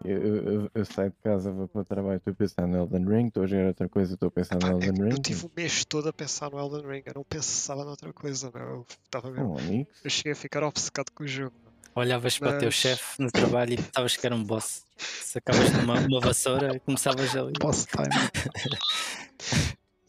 Eu, 0.06 0.17
eu, 0.17 0.72
eu- 0.76 0.86
saio 0.86 1.12
de 1.12 1.15
casa, 1.24 1.50
vou 1.50 1.65
para 1.65 1.80
o 1.82 1.86
trabalho, 1.86 2.17
estou 2.17 2.32
a 2.34 2.36
pensar 2.36 2.67
no 2.67 2.78
Elden 2.78 3.06
Ring, 3.08 3.28
estou 3.28 3.43
a 3.43 3.48
jogar 3.48 3.67
outra 3.67 3.88
coisa, 3.88 4.13
estou 4.15 4.28
a 4.28 4.32
pensar 4.32 4.58
Pá, 4.60 4.67
no 4.69 4.74
é 4.84 4.88
Elden 4.88 5.04
Ring. 5.06 5.12
eu 5.15 5.22
tive 5.22 5.46
o 5.46 5.52
mês 5.56 5.86
todo 5.86 6.10
a 6.10 6.13
pensar 6.13 6.52
no 6.52 6.60
Elden 6.60 6.86
Ring, 6.86 7.04
eu 7.06 7.13
não 7.15 7.24
pensava 7.24 7.86
noutra 7.86 8.12
coisa, 8.12 8.52
meu. 8.54 8.63
Eu, 8.63 8.86
estava 9.06 9.32
mesmo- 9.32 9.56
Oh, 9.56 9.86
eu 10.04 10.10
cheguei 10.10 10.34
a 10.34 10.36
ficar 10.36 10.62
obcecado 10.63 11.10
com 11.15 11.24
o 11.24 11.28
jogo. 11.28 11.54
Olhavas 11.95 12.39
para 12.39 12.56
o 12.56 12.60
teu 12.60 12.67
Mas- 12.67 12.75
chefe 12.75 13.21
no 13.21 13.32
trabalho 13.32 13.73
e 13.73 13.77
pensavas 13.77 14.17
que 14.17 14.25
era 14.25 14.36
um 14.36 14.43
boss. 14.43 14.86
Sacavas 14.97 15.71
numa 15.73 15.99
uma 15.99 16.19
vassoura 16.19 16.75
e 16.75 16.79
começavas 16.79 17.36
ali. 17.36 17.53
Boss 17.60 17.86
time. 17.86 18.10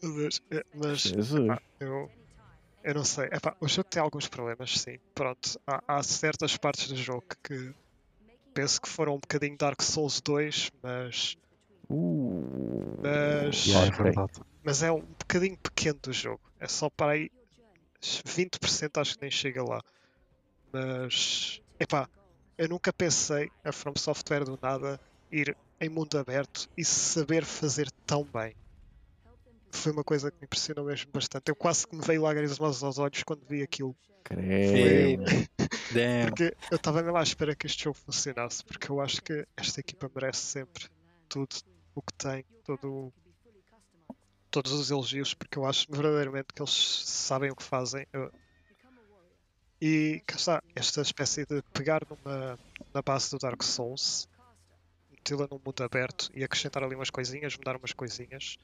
Deus, 0.03 0.41
é, 0.51 0.63
Mas 0.75 1.13
eu, 1.81 2.11
eu 2.83 2.95
não 2.95 3.05
sei. 3.05 3.25
Epá, 3.33 3.57
o 3.61 3.69
jogo 3.69 3.89
tem 3.89 4.03
alguns 4.03 4.29
problemas, 4.29 4.79
sim. 4.79 4.99
Pronto, 5.15 5.59
há, 5.67 5.83
há 5.89 6.03
certas 6.03 6.57
partes 6.57 6.89
do 6.89 6.97
jogo 6.97 7.25
que 7.43 7.73
penso 8.53 8.81
que 8.81 8.89
foram 8.89 9.15
um 9.15 9.19
bocadinho 9.21 9.57
Dark 9.57 9.81
Souls 9.83 10.21
2, 10.21 10.71
mas, 10.83 11.37
Uh, 11.91 12.97
Mas- 13.03 13.67
Yeah, 13.67 13.95
é 14.09 14.13
mas 14.65 14.83
é 14.83 14.91
um 14.91 15.01
bocadinho 15.03 15.57
pequeno 15.59 15.99
do 16.03 16.13
jogo. 16.15 16.41
É 16.59 16.67
só 16.67 16.89
para 16.89 17.13
aí 17.13 17.31
20% 18.03 18.99
acho 19.01 19.17
que 19.17 19.23
nem 19.23 19.31
chega 19.31 19.63
lá. 19.63 19.81
Mas 20.73 21.61
epá, 21.79 22.09
eu 22.57 22.69
nunca 22.69 22.93
pensei 22.93 23.51
a 23.65 23.73
From 23.73 23.95
Software 23.97 24.45
do 24.45 24.59
nada 24.63 25.01
ir 25.31 25.57
em 25.81 25.89
mundo 25.89 26.17
aberto 26.19 26.69
e 26.77 26.85
saber 26.85 27.45
fazer 27.45 27.89
tão 28.07 28.25
bem. 28.25 28.55
Foi 29.73 29.93
uma 29.93 30.05
coisa 30.05 30.31
que 30.31 30.37
me 30.41 30.45
impressionou 30.47 30.85
mesmo 30.85 31.11
bastante. 31.13 31.49
Eu 31.49 31.57
quase 31.57 31.87
que 31.87 31.97
me 31.97 32.03
veio 32.03 32.23
lágrimas 32.23 32.61
aos 32.61 32.99
olhos 32.99 33.23
quando 33.25 33.45
vi 33.45 33.63
aquilo. 33.63 33.97
Creio. 34.23 35.19
Damn. 35.93 36.29
Porque 36.29 36.57
eu 36.71 36.77
estava 36.77 37.03
mesmo 37.03 37.17
à 37.17 37.23
espera 37.23 37.55
que 37.57 37.67
este 37.67 37.85
jogo 37.85 37.99
funcionasse. 37.99 38.65
Porque 38.65 38.91
eu 38.91 39.01
acho 39.01 39.21
que 39.21 39.45
esta 39.57 39.81
equipa 39.81 40.11
merece 40.15 40.41
sempre 40.41 40.89
tudo 41.29 41.57
o 41.95 42.01
que 42.01 42.13
tem, 42.15 42.45
todo, 42.65 43.13
todos 44.51 44.73
os 44.73 44.91
elogios, 44.91 45.35
porque 45.35 45.59
eu 45.59 45.67
acho 45.67 45.87
verdadeiramente 45.91 46.47
que 46.55 46.63
eles 46.63 46.73
sabem 47.05 47.51
o 47.51 47.57
que 47.57 47.63
fazem. 47.65 48.07
Eu- 48.13 48.33
E 49.87 50.23
cá 50.27 50.37
está, 50.37 50.63
esta 50.75 51.03
espécie 51.03 51.45
de 51.45 51.61
pegar 51.75 52.01
numa, 52.09 52.59
na 52.95 53.03
base 53.03 53.31
do 53.31 53.37
Dark 53.37 53.63
Souls, 53.63 54.27
metê-la 55.11 55.47
num 55.51 55.61
mundo 55.63 55.85
aberto 55.85 56.31
e 56.35 56.43
acrescentar 56.43 56.83
ali 56.83 56.95
umas 56.95 57.11
coisinhas, 57.11 57.55
mudar 57.55 57.77
umas 57.77 57.93
coisinhas. 57.93 58.57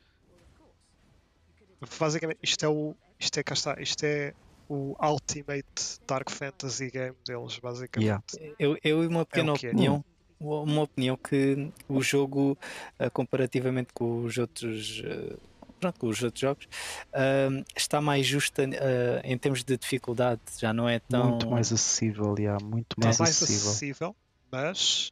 Basicamente, 1.99 2.39
isto 2.43 2.65
é 2.65 2.69
o. 2.71 2.95
Isto 3.19 3.39
é, 3.39 3.43
cá 3.43 3.53
está, 3.53 3.79
isto 3.83 4.03
é 4.03 4.33
o 4.67 4.97
Ultimate 4.99 6.01
Dark 6.09 6.31
Fantasy 6.31 6.91
game 6.91 7.17
deles, 7.27 7.59
basicamente. 7.59 8.39
Yeah. 8.39 8.57
Eu, 8.59 8.79
eu 8.83 9.07
uma 9.07 9.27
pequena 9.27 9.53
o 9.53 9.59
que 9.59 9.67
é. 9.67 9.71
opinião, 9.73 10.03
uma 10.41 10.83
opinião 10.85 11.19
que 11.19 11.71
o 11.87 12.01
jogo, 12.01 12.57
ah, 12.99 13.11
comparativamente 13.11 13.93
com 13.93 14.25
os 14.25 14.39
outros, 14.39 15.03
ah, 15.05 15.37
pronto, 15.81 15.99
com 15.99 16.07
os 16.09 16.23
outros 16.23 16.41
jogos, 16.41 16.69
ah, 17.13 17.49
está 17.75 18.01
mais 18.01 18.27
justa 18.27 18.63
ah, 18.63 19.21
em 19.25 19.37
termos 19.37 19.65
de 19.65 19.77
dificuldade. 19.77 20.41
Já 20.59 20.73
não 20.73 20.89
é 20.89 21.01
tão. 21.01 21.31
Muito 21.31 21.51
mais 21.51 21.73
acessível, 21.73 22.35
yeah, 22.39 22.63
muito 22.65 22.97
É 23.01 23.05
mais, 23.05 23.19
mais 23.19 23.31
acessível. 23.43 23.71
acessível, 23.71 24.17
mas 24.53 25.11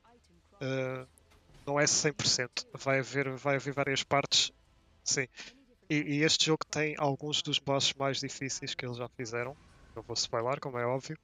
uh, 0.61 1.07
não 1.67 1.81
é 1.81 1.85
100%. 1.85 2.49
Vai 2.75 3.01
haver, 3.01 3.31
vai 3.37 3.57
haver 3.57 3.73
várias 3.73 4.03
partes. 4.03 4.53
Sim. 5.03 5.27
E, 5.91 5.97
e 5.97 6.23
este 6.23 6.47
jogo 6.47 6.65
tem 6.71 6.95
alguns 6.99 7.41
dos 7.43 7.59
bosses 7.59 7.95
mais 7.95 8.21
difíceis 8.21 8.75
que 8.75 8.85
eles 8.85 8.99
já 8.99 9.09
fizeram. 9.09 9.57
Não 9.97 10.03
vou 10.03 10.15
spoiler, 10.15 10.61
como 10.61 10.79
é 10.79 10.87
óbvio. 10.87 11.17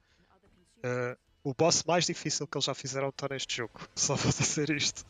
Uh, 0.79 1.15
o 1.43 1.53
boss 1.53 1.83
mais 1.83 2.05
difícil 2.05 2.47
que 2.47 2.57
eles 2.57 2.65
já 2.65 2.73
fizeram 2.73 3.09
está 3.09 3.27
neste 3.29 3.57
jogo. 3.57 3.79
Só 3.95 4.15
vou 4.15 4.31
dizer 4.31 4.69
isto. 4.71 5.05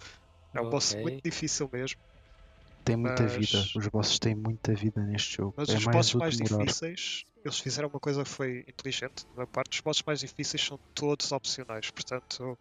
É 0.54 0.60
um 0.62 0.70
boss 0.70 0.92
Ok. 0.92 1.02
muito 1.04 1.24
difícil 1.24 1.70
mesmo. 1.72 2.00
Tem 2.86 2.96
muita 2.96 3.24
Mas- 3.24 3.34
vida. 3.36 3.66
Os 3.76 3.88
bosses 3.88 4.20
têm 4.20 4.36
muita 4.36 4.74
vida 4.74 5.02
neste 5.02 5.38
jogo. 5.38 5.54
Mas 5.58 5.70
é 5.70 5.74
os 5.78 5.86
mais 5.86 5.96
bosses 5.98 6.14
mais 6.16 6.38
demorar. 6.38 6.66
difíceis, 6.66 7.26
eles 7.44 7.60
fizeram 7.60 7.90
uma 7.90 8.00
coisa 8.00 8.24
que 8.24 8.30
foi 8.30 8.60
inteligente 8.68 9.26
da 9.36 9.46
parte. 9.48 9.74
Os 9.74 9.82
bosses 9.82 10.04
mais 10.04 10.20
difíceis 10.20 10.64
são 10.64 10.80
todos 10.94 11.32
opcionais. 11.32 11.90
Portanto, 11.90 12.58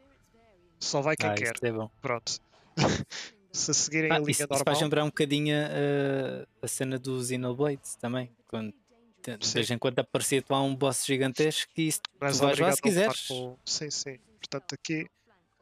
só 0.80 1.00
vai 1.02 1.14
quem 1.16 1.28
Ah, 1.30 1.34
quer. 1.34 1.52
isso 1.54 1.66
é 1.66 1.72
bom. 1.72 1.90
Pronto. 2.00 2.40
Se 3.52 3.72
seguirem 3.72 4.10
Ah, 4.10 4.16
a 4.16 4.18
linha 4.18 4.30
isso, 4.32 4.42
isso 4.42 4.48
normal. 4.50 4.64
faz 4.64 4.80
lembrar 4.82 5.04
um 5.04 5.08
bocadinho 5.08 5.54
ah, 5.56 6.46
a 6.62 6.66
cena 6.66 6.98
do 6.98 7.22
Xenoblade 7.22 7.82
também. 8.00 8.30
Quando 8.48 8.74
de 9.22 9.46
Sim. 9.46 9.54
vez 9.54 9.70
em 9.70 9.78
quando 9.78 9.98
aparecia 10.00 10.44
lá 10.50 10.60
um 10.62 10.74
boss 10.74 11.06
gigantesco 11.06 11.70
e 11.78 11.86
isso 11.88 12.00
tu 12.02 12.10
vais 12.20 12.38
lá 12.40 12.72
se 12.72 12.82
quiseres. 12.82 13.26
com- 13.28 13.56
Sim, 13.64 13.90
sim. 13.90 14.18
Portanto, 14.40 14.74
aqui, 14.74 15.06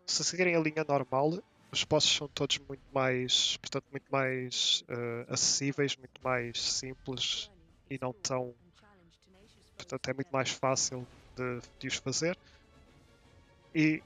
se 0.06 0.24
seguirem 0.24 0.56
a 0.56 0.60
linha 0.60 0.84
normal, 0.88 1.38
os 1.72 1.84
bosses 1.84 2.10
são 2.10 2.28
todos 2.28 2.58
muito 2.58 2.84
mais, 2.92 3.56
portanto, 3.58 3.86
muito 3.90 4.06
mais 4.10 4.84
eh, 4.88 5.26
acessíveis, 5.28 5.96
muito 5.96 6.22
mais 6.22 6.60
simples 6.60 7.50
e 7.90 7.98
não 8.00 8.12
tão. 8.22 8.56
Portanto, 9.76 10.08
é 10.08 10.14
muito 10.14 10.30
mais 10.30 10.50
fácil 10.50 11.06
de, 11.36 11.60
de 11.78 11.88
os 11.88 11.96
fazer. 11.96 12.38
E, 13.74 14.02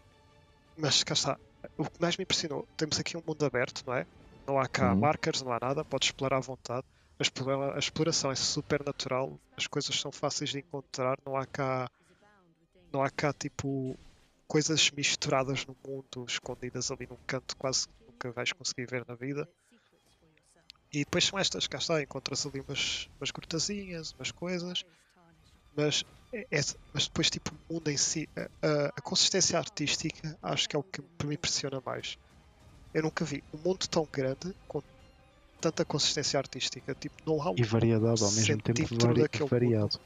mas 0.76 1.04
cá 1.04 1.14
está. 1.14 1.40
O 1.78 1.84
que 1.90 2.00
mais 2.00 2.16
me 2.16 2.24
impressionou, 2.24 2.68
temos 2.76 2.98
aqui 3.00 3.16
um 3.16 3.22
mundo 3.26 3.44
aberto, 3.44 3.82
não 3.86 3.94
é? 3.94 4.06
Não 4.46 4.58
há 4.58 4.68
cá 4.68 4.94
Uhum. 4.94 5.00
markers, 5.00 5.42
não 5.42 5.52
há 5.52 5.58
nada, 5.60 5.84
podes 5.84 6.08
explorar 6.08 6.38
à 6.38 6.40
vontade. 6.40 6.86
A 7.18 7.78
exploração 7.78 8.30
é 8.30 8.36
super 8.36 8.84
natural, 8.84 9.40
as 9.56 9.66
coisas 9.66 9.98
são 9.98 10.12
fáceis 10.12 10.50
de 10.50 10.60
encontrar, 10.60 11.18
não 11.26 11.36
há 11.36 11.46
cá 11.46 11.90
não 12.92 13.02
há 13.02 13.10
cá 13.10 13.32
tipo 13.32 13.98
coisas 14.46 14.90
misturadas 14.90 15.64
no 15.66 15.76
mundo, 15.86 16.24
escondidas 16.28 16.90
ali 16.90 17.06
num 17.08 17.18
canto, 17.26 17.56
quase 17.56 17.86
que 17.86 18.04
nunca 18.06 18.32
vais 18.32 18.52
conseguir 18.52 18.86
ver 18.88 19.04
na 19.06 19.14
vida. 19.14 19.48
E 20.92 21.00
depois 21.00 21.24
são 21.24 21.38
estas, 21.38 21.66
cá 21.66 21.78
está, 21.78 22.00
encontras 22.00 22.46
ali 22.46 22.60
umas, 22.60 23.08
umas 23.20 23.30
grutazinhas, 23.30 24.12
umas 24.18 24.30
coisas, 24.30 24.84
mas, 25.72 26.04
é- 26.32 26.46
é- 26.50 26.60
mas 26.92 27.04
depois 27.06 27.28
tipo 27.28 27.54
o 27.68 27.74
mundo 27.74 27.90
em 27.90 27.96
si, 27.96 28.28
a, 28.36 28.86
a- 28.96 29.02
consistência 29.02 29.58
artística 29.58 30.38
acho 30.40 30.68
que 30.68 30.76
é 30.76 30.78
o 30.78 30.82
que 30.84 31.02
me 31.26 31.34
impressiona 31.34 31.82
mais. 31.84 32.16
Eu 32.94 33.02
nunca 33.02 33.24
vi 33.24 33.42
um 33.52 33.58
mundo 33.58 33.86
tão 33.90 34.08
grande 34.10 34.54
com 34.66 34.80
tanta 35.60 35.84
consistência 35.84 36.38
artística, 36.38 36.94
tipo, 36.94 37.16
não 37.26 37.42
há 37.42 37.50
um 37.50 37.56
E 37.56 37.64
variedade 37.64 38.22
ao 38.22 38.30
mesmo 38.32 38.62
tempo 38.62 38.80
vari- 39.00 39.22
daquele 39.22 39.48
variado. 39.48 40.00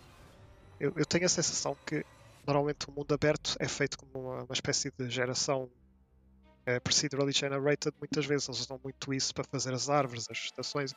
eu, 0.80 0.93
eu 0.97 1.07
tenho 1.07 1.26
a 1.26 1.28
sensação 1.28 1.76
que 1.86 2.05
normalmente 2.47 2.88
o 2.88 2.93
mundo 2.93 3.12
aberto 3.14 3.57
é 3.59 3.68
feito 3.68 3.99
como 3.99 4.11
uma, 4.28 4.43
uma 4.45 4.53
espécie 4.53 4.93
de 4.99 5.09
geração 5.11 5.68
é, 6.66 6.78
procedurally 6.80 7.32
generated. 7.32 7.95
Muitas 7.99 8.26
vezes 8.26 8.49
eles 8.49 8.61
usam 8.61 8.80
muito 8.82 9.12
isso 9.14 9.34
para 9.34 9.45
fazer 9.45 9.72
as 9.74 9.88
árvores, 9.88 10.26
as 10.30 10.38
estações. 10.38 10.95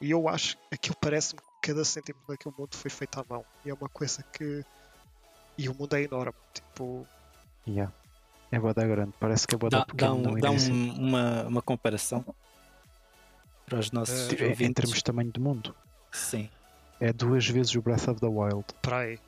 E 0.00 0.10
eu 0.10 0.28
acho 0.28 0.56
que 0.56 0.62
aquilo 0.74 0.96
parece-me 1.00 1.40
que 1.40 1.68
cada 1.70 1.84
centímetro 1.84 2.26
daquele 2.28 2.54
mundo 2.58 2.74
foi 2.76 2.90
feito 2.90 3.20
à 3.20 3.24
mão. 3.28 3.44
E 3.64 3.70
é 3.70 3.74
uma 3.74 3.88
coisa 3.88 4.22
que. 4.32 4.64
E 5.56 5.68
o 5.68 5.74
mundo 5.74 5.94
é 5.94 6.02
enorme. 6.02 6.34
Tipo, 6.52 7.06
Yeah. 7.68 7.92
É 8.50 8.58
boda 8.58 8.84
grande, 8.86 9.12
parece 9.20 9.46
que 9.46 9.54
é 9.54 9.58
boda 9.58 9.78
Dá, 9.78 9.84
pequeno 9.86 10.22
dá, 10.22 10.30
um- 10.30 10.34
dá 10.40 10.50
um- 10.50 10.92
uma, 11.08 11.42
uma 11.44 11.62
comparação 11.62 12.22
para 13.64 13.78
os 13.78 13.90
nossos 13.92 14.28
Tipo, 14.28 14.44
Em 14.62 14.72
termos 14.72 14.96
de 14.96 15.04
tamanho 15.04 15.30
de 15.32 15.40
mundo, 15.40 15.74
Sim. 16.10 16.50
é 17.00 17.12
duas 17.12 17.46
vezes 17.48 17.74
o 17.76 17.80
Breath 17.80 18.08
of 18.08 18.20
the 18.20 18.26
Wild. 18.26 18.64
para 18.82 18.98
aí. 18.98 19.18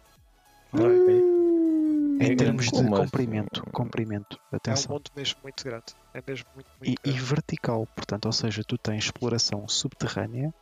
Em 2.21 2.31
É 2.31 2.35
termos 2.35 2.67
de 2.67 2.73
comprimento, 2.91 3.61
assim? 3.61 3.71
comprimento, 3.73 4.39
É 4.49 4.51
um 4.51 4.57
atenção. 4.57 4.93
mundo 4.95 5.11
mesmo 5.15 5.41
muito 5.43 5.63
grande. 5.65 5.95
É 6.13 6.21
mesmo 6.27 6.47
muito, 6.55 6.69
E, 6.85 6.91
muito 6.91 7.01
e 7.05 7.11
grande. 7.11 7.21
vertical, 7.21 7.87
portanto, 7.95 8.27
ou 8.27 8.33
seja, 8.33 8.63
tu 8.67 8.77
tens 8.79 9.05
exploração 9.05 9.67
subterrânea, 9.69 10.53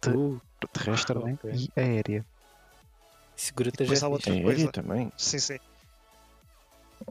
te- 0.00 0.10
Uh, 0.10 0.40
terrestre 0.72 1.18
né? 1.18 1.32
ok. 1.34 1.50
e 1.52 1.68
aérea. 1.76 2.26
depois 3.72 3.98
já 4.00 4.08
outra. 4.08 4.32
Tem 4.32 4.42
aérea 4.42 4.54
coisa. 4.64 4.72
também. 4.72 5.12
Sim, 5.16 5.38
sim. 5.38 5.58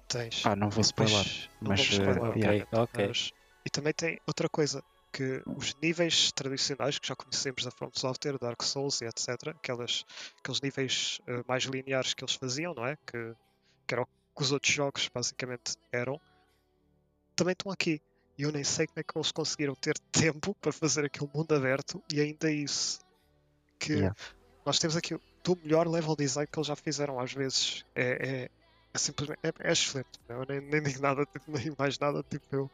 Tens. 0.07 0.43
Ah, 0.43 0.55
não 0.55 0.69
vou 0.69 0.81
E 0.81 0.83
spoiler, 0.83 1.25
não 1.61 1.69
mas 1.69 1.79
vamos 1.79 1.93
eh, 1.93 1.93
spoiler, 1.93 2.37
yeah. 2.37 2.63
Ok, 2.63 2.67
ok. 2.73 3.07
Mas- 3.07 3.31
e 3.65 3.69
também 3.69 3.93
tem 3.93 4.17
outra 4.27 4.47
coisa, 4.49 4.83
que 5.11 5.41
os 5.45 5.73
níveis 5.81 6.31
tradicionais 6.31 6.99
que 6.99 7.07
já 7.07 7.15
conhecemos 7.15 7.63
da 7.63 7.71
From 7.71 7.89
Software, 7.93 8.37
Dark 8.39 8.61
Souls 8.63 9.01
e 9.01 9.05
etc., 9.05 9.49
aquelas, 9.49 10.05
aqueles 10.39 10.61
níveis 10.61 11.19
eh, 11.27 11.43
mais 11.47 11.63
lineares 11.63 12.13
que 12.13 12.23
eles 12.23 12.35
faziam, 12.35 12.73
não 12.73 12.85
é? 12.85 12.95
Que, 13.07 13.33
que 13.87 13.93
era 13.95 14.03
o 14.03 14.05
que 14.05 14.43
os 14.43 14.51
outros 14.51 14.73
jogos 14.73 15.09
basicamente 15.13 15.73
eram, 15.91 16.19
também 17.35 17.53
estão 17.53 17.71
aqui. 17.71 18.01
E 18.37 18.43
eu 18.43 18.51
nem 18.51 18.63
sei 18.63 18.87
como 18.87 18.99
é 18.99 19.03
que 19.03 19.17
eles 19.17 19.31
conseguiram 19.31 19.75
ter 19.75 19.97
tempo 20.11 20.55
para 20.61 20.71
fazer 20.71 21.05
aquele 21.05 21.29
mundo 21.33 21.53
aberto 21.53 22.01
e 22.13 22.21
ainda 22.21 22.51
isso. 22.51 22.99
Que 23.79 23.93
Yeah. 23.93 24.15
nós 24.65 24.77
temos 24.77 24.95
aqui 24.95 25.15
o 25.15 25.21
do 25.43 25.55
melhor 25.63 25.87
level 25.87 26.15
design 26.15 26.47
que 26.51 26.59
eles 26.59 26.67
já 26.67 26.75
fizeram 26.75 27.19
às 27.19 27.33
vezes. 27.33 27.83
É, 27.95 28.43
é, 28.43 28.49
é 28.93 28.97
simplesmente 28.97 29.39
é, 29.43 29.51
é 29.59 29.71
excelente. 29.71 30.09
Eu 30.27 30.45
nem, 30.47 30.61
nem 30.61 30.81
digo 30.83 31.01
nada, 31.01 31.25
tipo, 31.25 31.45
nem 31.51 31.73
mais 31.77 31.97
nada. 31.97 32.23
Tipo, 32.23 32.45
eu, 32.55 32.71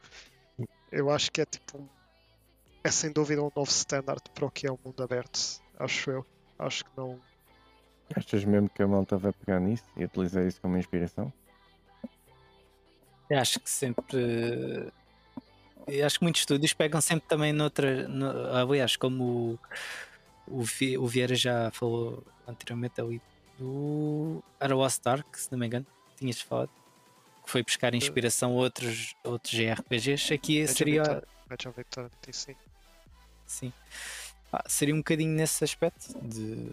eu 0.91 1.09
acho 1.09 1.31
que 1.31 1.41
é 1.41 1.45
tipo 1.45 1.77
um- 1.77 1.94
é 2.87 2.91
sem 2.91 3.11
dúvida 3.11 3.41
um 3.41 3.51
novo 3.55 3.69
standard 3.71 4.21
para 4.33 4.45
o 4.45 4.51
que 4.51 4.67
é 4.67 4.71
o 4.71 4.79
mundo 4.83 5.01
aberto. 5.03 5.39
Acho 5.79 6.11
eu. 6.11 6.25
Acho 6.59 6.85
que 6.85 6.91
não. 6.95 7.19
Achas 8.15 8.45
mesmo 8.45 8.69
que 8.69 8.83
a 8.83 8.87
malta 8.87 9.17
vai 9.17 9.33
pegar 9.33 9.59
nisso 9.59 9.83
e 9.97 10.05
utilizar 10.05 10.45
isso 10.45 10.61
como 10.61 10.77
inspiração? 10.77 11.33
Eu 13.29 13.39
acho 13.39 13.59
que 13.59 13.69
sempre. 13.69 14.91
Eu 15.87 16.05
acho 16.05 16.19
que 16.19 16.25
muitos 16.25 16.41
estúdios 16.41 16.73
pegam 16.73 17.01
sempre 17.01 17.27
também 17.27 17.51
noutra. 17.51 18.07
No, 18.07 18.29
aliás, 18.55 18.95
como 18.95 19.59
o, 20.47 20.59
o, 20.59 20.63
Vi- 20.63 20.97
o 20.97 21.07
Vieira 21.07 21.35
já 21.35 21.71
falou 21.71 22.23
anteriormente 22.47 23.01
ali 23.01 23.19
do. 23.57 24.43
Era 24.59 24.75
o 24.75 24.79
Lost 24.79 25.05
Ark, 25.07 25.25
se 25.39 25.51
não 25.51 25.57
me 25.59 25.65
engano, 25.65 25.85
tinhas 26.17 26.39
falado. 26.39 26.69
Que 27.43 27.51
foi 27.51 27.63
buscar 27.63 27.93
inspiração 27.93 28.51
a 28.51 28.55
outros, 28.55 29.15
outros 29.23 29.51
JRPGs. 29.53 30.33
Aqui 30.33 30.67
seria. 30.67 31.01
Of 31.49 31.79
Eternity, 31.79 32.33
sim. 32.33 32.55
Sim. 33.45 33.71
Ah, 34.51 34.63
seria 34.67 34.93
um 34.93 34.99
bocadinho 34.99 35.31
nesse 35.35 35.63
aspecto 35.63 36.17
de 36.21 36.71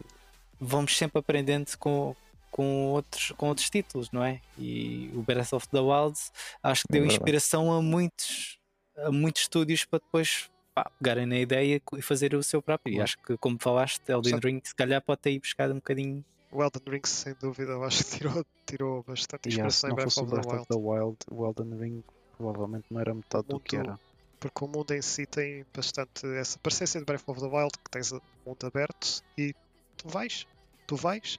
vamos 0.61 0.97
sempre 0.97 1.18
aprendendo 1.18 1.77
com, 1.79 2.14
com, 2.51 2.87
outros, 2.93 3.33
com 3.37 3.49
outros 3.49 3.68
títulos, 3.68 4.11
não 4.12 4.23
é? 4.23 4.41
E 4.59 5.11
o 5.14 5.23
Breath 5.23 5.53
of 5.53 5.68
the 5.68 5.81
Wild 5.81 6.18
acho 6.62 6.83
que 6.83 6.93
deu 6.93 7.01
É 7.01 7.03
verdade. 7.03 7.16
inspiração 7.16 7.73
a 7.73 7.83
muitos, 7.83 8.59
a 8.97 9.11
muitos 9.11 9.43
estúdios 9.43 9.85
para 9.85 9.99
depois 9.99 10.49
pá, 10.75 10.91
pegarem 10.99 11.27
na 11.27 11.39
ideia 11.39 11.81
e 11.97 12.03
fazer 12.03 12.35
o 12.35 12.43
seu 12.43 12.62
próprio. 12.62 12.95
E 12.95 13.01
acho 13.01 13.18
que, 13.18 13.37
como 13.39 13.59
falaste, 13.61 14.03
Elden 14.09 14.39
Ring 14.43 14.61
se 14.62 14.75
calhar 14.75 15.03
pode 15.03 15.20
ter 15.20 15.31
aí 15.31 15.39
buscado 15.41 15.73
um 15.73 15.77
bocadinho. 15.77 16.25
O 16.53 16.62
Elden 16.62 16.83
Ring, 16.87 17.01
sem 17.07 17.35
dúvida, 17.41 17.73
eu 17.73 17.83
acho 17.83 18.05
que 18.05 18.11
tirou, 18.18 18.47
tirou 18.66 19.03
bastante 19.03 19.49
inspiração 19.49 19.89
em 19.89 19.91
não 19.91 19.97
Breath 19.97 20.18
of 20.18 20.27
the 20.27 20.31
Breath 20.31 20.47
Wild. 20.47 20.61
of 20.61 20.68
the 20.68 20.77
Wild, 20.79 21.16
o 21.31 21.47
Elden 21.47 21.79
Ring 21.79 22.05
provavelmente 22.37 22.85
não 22.91 23.01
era 23.01 23.14
metade 23.14 23.49
do 23.49 23.59
que 23.59 23.77
era. 23.77 23.99
Porque 24.43 24.64
o 24.64 24.66
mundo 24.66 24.93
em 24.93 25.01
si 25.01 25.24
tem 25.24 25.64
bastante 25.72 26.26
essa 26.36 26.59
parecência 26.59 26.99
de 26.99 27.07
Breath 27.07 27.22
of 27.28 27.40
the 27.40 27.47
Wild, 27.47 27.70
que 27.78 27.90
tens 27.93 28.11
o 28.11 28.20
mundo 28.45 28.66
aberto 28.66 29.22
e 29.38 29.55
tu 29.97 30.09
vais, 30.09 30.49
tu 30.84 30.97
vais, 30.97 31.38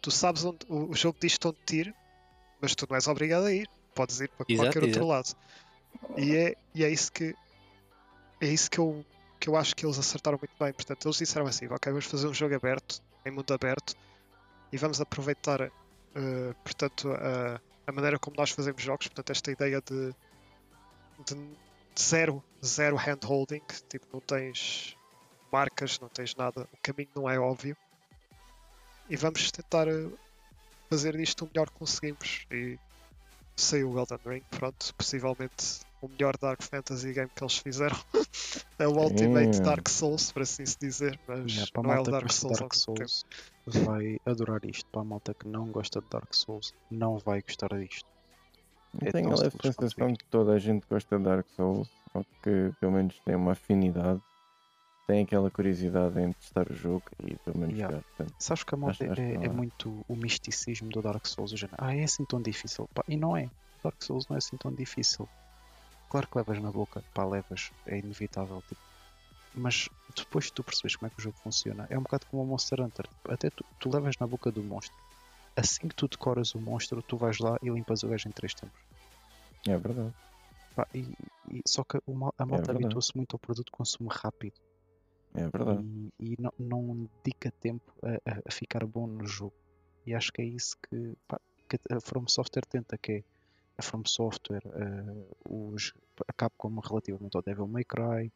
tu 0.00 0.10
sabes 0.10 0.42
onde 0.44 0.64
o, 0.66 0.94
jogo 0.94 1.18
diz-te 1.20 1.46
onde 1.46 1.58
te 1.66 1.76
ir, 1.76 1.94
mas 2.58 2.74
tu 2.74 2.86
não 2.88 2.96
és 2.96 3.06
obrigado 3.06 3.44
a 3.44 3.52
ir, 3.52 3.68
podes 3.94 4.20
ir 4.20 4.30
para 4.30 4.46
Exato, 4.48 4.70
qualquer 4.70 4.84
outro 4.84 5.06
lado. 5.06 5.36
E 6.16 6.34
é, 6.34 6.56
e 6.74 6.82
é 6.82 6.88
isso 6.88 7.12
que 7.12 7.34
é 8.40 8.46
isso 8.46 8.70
que 8.70 8.78
eu, 8.78 9.04
que 9.38 9.50
eu 9.50 9.56
acho 9.56 9.76
que 9.76 9.84
eles 9.84 9.98
acertaram 9.98 10.38
muito 10.40 10.54
bem. 10.58 10.72
Portanto, 10.72 11.06
eles 11.06 11.18
disseram 11.18 11.46
assim, 11.46 11.66
ok, 11.66 11.92
vamos 11.92 12.06
fazer 12.06 12.26
um 12.26 12.32
jogo 12.32 12.54
aberto, 12.54 13.02
em 13.26 13.30
mundo 13.30 13.52
aberto, 13.52 13.94
e 14.72 14.78
vamos 14.78 14.98
aproveitar 14.98 15.60
eh, 16.14 16.54
portanto, 16.64 17.12
a, 17.12 17.60
a 17.86 17.92
maneira 17.92 18.18
como 18.18 18.34
nós 18.38 18.50
fazemos 18.50 18.82
jogos, 18.82 19.08
portanto, 19.08 19.30
esta 19.30 19.50
ideia 19.50 19.82
de, 19.82 20.14
de 21.26 21.34
zero, 21.98 22.42
zero 22.64 22.96
handholding, 22.96 23.62
tipo, 23.88 24.06
não 24.12 24.20
tens 24.20 24.96
marcas, 25.52 25.98
não 26.00 26.08
tens 26.08 26.34
nada, 26.36 26.62
o 26.72 26.76
caminho 26.82 27.10
não 27.14 27.28
é 27.28 27.38
óbvio. 27.38 27.76
e 29.08 29.16
vamos 29.16 29.50
tentar 29.50 29.88
eh, 29.88 30.08
fazer 30.88 31.16
disto 31.16 31.44
o 31.44 31.48
melhor 31.52 31.68
que 31.70 31.78
conseguimos. 31.78 32.46
E 32.52 32.78
saiu 33.56 33.90
o 33.90 33.98
Elden 33.98 34.18
Ring, 34.24 34.42
pronto, 34.50 34.94
possivelmente 34.94 35.80
o 36.00 36.08
melhor 36.08 36.36
Dark 36.38 36.62
Fantasy 36.62 37.12
game 37.12 37.28
que 37.34 37.42
eles 37.42 37.58
fizeram. 37.58 37.96
é 38.78 38.86
o 38.86 38.92
Ultimate 38.98 39.58
Hum. 39.58 39.62
Dark 39.62 39.88
Souls, 39.88 40.32
por 40.32 40.42
assim 40.42 40.64
se 40.64 40.78
dizer, 40.78 41.18
mas 41.26 41.52
Yeah, 41.52 41.70
para 41.72 41.80
a 41.80 41.84
não 41.84 41.92
é 41.92 42.00
o 42.00 42.04
Dark 42.04 42.32
Souls. 42.32 42.60
ao 42.62 42.68
Dark 42.68 42.74
mesmo 42.74 42.94
tempo. 42.94 43.10
Souls 43.10 43.24
vai 43.66 44.16
adorar 44.24 44.64
isto. 44.64 44.86
Para 44.90 45.02
a 45.02 45.04
malta 45.04 45.34
que 45.34 45.48
não 45.48 45.66
gosta 45.70 46.00
de 46.00 46.06
Dark 46.08 46.32
Souls, 46.34 46.72
não 46.90 47.18
vai 47.18 47.42
gostar 47.42 47.68
disto. 47.78 48.08
Eu 48.98 49.08
É 49.08 49.12
tenho 49.12 49.32
a 49.32 49.36
sensação 49.36 50.14
que 50.14 50.24
toda 50.24 50.52
a 50.52 50.58
gente 50.58 50.86
gosta 50.88 51.16
de 51.18 51.24
Dark 51.24 51.46
Souls, 51.54 51.88
ou 52.14 52.24
que 52.42 52.72
pelo 52.80 52.92
menos 52.92 53.18
tem 53.24 53.36
uma 53.36 53.52
afinidade, 53.52 54.20
tem 55.06 55.22
aquela 55.22 55.50
curiosidade 55.50 56.20
em 56.20 56.32
testar 56.32 56.70
o 56.70 56.74
jogo 56.74 57.04
e 57.24 57.36
pelo 57.36 57.58
menos 57.58 57.76
Yeah. 57.76 57.96
jogar. 57.96 58.04
Portanto, 58.16 58.34
Sabes 58.38 58.64
que 58.64 58.74
a 58.74 58.92
que 58.92 59.20
é, 59.20 59.34
é 59.34 59.44
é. 59.46 59.48
muito 59.48 60.04
o 60.08 60.16
misticismo 60.16 60.88
do 60.88 61.02
Dark 61.02 61.26
Souls. 61.26 61.52
O 61.52 61.56
género, 61.56 61.76
ah, 61.78 61.94
é 61.94 62.04
assim 62.04 62.24
tão 62.24 62.40
difícil. 62.40 62.88
Pá, 62.94 63.04
e 63.08 63.16
não 63.16 63.36
é. 63.36 63.50
Dark 63.82 64.02
Souls 64.02 64.26
não 64.28 64.36
é 64.36 64.38
assim 64.38 64.56
tão 64.56 64.72
difícil. 64.72 65.28
Claro 66.08 66.26
que 66.26 66.38
levas 66.38 66.60
na 66.60 66.70
boca, 66.70 67.04
pá, 67.14 67.24
levas, 67.24 67.70
é 67.86 67.98
inevitável. 67.98 68.62
Tipo. 68.68 68.80
Mas 69.54 69.88
depois 70.16 70.46
que 70.46 70.52
tu 70.52 70.64
percebes 70.64 70.96
como 70.96 71.06
é 71.08 71.10
que 71.10 71.18
o 71.20 71.22
jogo 71.22 71.36
funciona, 71.42 71.86
é 71.90 71.98
um 71.98 72.02
bocado 72.02 72.26
como 72.26 72.42
o 72.42 72.46
Monster 72.46 72.80
Hunter. 72.80 73.06
Até 73.28 73.50
tu, 73.50 73.64
tu 73.78 73.90
levas 73.92 74.16
na 74.18 74.26
boca 74.26 74.50
do 74.50 74.62
monstro. 74.62 74.94
Assim 75.56 75.88
que 75.88 75.94
tu 75.94 76.08
decoras 76.08 76.54
o 76.54 76.60
monstro, 76.60 77.02
tu 77.02 77.16
vais 77.16 77.38
lá 77.38 77.56
e 77.62 77.68
limpas 77.70 78.02
o 78.02 78.08
gajo 78.08 78.28
em 78.28 78.32
3 78.32 78.54
tempos. 78.54 78.80
é 79.68 79.76
verdade. 79.78 80.14
Pá, 80.74 80.86
e, 80.94 81.14
e- 81.48 81.62
só 81.66 81.82
que 81.84 81.96
a 81.98 82.00
malta 82.46 82.46
verdade. 82.46 82.70
habituou-se 82.72 83.16
muito 83.16 83.34
ao 83.34 83.38
produto 83.40 83.66
de 83.66 83.72
consumo 83.72 84.08
rápido 84.10 84.54
É 85.34 85.48
verdade. 85.48 85.84
e, 86.18 86.32
e 86.32 86.36
não, 86.40 86.52
não 86.58 87.08
dedica 87.24 87.52
tempo 87.60 87.92
a, 88.02 88.30
a- 88.48 88.52
ficar 88.52 88.86
bom 88.86 89.06
no 89.06 89.26
jogo. 89.26 89.54
E 90.06 90.14
acho 90.14 90.32
que 90.32 90.42
é 90.42 90.44
isso 90.44 90.76
que, 90.88 91.14
pá, 91.28 91.38
que 91.68 91.76
a 91.90 92.00
From 92.00 92.26
Software 92.28 92.64
tenta, 92.68 92.96
que 92.98 93.12
é 93.12 93.24
a 93.78 93.82
From 93.82 94.02
Software, 94.06 94.62
eh, 94.64 95.26
os, 95.48 95.92
a 96.28 96.32
Capcom 96.32 96.78
relativamente 96.80 97.36
ao 97.36 97.42
Devil 97.42 97.66
May 97.66 97.84
Cry, 97.84 98.32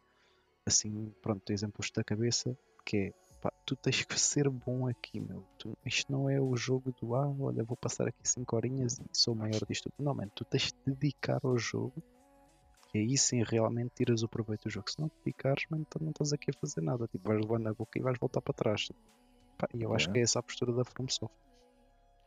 assim, 0.66 1.12
pronto, 1.22 1.50
exemplos 1.52 1.90
da 1.94 2.04
cabeça, 2.04 2.56
que 2.84 2.96
é, 2.96 3.12
pá, 3.44 3.52
tu 3.66 3.76
tens 3.76 4.02
que 4.04 4.18
ser 4.18 4.48
bom 4.48 4.88
aqui, 4.88 5.20
meu. 5.20 5.44
Tu- 5.58 5.76
isto 5.84 6.10
não 6.10 6.30
é 6.30 6.40
o 6.40 6.56
jogo 6.56 6.94
do, 6.98 7.14
ah, 7.14 7.28
olha, 7.38 7.62
vou 7.62 7.76
passar 7.76 8.08
aqui 8.08 8.26
5 8.26 8.56
horinhas 8.56 8.98
e 8.98 9.04
sou 9.12 9.34
o 9.34 9.36
maior 9.36 9.60
disto. 9.68 9.90
tudo." 9.90 10.02
Não, 10.02 10.14
mano, 10.14 10.30
tu 10.34 10.44
tens 10.46 10.72
de 10.72 10.92
dedicar 10.94 11.40
ao 11.44 11.58
jogo 11.58 12.02
e 12.94 12.98
aí 13.00 13.18
sim 13.18 13.42
realmente 13.42 13.90
tiras 13.96 14.22
o 14.22 14.28
proveito 14.28 14.62
do 14.64 14.70
jogo. 14.70 14.90
Se 14.90 14.98
não 14.98 15.08
te 15.10 15.14
dedicares, 15.24 15.64
mano, 15.68 15.84
então 15.86 16.00
não 16.02 16.10
estás 16.10 16.32
aqui 16.32 16.50
a 16.50 16.58
fazer 16.58 16.80
nada. 16.80 17.06
Tipo, 17.06 17.28
vais 17.28 17.40
levar 17.42 17.58
na 17.58 17.74
boca 17.74 17.98
e 17.98 18.02
vais 18.02 18.18
voltar 18.18 18.40
para 18.40 18.54
trás. 18.54 18.88
Pá, 19.58 19.68
e 19.74 19.82
eu 19.82 19.92
acho 19.94 20.08
É. 20.08 20.12
que 20.12 20.18
é 20.20 20.22
essa 20.22 20.38
a 20.38 20.42
postura 20.42 20.72
da 20.72 20.84
From 20.84 21.06
Software. 21.08 21.38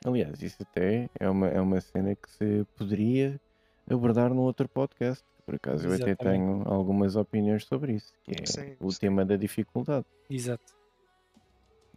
Aliás, 0.06 0.42
isso 0.44 0.62
até 0.62 1.10
é 1.20 1.28
uma, 1.28 1.48
é 1.48 1.60
uma 1.60 1.82
cena 1.82 2.16
que 2.16 2.30
se 2.30 2.66
poderia 2.76 3.42
abordar 3.90 4.32
num 4.32 4.42
outro 4.44 4.70
podcast. 4.70 5.26
Por 5.46 5.56
acaso 5.56 5.88
eu 5.88 5.94
até 5.94 6.10
Exatamente. 6.12 6.44
tenho 6.44 6.68
algumas 6.68 7.16
opiniões 7.16 7.66
sobre 7.66 7.94
isso, 7.94 8.14
que 8.24 8.32
é 8.32 8.46
Sim, 8.46 8.76
o 8.82 8.92
sim. 8.92 9.00
tema 9.00 9.26
da 9.26 9.38
dificuldade. 9.38 10.06
Exato. 10.30 10.76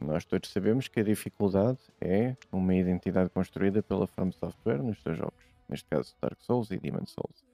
Nós 0.02 0.24
todos 0.24 0.50
sabemos 0.50 0.88
que 0.88 1.00
a 1.00 1.04
dificuldade 1.04 1.78
é 2.00 2.36
uma 2.50 2.74
identidade 2.74 3.30
construída 3.30 3.82
pela 3.82 4.06
From 4.06 4.32
Software 4.32 4.82
nos 4.82 5.00
seus 5.02 5.18
jogos, 5.18 5.44
neste 5.68 5.88
caso 5.88 6.16
Dark 6.20 6.40
Souls 6.40 6.70
e 6.70 6.78
Demon 6.78 7.04
Souls. 7.06 7.44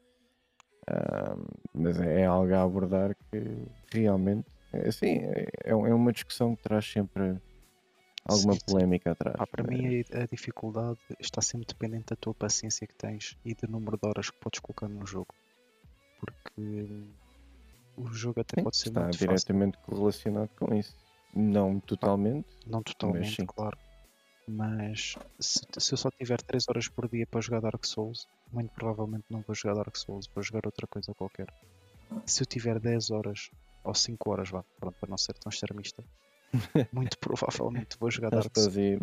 Ahm, 0.89 1.45
mas 1.75 1.99
é 2.01 2.25
algo 2.27 2.55
a 2.55 2.63
abordar 2.63 3.17
que 3.31 3.67
realmente, 3.93 4.47
é 4.73 4.89
assim, 4.89 5.19
é, 5.23 5.49
é 5.65 5.75
uma 5.75 6.13
discussão 6.13 6.55
que 6.55 6.63
traz 6.63 6.87
sempre 6.91 7.41
alguma 8.25 8.55
Sim, 8.55 8.61
sim. 8.61 8.67
polémica 8.67 9.11
atrás. 9.13 9.37
Pá, 9.37 9.47
para 9.47 9.65
É, 9.65 9.67
mim 9.69 10.05
a, 10.13 10.27
dificuldade 10.27 10.99
está 11.19 11.41
sempre 11.41 11.67
dependente 11.67 12.07
da 12.11 12.17
tua 12.17 12.35
paciência 12.35 12.87
que 12.87 12.95
tens 12.95 13.37
e 13.45 13.55
do 13.55 13.67
número 13.69 13.97
de 13.99 14.07
horas 14.09 14.31
que 14.31 14.39
podes 14.39 14.61
colocar 14.61 14.89
no 14.89 15.05
jogo. 15.07 15.35
Porque 16.21 16.87
o 17.97 18.07
jogo 18.13 18.41
até 18.41 18.57
sim, 18.57 18.65
pode 18.65 18.77
ser 18.77 18.89
está 18.89 19.01
muito 19.03 19.19
fácil. 19.25 19.29
diretamente 19.29 19.79
correlacionado 19.79 20.51
com 20.57 20.75
isso. 20.75 20.97
Não 21.37 21.79
totalmente, 21.81 22.49
Não 22.67 22.83
totalmente, 22.83 23.37
sim. 23.37 23.47
claro. 23.47 23.77
Mas 24.49 25.17
se, 25.39 25.61
se 25.79 25.93
eu 25.93 25.99
só 25.99 26.09
tiver 26.11 26.41
3 26.41 26.67
horas 26.69 26.89
por 26.89 27.11
dia 27.11 27.27
para 27.27 27.43
jogar 27.43 27.61
Dark 27.61 27.85
Souls, 27.85 28.27
muito 28.51 28.73
provavelmente 28.73 29.27
não 29.29 29.43
vou 29.43 29.55
jogar 29.55 29.75
Dark 29.75 29.95
Souls, 29.97 30.27
vou 30.35 30.43
jogar 30.43 30.65
outra 30.65 30.87
coisa 30.87 31.13
qualquer. 31.15 31.47
Se 32.25 32.43
eu 32.43 32.47
tiver 32.47 32.81
10 32.81 33.11
horas 33.11 33.51
ou 33.85 33.95
5 33.95 34.31
horas, 34.31 34.49
vá, 34.49 34.65
pronto, 34.81 34.97
para 34.99 35.11
não 35.11 35.19
ser 35.19 35.35
tão 35.35 35.51
extremista, 35.51 36.03
muito 36.91 37.19
provavelmente 37.19 37.99
vou 37.99 38.11
jogar 38.11 38.31
Dark 38.31 38.57
Souls. 38.57 38.77
aí, 38.79 38.99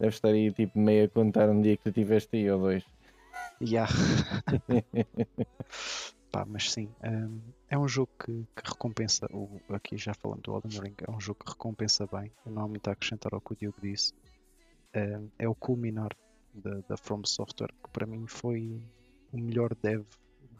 deve 0.00 0.14
estar 0.14 0.30
aí 0.30 0.52
tipo 0.52 0.76
meio 0.78 1.04
a 1.04 1.08
contar 1.08 1.48
um 1.50 1.62
dia 1.62 1.76
que 1.76 1.84
tu 1.84 1.92
tiveste 1.92 2.36
aí 2.36 2.50
ou 2.50 2.58
dois. 2.58 2.84
Yeah. 3.60 3.92
Pá, 6.30 6.44
mas 6.46 6.70
sim, 6.70 6.94
hum, 7.04 7.40
é 7.68 7.78
um 7.78 7.88
jogo 7.88 8.10
que, 8.18 8.32
que 8.32 8.68
recompensa. 8.70 9.26
O, 9.32 9.60
aqui 9.70 9.96
já 9.96 10.12
falando 10.14 10.42
do 10.42 10.54
Elden 10.54 10.80
Ring, 10.80 10.94
é 11.06 11.10
um 11.10 11.20
jogo 11.20 11.38
que 11.44 11.50
recompensa 11.50 12.06
bem. 12.06 12.30
Eu 12.44 12.52
não 12.52 12.62
há 12.64 12.68
muito 12.68 12.86
a 12.88 12.92
acrescentar 12.92 13.32
ao 13.32 13.40
que 13.40 13.52
o 13.52 13.56
Diogo 13.56 13.80
disse. 13.80 14.12
Hum, 14.94 15.30
é 15.38 15.48
o 15.48 15.54
culminar 15.54 16.10
da, 16.52 16.80
da 16.88 16.96
From 16.96 17.22
Software, 17.24 17.72
que 17.84 17.90
para 17.92 18.06
mim 18.06 18.26
foi 18.26 18.80
o 19.32 19.38
melhor 19.38 19.74
dev 19.82 20.04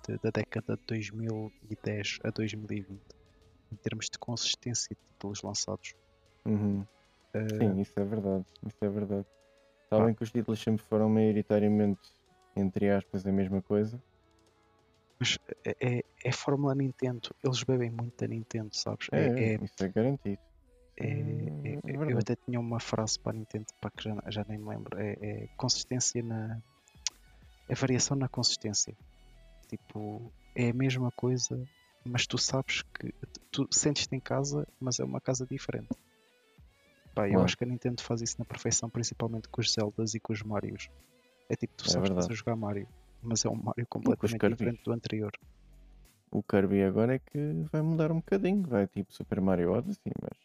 de- 0.06 0.18
da 0.18 0.30
década 0.30 0.76
de 0.76 0.82
2010 0.86 2.18
a 2.24 2.30
2020, 2.30 3.02
em 3.72 3.76
termos 3.76 4.06
de 4.06 4.18
consistência 4.18 4.88
de 4.94 5.00
títulos 5.12 5.42
lançados. 5.42 5.94
Uhum. 6.44 6.80
Uh, 7.34 7.58
Sim, 7.58 7.80
isso 7.80 7.92
é 7.98 8.04
verdade. 8.04 8.44
Isso 8.66 8.84
é 8.84 8.88
verdade. 8.88 9.26
Sabem 9.88 10.14
que 10.14 10.22
os 10.22 10.30
títulos 10.30 10.60
sempre 10.60 10.84
foram 10.84 11.08
maioritariamente, 11.08 12.00
entre 12.56 12.90
aspas, 12.90 13.26
a 13.26 13.32
mesma 13.32 13.62
coisa. 13.62 14.00
Mas 15.18 15.38
é, 15.64 15.76
é, 15.98 16.04
é 16.24 16.32
Fórmula 16.32 16.74
Nintendo, 16.74 17.30
eles 17.42 17.62
bebem 17.62 17.90
muito 17.90 18.16
da 18.18 18.26
Nintendo, 18.28 18.70
sabes? 18.72 19.08
É, 19.12 19.26
é, 19.26 19.54
é 19.54 19.64
isso 19.64 19.74
é 19.84 19.88
garantido. 19.88 20.38
É, 20.98 21.06
Hum, 21.06 21.80
é- 21.84 21.92
é 21.92 22.12
eu 22.12 22.18
até 22.18 22.34
tinha 22.36 22.58
uma 22.58 22.80
frase 22.80 23.18
para 23.20 23.32
a 23.32 23.38
Nintendo 23.38 23.66
para 23.80 23.90
que 23.90 24.04
já, 24.04 24.16
já 24.28 24.44
nem 24.48 24.58
me 24.58 24.68
lembro. 24.68 24.98
É, 24.98 25.12
é 25.20 25.48
consistência 25.56 26.22
na. 26.22 26.58
É 27.68 27.74
variação 27.74 28.16
na 28.16 28.28
consistência. 28.28 28.94
Tipo, 29.68 30.32
é 30.54 30.70
a 30.70 30.74
mesma 30.74 31.10
coisa, 31.12 31.68
mas 32.04 32.26
tu 32.26 32.38
sabes 32.38 32.82
que. 32.94 33.12
Tu 33.50 33.66
sentes-te 33.70 34.14
em 34.14 34.20
casa, 34.20 34.66
mas 34.80 34.98
é 34.98 35.04
uma 35.04 35.20
casa 35.20 35.46
diferente. 35.46 35.88
Pá, 37.14 37.28
eu 37.28 37.42
acho 37.42 37.56
que 37.56 37.64
a 37.64 37.66
Nintendo 37.66 38.02
faz 38.02 38.20
isso 38.20 38.36
na 38.38 38.44
perfeição, 38.44 38.88
principalmente 38.90 39.48
com 39.48 39.60
os 39.60 39.72
Zeldas 39.72 40.14
e 40.14 40.20
com 40.20 40.32
os 40.32 40.42
Marios. 40.42 40.88
É 41.48 41.56
tipo, 41.56 41.74
tu 41.76 41.88
É 41.88 41.92
sabes 41.92 42.10
que 42.10 42.18
estás 42.18 42.30
a 42.30 42.34
jogar 42.34 42.56
Mario, 42.56 42.86
mas 43.26 43.44
é 43.44 43.48
um 43.48 43.56
Mario 43.56 43.86
completamente 43.86 44.38
Kirby. 44.40 44.56
diferente 44.56 44.82
do 44.84 44.92
anterior. 44.92 45.32
O 46.30 46.42
Kirby 46.42 46.82
agora 46.82 47.14
é 47.14 47.18
que 47.18 47.64
vai 47.72 47.82
mudar 47.82 48.10
um 48.12 48.16
bocadinho. 48.16 48.62
Vai 48.62 48.86
tipo 48.86 49.12
Super 49.12 49.40
Mario 49.40 49.72
Odyssey, 49.72 50.12
mas 50.20 50.38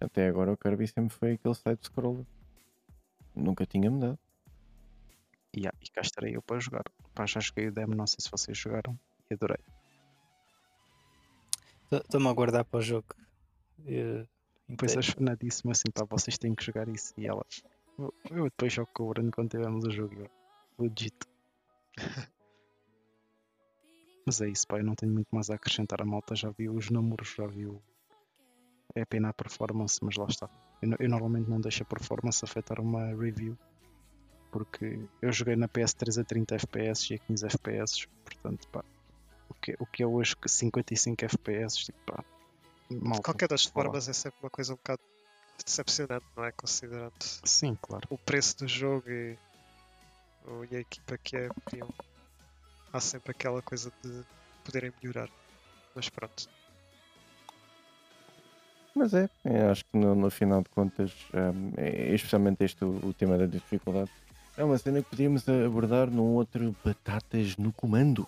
até 0.00 0.28
agora 0.28 0.52
o 0.52 0.56
Kirby 0.56 0.86
sempre 0.86 1.14
foi 1.14 1.32
aquele 1.32 1.54
side-scroller. 1.54 2.24
Nunca 3.34 3.66
tinha 3.66 3.90
mudado. 3.90 4.18
E, 5.54 5.66
ah, 5.66 5.72
e 5.80 5.90
cá 5.90 6.00
estarei 6.00 6.36
eu 6.36 6.42
para 6.42 6.60
jogar. 6.60 6.84
Pá, 7.14 7.26
já 7.26 7.40
joguei 7.40 7.68
o 7.68 7.72
demo, 7.72 7.94
não 7.94 8.06
sei 8.06 8.18
se 8.20 8.30
vocês 8.30 8.56
jogaram 8.56 8.98
e 9.30 9.34
adorei. 9.34 9.58
Estou-me 11.90 12.28
a 12.28 12.32
guardar 12.32 12.64
para 12.64 12.78
o 12.78 12.82
jogo. 12.82 13.08
eh, 13.86 14.24
Depois 14.68 14.96
a 14.96 15.00
disse-me 15.34 15.72
assim, 15.72 15.90
pá, 15.92 16.04
vocês 16.08 16.38
têm 16.38 16.54
que 16.54 16.64
jogar 16.64 16.88
isso. 16.88 17.12
E 17.18 17.26
ela, 17.26 17.44
eu, 17.98 18.14
eu 18.30 18.44
depois 18.44 18.72
jogo 18.72 18.88
com 18.94 19.04
o 19.04 19.08
Bruno 19.08 19.30
quando 19.32 19.50
tivermos 19.50 19.84
o 19.84 19.90
jogo. 19.90 20.14
E 20.14 20.20
eu, 20.20 20.30
legit. 20.78 21.16
Mas 24.26 24.40
é 24.40 24.48
isso, 24.48 24.66
pá, 24.66 24.78
eu 24.78 24.84
não 24.84 24.94
tenho 24.94 25.12
muito 25.12 25.28
mais 25.32 25.50
a 25.50 25.54
acrescentar. 25.54 26.00
A 26.00 26.04
malta 26.04 26.36
já 26.36 26.50
viu 26.50 26.74
os 26.74 26.90
números, 26.90 27.34
já 27.36 27.46
viu. 27.46 27.82
É 28.94 29.04
pena 29.04 29.30
a 29.30 29.32
performance, 29.32 29.98
mas 30.04 30.16
lá 30.16 30.26
está. 30.26 30.48
Eu, 30.82 30.94
eu 30.98 31.08
normalmente 31.08 31.48
não 31.48 31.60
deixo 31.60 31.82
a 31.82 31.86
performance 31.86 32.44
afetar 32.44 32.80
uma 32.80 33.06
review. 33.14 33.56
Porque 34.52 35.00
eu 35.22 35.32
joguei 35.32 35.56
na 35.56 35.68
PS3 35.68 36.20
a 36.20 36.24
30 36.24 36.54
FPS 36.56 37.12
e 37.12 37.16
a 37.16 37.18
15 37.18 37.46
FPS. 37.46 38.06
Portanto, 38.24 38.68
pá, 38.68 38.84
o 39.48 39.54
que, 39.54 39.76
o 39.78 39.86
que 39.86 40.02
é 40.02 40.06
hoje 40.06 40.36
que 40.36 40.48
55 40.48 41.24
FPS, 41.24 41.76
tipo, 41.86 41.98
pá, 42.06 42.24
De 42.90 42.96
malta. 42.96 43.22
qualquer 43.22 43.48
das 43.48 43.64
formas 43.64 44.08
é 44.08 44.12
sempre 44.12 44.38
uma 44.42 44.50
coisa 44.50 44.72
um 44.72 44.76
bocado 44.76 45.00
decepcionante, 45.64 46.26
não 46.36 46.44
é? 46.44 46.52
Considerando 46.52 47.14
Sim, 47.20 47.76
claro. 47.80 48.06
o 48.10 48.18
preço 48.18 48.58
do 48.58 48.68
jogo 48.68 49.08
e, 49.08 49.36
e 50.70 50.76
a 50.76 50.80
equipa 50.80 51.16
que 51.18 51.36
é, 51.36 51.48
há 52.92 53.00
sempre 53.00 53.30
aquela 53.30 53.62
coisa 53.62 53.92
de 54.02 54.22
poderem 54.64 54.92
melhorar. 55.02 55.28
Mas 55.94 56.08
pronto. 56.08 56.48
Mas 58.94 59.14
é, 59.14 59.28
acho 59.70 59.84
que 59.84 59.96
no, 59.96 60.14
no 60.14 60.30
final 60.30 60.62
de 60.62 60.68
contas, 60.70 61.12
hum, 61.32 61.72
é, 61.76 62.14
especialmente 62.14 62.64
este, 62.64 62.84
o, 62.84 63.06
o 63.06 63.14
tema 63.14 63.38
da 63.38 63.46
dificuldade, 63.46 64.10
é 64.56 64.64
uma 64.64 64.76
cena 64.76 65.02
que 65.02 65.08
podíamos 65.08 65.48
abordar 65.48 66.10
num 66.10 66.34
outro 66.34 66.74
Batatas 66.84 67.56
no 67.56 67.72
Comando. 67.72 68.26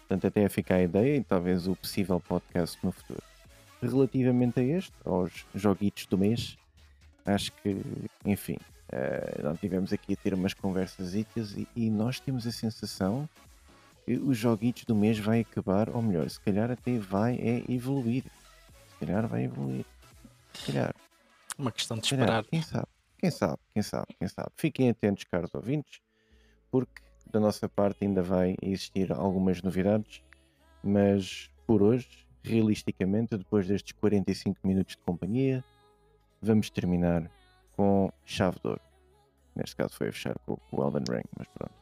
Portanto, 0.00 0.26
até 0.26 0.48
fica 0.48 0.74
a 0.74 0.82
ideia 0.82 1.16
e 1.16 1.24
talvez 1.24 1.66
o 1.66 1.74
possível 1.74 2.20
podcast 2.20 2.78
no 2.82 2.92
futuro. 2.92 3.22
Relativamente 3.82 4.60
a 4.60 4.62
este, 4.62 4.92
aos 5.04 5.44
joguitos 5.54 6.06
do 6.06 6.18
mês, 6.18 6.56
acho 7.24 7.52
que, 7.52 7.80
enfim, 8.24 8.56
uh, 8.92 9.42
nós 9.42 9.58
tivemos 9.60 9.92
aqui 9.92 10.14
a 10.14 10.16
ter 10.16 10.34
umas 10.34 10.54
conversas 10.54 11.14
e, 11.14 11.26
e 11.74 11.90
nós 11.90 12.20
temos 12.20 12.46
a 12.46 12.52
sensação 12.52 13.28
que 14.04 14.14
os 14.14 14.36
joguitos 14.36 14.84
do 14.84 14.94
mês 14.94 15.18
vai 15.18 15.40
acabar, 15.40 15.90
ou 15.90 16.00
melhor, 16.00 16.28
se 16.30 16.40
calhar 16.40 16.70
até 16.70 16.98
vai 16.98 17.36
é 17.36 17.62
evoluir. 17.70 18.24
Se 18.24 19.04
calhar 19.04 19.26
vai 19.26 19.44
evoluir. 19.44 19.84
Se 20.54 20.72
calhar. 20.72 20.94
Uma 21.58 21.70
questão 21.70 21.98
de 21.98 22.06
esperar. 22.06 22.44
Quem 22.44 22.62
sabe? 22.62 22.86
Quem 23.18 23.30
sabe? 23.30 23.58
Quem 23.74 23.82
sabe? 23.82 24.06
Quem 24.18 24.28
sabe? 24.28 24.48
Fiquem 24.56 24.90
atentos, 24.90 25.24
caros 25.24 25.54
ouvintes, 25.54 26.00
porque 26.70 27.02
da 27.30 27.38
nossa 27.38 27.68
parte 27.68 28.04
ainda 28.04 28.22
vai 28.22 28.56
existir 28.62 29.12
algumas 29.12 29.60
novidades, 29.60 30.22
mas 30.82 31.50
por 31.66 31.82
hoje, 31.82 32.26
realisticamente, 32.42 33.36
depois 33.36 33.66
destes 33.66 33.92
45 33.92 34.58
minutos 34.64 34.96
de 34.96 35.02
companhia, 35.02 35.62
vamos 36.40 36.70
terminar 36.70 37.30
com 37.78 38.12
chave 38.24 38.58
de 38.58 38.66
ouro. 38.66 38.80
Neste 39.54 39.76
caso 39.76 39.94
foi 39.94 40.08
a 40.08 40.12
fechar 40.12 40.36
com 40.40 40.58
o 40.72 40.82
Elden 40.82 41.04
Ring, 41.08 41.24
mas 41.38 41.46
pronto. 41.46 41.72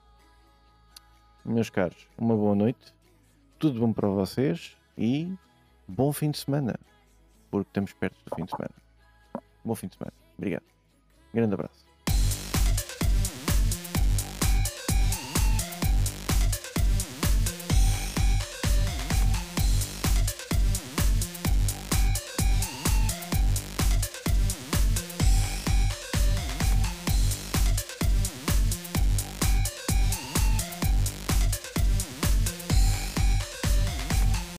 Meus 1.43 1.71
caros, 1.71 2.07
uma 2.19 2.37
boa 2.37 2.55
noite, 2.55 2.95
tudo 3.59 3.81
bom 3.81 3.95
para 3.95 4.07
vocês 4.09 4.77
e 4.99 5.35
bom 5.89 6.13
fim 6.13 6.31
de 6.31 6.37
semana, 6.37 6.79
porque 7.51 7.71
estamos 7.71 7.95
perto 7.95 8.19
do 8.27 8.37
fim 8.37 8.45
de 8.45 8.51
semana. 8.51 8.75
Bom 9.65 9.75
fim 9.75 9.89
de 9.89 9.97
semana. 9.97 10.13
Obrigado. 10.37 10.65
Grande 11.33 11.55
abraço. 11.55 11.86